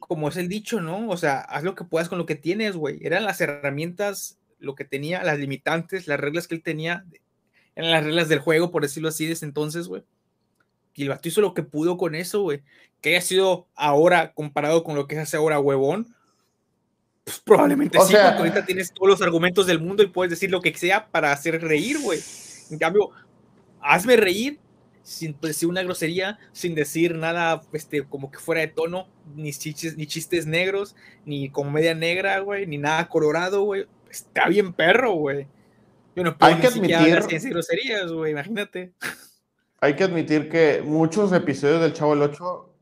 [0.00, 1.08] como es el dicho, ¿no?
[1.08, 2.98] O sea, haz lo que puedas con lo que tienes, güey.
[3.02, 7.04] Eran las herramientas lo que tenía, las limitantes, las reglas que él tenía,
[7.74, 10.02] eran las reglas del juego, por decirlo así, desde entonces, güey.
[10.94, 12.62] Y el vato hizo lo que pudo con eso, güey.
[13.02, 16.14] Que haya sido ahora comparado con lo que hace ahora, huevón.
[17.24, 20.62] Pues probablemente sí, porque ahorita tienes todos los argumentos del mundo y puedes decir lo
[20.62, 22.20] que sea para hacer reír, güey.
[22.70, 23.10] En cambio,
[23.80, 24.58] hazme reír
[25.02, 29.96] sin decir una grosería, sin decir nada este, como que fuera de tono, ni chistes,
[29.96, 35.46] ni chistes negros, ni comedia negra, güey, ni nada colorado, güey está bien perro, güey.
[36.14, 38.92] Yo no puedo hay que admitir, groserías, güey, imagínate.
[39.80, 42.72] Hay que admitir que muchos episodios del Chavo el 8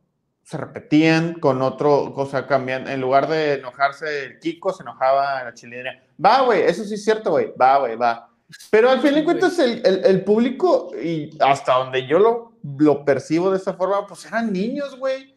[0.44, 2.86] se repetían con otro, cosa cambian.
[2.86, 6.00] En lugar de enojarse el Kiko, se enojaba la chilena.
[6.24, 7.52] Va, güey, eso sí es cierto, güey.
[7.60, 8.30] Va, güey, va.
[8.70, 13.04] Pero al fin de cuentas, el, el, el, público, y hasta donde yo lo, lo
[13.04, 15.33] percibo de esa forma, pues eran niños, güey.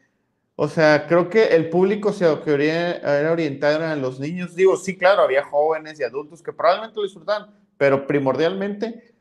[0.59, 4.55] O sea, creo que el público se era orientado a los niños.
[4.55, 9.13] Digo, sí, claro, había jóvenes y adultos que probablemente lo disfrutaban, pero primordialmente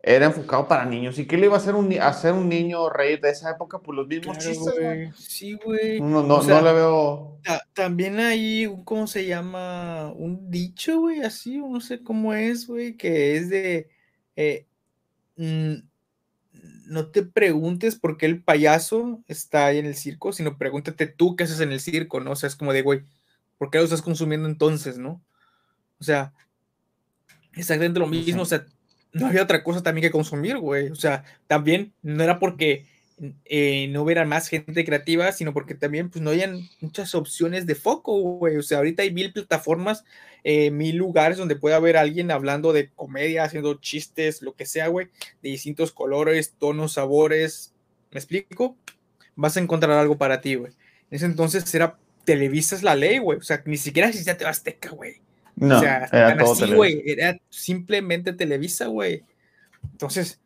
[0.00, 1.18] era enfocado para niños.
[1.18, 3.80] ¿Y qué le iba a hacer un, hacer un niño rey de esa época?
[3.80, 5.10] Pues los mismos chistes, güey.
[5.16, 6.00] Sí, güey.
[6.00, 7.38] No, no, no le veo.
[7.72, 10.12] También hay, ¿cómo se llama?
[10.12, 13.88] Un dicho, güey, así, no sé cómo es, güey, que es de.
[14.36, 14.64] Eh,
[15.38, 15.74] mm,
[16.86, 21.36] no te preguntes por qué el payaso está ahí en el circo, sino pregúntate tú
[21.36, 22.32] qué haces en el circo, ¿no?
[22.32, 23.02] O sea, es como de, güey,
[23.58, 25.22] ¿por qué lo estás consumiendo entonces, no?
[25.98, 26.32] O sea,
[27.54, 28.66] exactamente lo mismo, o sea,
[29.12, 30.88] no había otra cosa también que consumir, güey.
[30.88, 32.86] O sea, también no era porque
[33.44, 37.74] eh, no hubiera más gente creativa, sino porque también pues no hayan muchas opciones de
[37.74, 38.56] foco, güey.
[38.56, 40.04] O sea, ahorita hay mil plataformas,
[40.42, 44.88] eh, mil lugares donde puede haber alguien hablando de comedia, haciendo chistes, lo que sea,
[44.88, 45.08] güey,
[45.42, 47.72] de distintos colores, tonos, sabores.
[48.10, 48.76] ¿Me explico?
[49.36, 50.72] Vas a encontrar algo para ti, güey.
[51.10, 53.38] En ese entonces era Televisa es la ley, güey.
[53.38, 55.20] O sea, ni siquiera existía te Azteca, güey.
[55.56, 57.02] No, o sea, era así, güey.
[57.06, 59.22] Era simplemente Televisa, güey.
[59.92, 60.40] Entonces,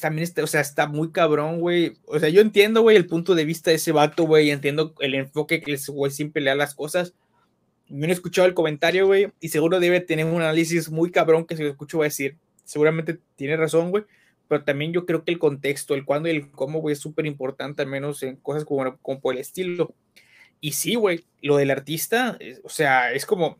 [0.00, 1.96] también está, o sea, está muy cabrón, güey.
[2.06, 4.50] O sea, yo entiendo, güey, el punto de vista de ese vato, güey.
[4.50, 7.14] Entiendo el enfoque que ese güey siempre le las cosas.
[7.88, 11.56] No he escuchado el comentario, güey, y seguro debe tener un análisis muy cabrón que
[11.56, 14.04] si lo escucho va a decir, seguramente tiene razón, güey,
[14.48, 17.26] pero también yo creo que el contexto, el cuándo y el cómo, güey, es súper
[17.26, 19.94] importante, al menos en cosas como, como por el estilo.
[20.60, 23.58] Y sí, güey, lo del artista, o sea, es como,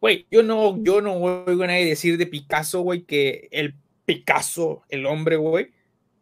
[0.00, 3.74] güey, yo no, yo no oigo a nadie decir de Picasso, güey, que el
[4.06, 5.72] Picasso, el hombre, güey,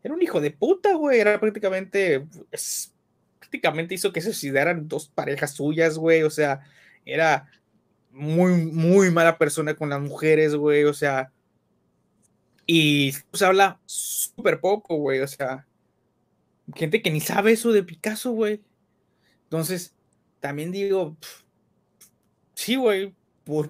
[0.03, 1.21] era un hijo de puta, güey.
[1.21, 2.27] Era prácticamente,
[3.39, 6.23] prácticamente hizo que se suicidaran dos parejas suyas, güey.
[6.23, 6.61] O sea,
[7.05, 7.49] era
[8.11, 10.85] muy, muy mala persona con las mujeres, güey.
[10.85, 11.33] O sea,
[12.67, 15.21] y se habla súper poco, güey.
[15.21, 15.67] O sea,
[16.75, 18.63] gente que ni sabe eso de Picasso, güey.
[19.45, 19.95] Entonces,
[20.41, 21.17] también digo,
[22.55, 23.15] sí, güey,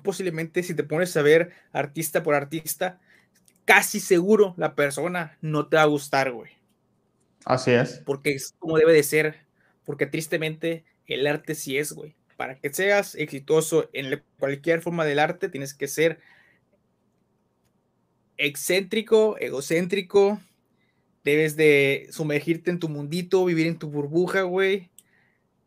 [0.02, 3.00] posiblemente si te pones a ver artista por artista,
[3.64, 6.50] casi seguro la persona no te va a gustar, güey.
[7.44, 8.02] Así es.
[8.04, 9.36] Porque es como debe de ser.
[9.84, 12.14] Porque tristemente el arte sí es, güey.
[12.36, 16.20] Para que seas exitoso en cualquier forma del arte, tienes que ser
[18.36, 20.40] excéntrico, egocéntrico.
[21.22, 24.90] Debes de sumergirte en tu mundito, vivir en tu burbuja, güey.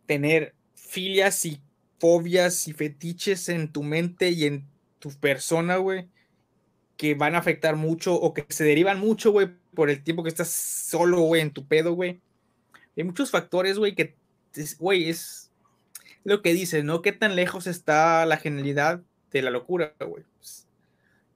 [0.05, 1.61] Tener filias y
[1.99, 4.67] fobias y fetiches en tu mente y en
[4.99, 6.07] tu persona, güey,
[6.97, 10.29] que van a afectar mucho o que se derivan mucho, güey, por el tiempo que
[10.29, 12.19] estás solo, güey, en tu pedo, güey.
[12.97, 14.15] Hay muchos factores, güey, que,
[14.79, 15.51] güey, es
[16.23, 17.01] lo que dices, ¿no?
[17.01, 19.01] ¿Qué tan lejos está la genialidad
[19.31, 20.23] de la locura, güey?
[20.37, 20.67] Pues,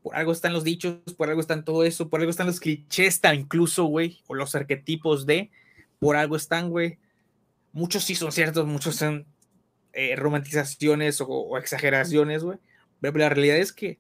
[0.01, 3.21] por algo están los dichos, por algo están todo eso, por algo están los clichés,
[3.33, 5.51] incluso, güey, o los arquetipos de,
[5.99, 6.97] por algo están, güey.
[7.71, 9.25] Muchos sí son ciertos, muchos son
[9.93, 12.57] eh, romantizaciones o, exageraciones, güey.
[12.99, 13.99] Pero la realidad es que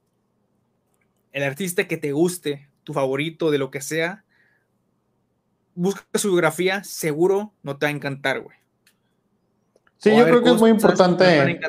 [1.31, 4.23] el artista que te guste, tu favorito, de lo que sea,
[5.75, 8.57] busca su biografía, seguro no te va a encantar, güey.
[9.97, 11.59] Sí, yo creo que es muy importante.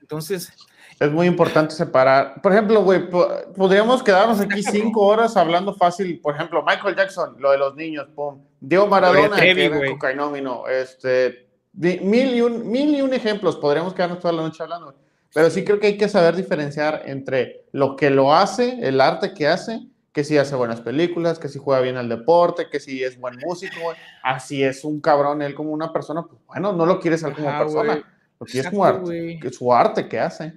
[0.00, 0.52] Entonces.
[1.00, 2.40] Es muy importante separar.
[2.40, 6.20] Por ejemplo, güey, podríamos quedarnos aquí cinco horas hablando fácil.
[6.20, 8.40] Por ejemplo, Michael Jackson, lo de los niños, pum.
[8.60, 10.68] Diego Maradona, que era cocainómino.
[10.68, 14.94] Este, mil, y un, mil y un ejemplos, podríamos quedarnos toda la noche hablando,
[15.34, 19.34] pero sí creo que hay que saber diferenciar entre lo que lo hace, el arte
[19.34, 19.80] que hace,
[20.12, 23.36] que si hace buenas películas, que si juega bien al deporte, que si es buen
[23.44, 23.80] músico,
[24.22, 27.48] así es un cabrón él como una persona, pues bueno, no lo quieres ser como
[27.58, 27.96] persona,
[28.38, 30.56] lo quieres como arte, que su arte que hace.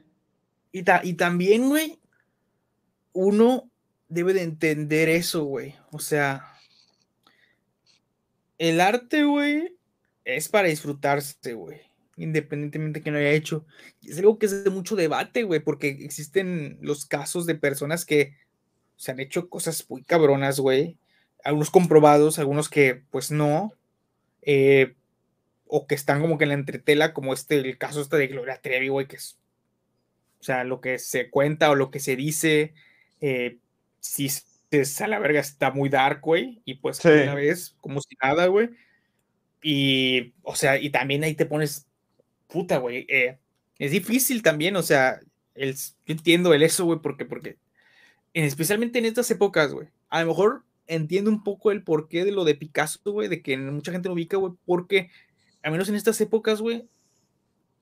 [0.71, 1.99] Y, y también, güey,
[3.13, 3.71] uno
[4.07, 6.53] debe de entender eso, güey, o sea,
[8.59, 9.75] el arte, güey,
[10.23, 11.86] es para disfrutarse, güey.
[12.17, 13.65] Independientemente que no haya hecho.
[14.03, 18.35] es algo que es de mucho debate, güey, porque existen los casos de personas que
[18.95, 20.97] se han hecho cosas muy cabronas, güey.
[21.43, 23.73] Algunos comprobados, algunos que, pues no.
[24.41, 24.95] Eh,
[25.67, 28.61] o que están como que en la entretela, como este, el caso este de Gloria
[28.61, 29.37] Trevi, güey, que es.
[30.39, 32.73] O sea, lo que se cuenta o lo que se dice,
[33.21, 33.57] eh,
[33.99, 34.29] si
[34.71, 36.61] es a la verga está muy dark, güey.
[36.65, 38.69] Y pues una vez, como si nada, güey
[39.61, 41.86] y, o sea, y también ahí te pones,
[42.47, 43.05] puta, güey.
[43.09, 43.37] Eh,
[43.79, 45.19] es difícil también, o sea,
[45.55, 47.57] el, yo entiendo el eso, güey, porque, porque,
[48.33, 52.45] especialmente en estas épocas, güey, a lo mejor entiendo un poco el porqué de lo
[52.45, 55.11] de Picasso, güey, de que mucha gente lo ubica, güey, porque,
[55.61, 56.87] al menos en estas épocas, güey,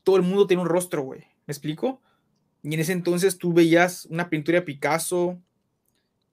[0.03, 1.21] todo el mundo tiene un rostro, güey.
[1.45, 2.01] ¿Me explico?
[2.63, 5.39] Y en ese entonces tú veías una pintura de Picasso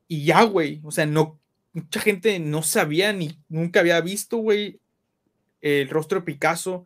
[0.09, 0.81] y ya, güey.
[0.85, 1.39] O sea, no,
[1.73, 4.81] mucha gente no sabía ni nunca había visto, güey,
[5.61, 6.85] el rostro de Picasso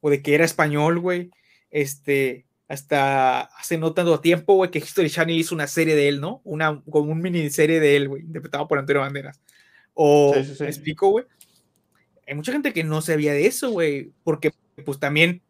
[0.00, 1.30] o de que era español, güey.
[1.70, 6.20] Este, hasta hace no tanto tiempo, güey, que History Channel hizo una serie de él,
[6.20, 6.42] ¿no?
[6.44, 9.40] Una, como un miniserie de él, güey, interpretado por Antonio Banderas.
[9.94, 11.24] O, ¿me explico, güey?
[12.26, 14.52] Hay mucha gente que no sabía de eso, güey, porque
[14.84, 15.40] pues también,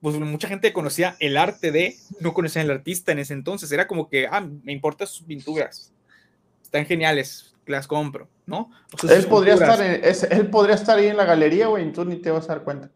[0.00, 3.88] pues mucha gente conocía el arte de, no conocía el artista en ese entonces, era
[3.88, 5.92] como que, ah, me importan sus pinturas,
[6.62, 8.70] están geniales, las compro, ¿no?
[9.10, 12.30] él, podría estar él podría estar ahí en la galería, güey, y tú ni te
[12.30, 12.90] vas a dar cuenta.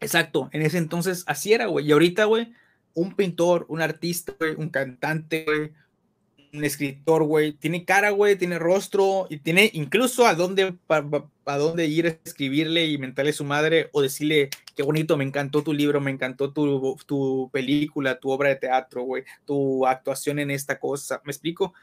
[0.00, 1.86] Exacto, en ese entonces así era, güey.
[1.86, 2.52] Y ahorita, güey,
[2.94, 5.72] un pintor, un artista, güey, un cantante, güey,
[6.52, 11.86] un escritor, güey, tiene cara, güey, tiene rostro y tiene incluso a dónde, a dónde
[11.86, 15.72] ir a escribirle y mentarle a su madre o decirle, qué bonito, me encantó tu
[15.72, 20.80] libro, me encantó tu, tu película, tu obra de teatro, güey, tu actuación en esta
[20.80, 21.20] cosa.
[21.24, 21.74] ¿Me explico?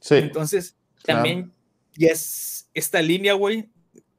[0.00, 0.16] Sí.
[0.16, 1.52] Entonces, también
[1.96, 3.68] y es esta línea, güey,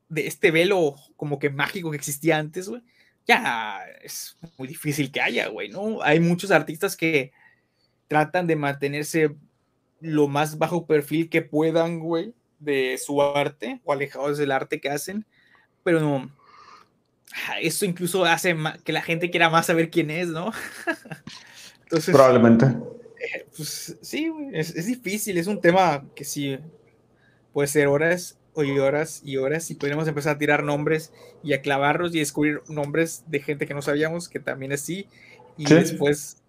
[0.10, 2.82] de este velo como que mágico que existía antes, güey,
[3.28, 6.02] ya es muy difícil que haya, güey, ¿no?
[6.02, 7.32] Hay muchos artistas que
[8.08, 9.36] tratan de mantenerse
[10.00, 14.90] lo más bajo perfil que puedan, güey, de su arte o alejados del arte que
[14.90, 15.26] hacen,
[15.84, 16.32] pero no,
[17.62, 20.52] eso incluso hace que la gente quiera más saber quién es, ¿no?
[21.84, 22.66] Entonces, Probablemente.
[22.66, 26.58] Eh, pues sí, es, es, difícil, es un tema que sí
[27.54, 31.14] puede ser horas y horas y horas y podríamos empezar a tirar nombres
[31.44, 35.08] y a clavarlos y descubrir nombres de gente que no sabíamos que también es sí
[35.58, 36.42] y después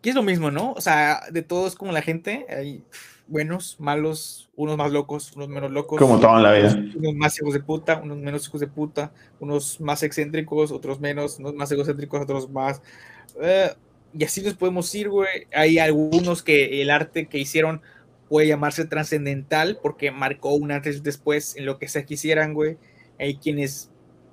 [0.00, 0.72] que es lo mismo, ¿no?
[0.72, 2.84] O sea, de todos como la gente, ahí
[3.28, 5.98] buenos, malos, unos más locos, unos menos locos.
[5.98, 6.76] Como toda la vida.
[6.96, 11.38] Unos más hijos de puta, unos menos hijos de puta, unos más excéntricos, otros menos,
[11.38, 12.80] unos más egocéntricos, otros más.
[13.40, 13.74] Eh,
[14.16, 15.46] y así nos podemos ir, güey.
[15.52, 17.82] Hay algunos que el arte que hicieron
[18.28, 22.78] puede llamarse trascendental porque marcó un antes y después en lo que se quisieran, güey.
[23.18, 23.90] Hay quienes,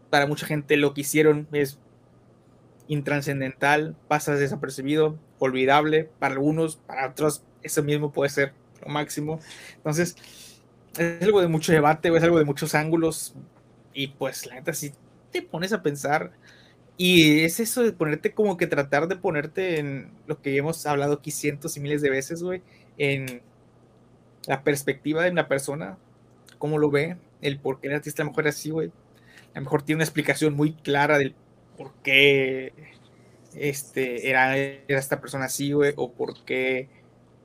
[0.09, 1.79] para mucha gente, lo que hicieron es
[2.87, 9.39] intranscendental, pasa desapercibido, olvidable para algunos, para otros eso mismo puede ser lo máximo.
[9.75, 10.15] Entonces,
[10.97, 13.35] es algo de mucho debate, es algo de muchos ángulos
[13.93, 14.91] y pues la neta si
[15.31, 16.31] te pones a pensar
[16.97, 21.13] y es eso de ponerte como que tratar de ponerte en lo que hemos hablado
[21.13, 22.61] aquí cientos y miles de veces, güey,
[22.97, 23.41] en
[24.47, 25.97] la perspectiva de una persona,
[26.57, 28.91] cómo lo ve, el por qué el artista a lo mejor es así, güey.
[29.53, 31.35] A lo mejor tiene una explicación muy clara del
[31.77, 32.73] por qué
[33.55, 36.89] este, era, era esta persona así, güey, o por qué...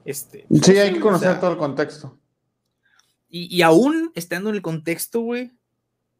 [0.04, 2.18] Este, sí, hay que conocer todo el contexto.
[3.28, 5.52] Y, y aún estando en el contexto, güey,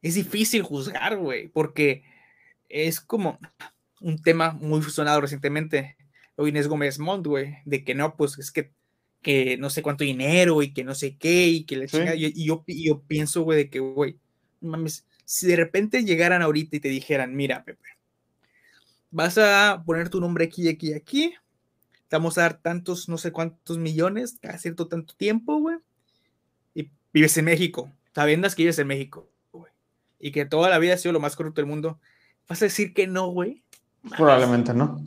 [0.03, 2.05] es difícil juzgar, güey, porque
[2.69, 3.39] es como
[4.01, 5.97] un tema muy sonado recientemente,
[6.37, 8.73] o Inés Gómez Mont, güey, de que no, pues es que,
[9.29, 11.87] que no sé cuánto dinero y que no sé qué y que le
[12.17, 14.17] y, yo, yo pienso, güey, de que, güey,
[14.63, 17.85] mames, si de repente llegaran ahorita y te dijeran, mira, Pepe,
[19.11, 21.35] vas a poner tu nombre aquí, aquí, aquí,
[22.09, 25.77] te vamos a dar tantos, no sé cuántos millones cada cierto tanto tiempo, güey,
[26.75, 29.71] y vives en México, sabiendas que vives en México, güey,
[30.19, 32.01] y que toda la vida ha sido lo más corrupto del mundo,
[32.49, 33.63] ¿Vas a decir que no, güey?
[34.17, 34.99] Probablemente no.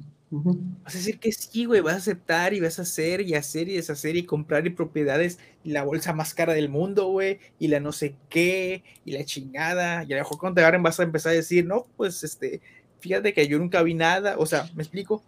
[0.84, 3.68] Vas a decir que sí, güey, vas a aceptar y vas a hacer y hacer
[3.68, 7.68] y deshacer y comprar y propiedades y la bolsa más cara del mundo, güey, y
[7.68, 10.99] la no sé qué, y la chingada, y a lo mejor cuando te agarren vas
[10.99, 12.62] a empezar a decir, no, pues, este,
[13.02, 15.22] fíjate que yo nunca vi nada, o sea, me explico,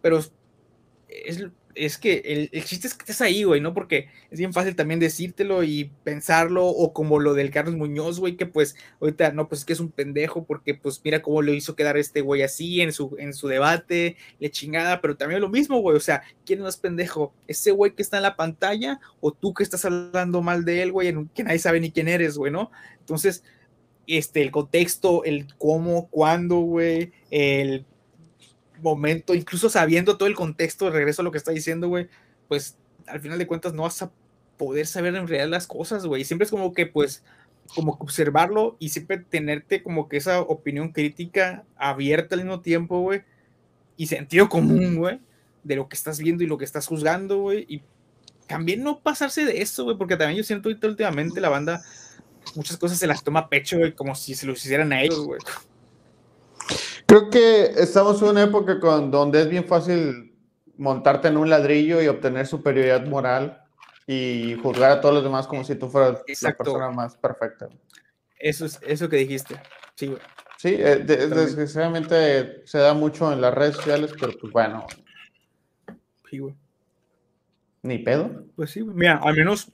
[0.00, 0.20] pero
[1.08, 1.44] es,
[1.76, 3.74] es que el, el, chiste es que estés ahí, güey, ¿no?
[3.74, 8.36] Porque es bien fácil también decírtelo y pensarlo, o como lo del Carlos Muñoz, güey,
[8.36, 11.52] que pues ahorita, no, pues es que es un pendejo, porque pues mira cómo lo
[11.52, 15.48] hizo quedar este güey así en su, en su debate, le chingada, pero también lo
[15.48, 17.34] mismo, güey, o sea, ¿quién no es pendejo?
[17.46, 20.92] ¿Ese güey que está en la pantalla o tú que estás hablando mal de él,
[20.92, 22.70] güey, que nadie sabe ni quién eres, güey, ¿no?
[23.00, 23.44] Entonces,
[24.06, 27.84] este, el contexto, el cómo, cuándo, güey, el
[28.82, 32.08] momento, incluso sabiendo todo el contexto, regreso a lo que está diciendo, güey,
[32.48, 32.76] pues
[33.06, 34.10] al final de cuentas no vas a
[34.56, 36.24] poder saber en realidad las cosas, güey.
[36.24, 37.22] Siempre es como que, pues,
[37.74, 43.22] como observarlo y siempre tenerte como que esa opinión crítica abierta al mismo tiempo, güey,
[43.96, 45.20] y sentido común, güey,
[45.64, 47.82] de lo que estás viendo y lo que estás juzgando, güey, y
[48.46, 51.82] también no pasarse de eso, güey, porque también yo siento ahorita últimamente la banda
[52.54, 55.24] muchas cosas se las toma a pecho, güey, como si se lo hicieran a ellos,
[55.24, 55.40] güey.
[57.06, 60.34] Creo que estamos en una época con, donde es bien fácil
[60.76, 63.62] montarte en un ladrillo y obtener superioridad moral
[64.08, 67.68] y juzgar a todos los demás como si tú fueras la persona más perfecta.
[68.38, 69.54] Eso es eso que dijiste.
[69.94, 70.18] Sí, güey.
[70.58, 74.86] Sí, eh, desgraciadamente se da mucho en las redes sociales, pero pues bueno.
[76.28, 76.54] Sí, güey.
[77.82, 78.44] Ni pedo.
[78.56, 78.96] Pues sí, güey.
[78.96, 79.70] Mira, al menos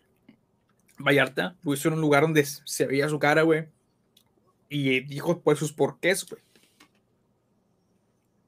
[0.98, 3.68] Vallarta puso en un lugar donde se veía su cara, güey.
[4.68, 6.42] Y dijo pues sus porqués, güey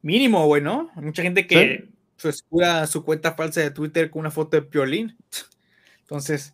[0.05, 0.91] mínimo, güey, ¿no?
[0.97, 5.17] Mucha gente que se escuda su cuenta falsa de Twitter con una foto de Piolín.
[6.01, 6.53] Entonces,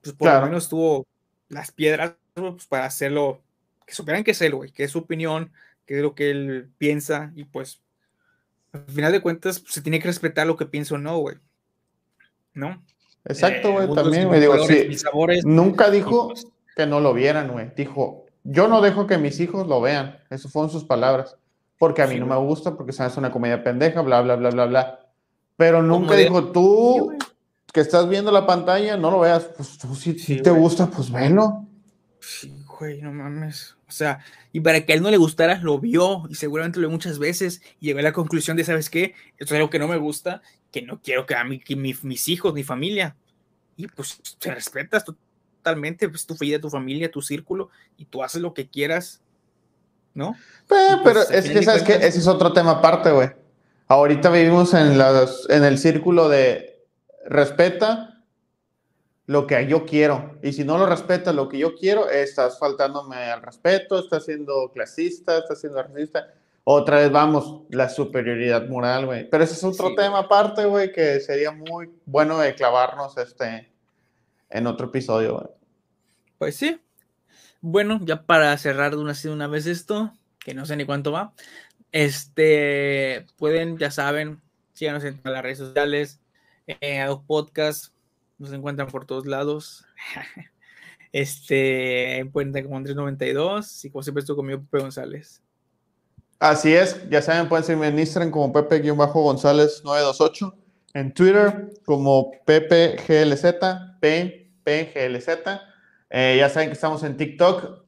[0.00, 1.06] pues por lo menos tuvo
[1.48, 3.42] las piedras pues, para hacerlo,
[3.86, 5.52] que supieran que es él, güey, que es su opinión,
[5.84, 7.80] que es lo que él piensa, y pues,
[8.72, 11.36] al final de cuentas, pues, se tiene que respetar lo que piensa o no, güey.
[12.54, 12.82] ¿No?
[13.26, 14.88] Exacto, güey, eh, también, me digo, sí,
[15.44, 19.66] nunca dijo pues que no lo vieran, güey, dijo, yo no dejo que mis hijos
[19.66, 21.36] lo vean, esas fueron sus palabras
[21.78, 24.66] porque a mí no me gusta, porque es una comedia pendeja, bla, bla, bla, bla,
[24.66, 25.00] bla.
[25.56, 27.16] Pero nunca dijo, tú
[27.72, 31.66] que estás viendo la pantalla, no lo veas, pues tú si, te gusta, pues velo.
[32.20, 33.76] Sí, güey, no mames.
[33.86, 34.20] O sea,
[34.52, 37.18] y para que a él no le gustara, lo vio y seguramente lo vio muchas
[37.18, 39.14] veces y llegó a la conclusión de, ¿sabes qué?
[39.36, 40.40] Esto es algo que no me gusta,
[40.72, 43.14] que no quiero que a mí, que mis hijos, mi familia.
[43.76, 48.40] Y pues te respetas totalmente, pues tu vida, tu familia, tu círculo, y tú haces
[48.40, 49.20] lo que quieras
[50.16, 50.34] ¿no?
[50.66, 53.30] Pues, pero es que, ¿sabes que Ese es otro tema aparte, güey.
[53.86, 56.82] Ahorita vivimos en, las, en el círculo de
[57.26, 58.24] respeta
[59.26, 60.38] lo que yo quiero.
[60.42, 64.72] Y si no lo respeta lo que yo quiero, estás faltándome al respeto, estás siendo
[64.72, 66.32] clasista, estás siendo racista.
[66.64, 69.28] Otra vez vamos, la superioridad moral, güey.
[69.30, 73.70] Pero ese es otro tema aparte, güey, que sería muy bueno de clavarnos este,
[74.50, 75.46] en otro episodio, güey.
[76.38, 76.80] Pues sí,
[77.60, 81.32] bueno, ya para cerrar de una, vez esto, que no sé ni cuánto va,
[81.92, 84.40] este, pueden, ya saben,
[84.72, 86.20] síganos en las redes sociales,
[86.66, 87.92] en los podcasts,
[88.38, 89.84] nos encuentran por todos lados.
[91.12, 95.40] Este, encuentran como Andrés 92 y como siempre estuvo conmigo Pepe González.
[96.38, 100.54] Así es, ya saben, pueden seguirme en Instagram como Pepe-González928,
[100.92, 103.44] en Twitter como PepeGLZ,
[104.00, 105.28] PPGLZ.
[106.10, 107.84] Eh, ya saben que estamos en TikTok,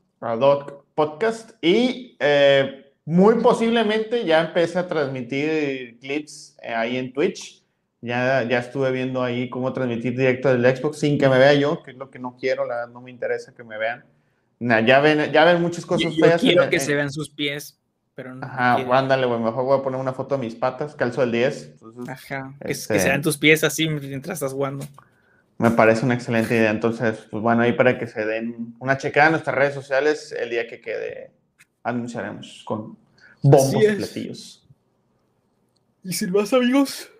[0.94, 7.62] Podcast, y eh, muy posiblemente ya empecé a transmitir clips eh, ahí en Twitch.
[8.00, 11.82] Ya, ya estuve viendo ahí cómo transmitir directo del Xbox sin que me vea yo,
[11.82, 14.04] que es lo que no quiero, la, no me interesa que me vean.
[14.60, 16.40] ya, ven, ya ven muchas cosas yo, feas.
[16.40, 17.78] Quiero que se vean sus pies,
[18.14, 18.46] pero no.
[18.46, 21.74] Ajá, ándale, güey, mejor voy a poner una foto de mis patas, calzo el 10.
[22.08, 24.84] Ajá, que se vean este tus pies así mientras estás jugando.
[25.58, 26.70] Me parece una excelente idea.
[26.70, 30.50] Entonces, pues bueno, ahí para que se den una checada en nuestras redes sociales, el
[30.50, 31.32] día que quede,
[31.82, 32.96] anunciaremos con
[33.42, 34.66] bombos y platillos.
[36.04, 37.10] Y sin más, amigos,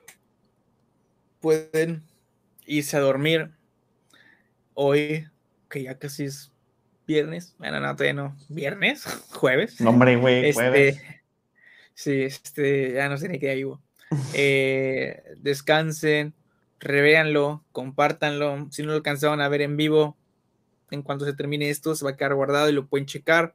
[1.41, 2.05] pueden
[2.65, 3.51] irse a dormir
[4.75, 5.27] hoy,
[5.69, 6.53] que ya casi es
[7.09, 7.57] viernes.
[7.59, 8.37] Bueno, no, todavía no.
[8.49, 9.05] ¿Viernes?
[9.31, 9.81] ¿Jueves?
[9.81, 11.03] No, hombre, güey, este, jueves.
[11.95, 13.83] Sí, este, ya no sé ni qué vivo.
[14.33, 16.33] Eh, descansen,
[16.81, 18.69] revéanlo, compártanlo.
[18.71, 20.17] Si no lo alcanzaron a ver en vivo,
[20.91, 23.55] en cuanto se termine esto, se va a quedar guardado y lo pueden checar.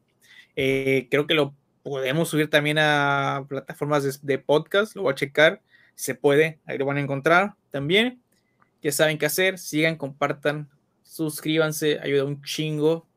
[0.55, 5.61] Eh, creo que lo podemos subir también a plataformas de, podcast, lo voy a checar.
[5.95, 8.21] Se puede, ahí lo van a encontrar también.
[8.81, 10.69] Ya saben qué hacer, sigan, compartan,
[11.03, 13.07] suscríbanse, ayuda un chingo.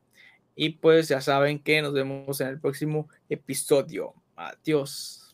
[0.55, 4.13] Y pues ya saben que nos vemos en el próximo episodio.
[4.35, 5.26] Adiós.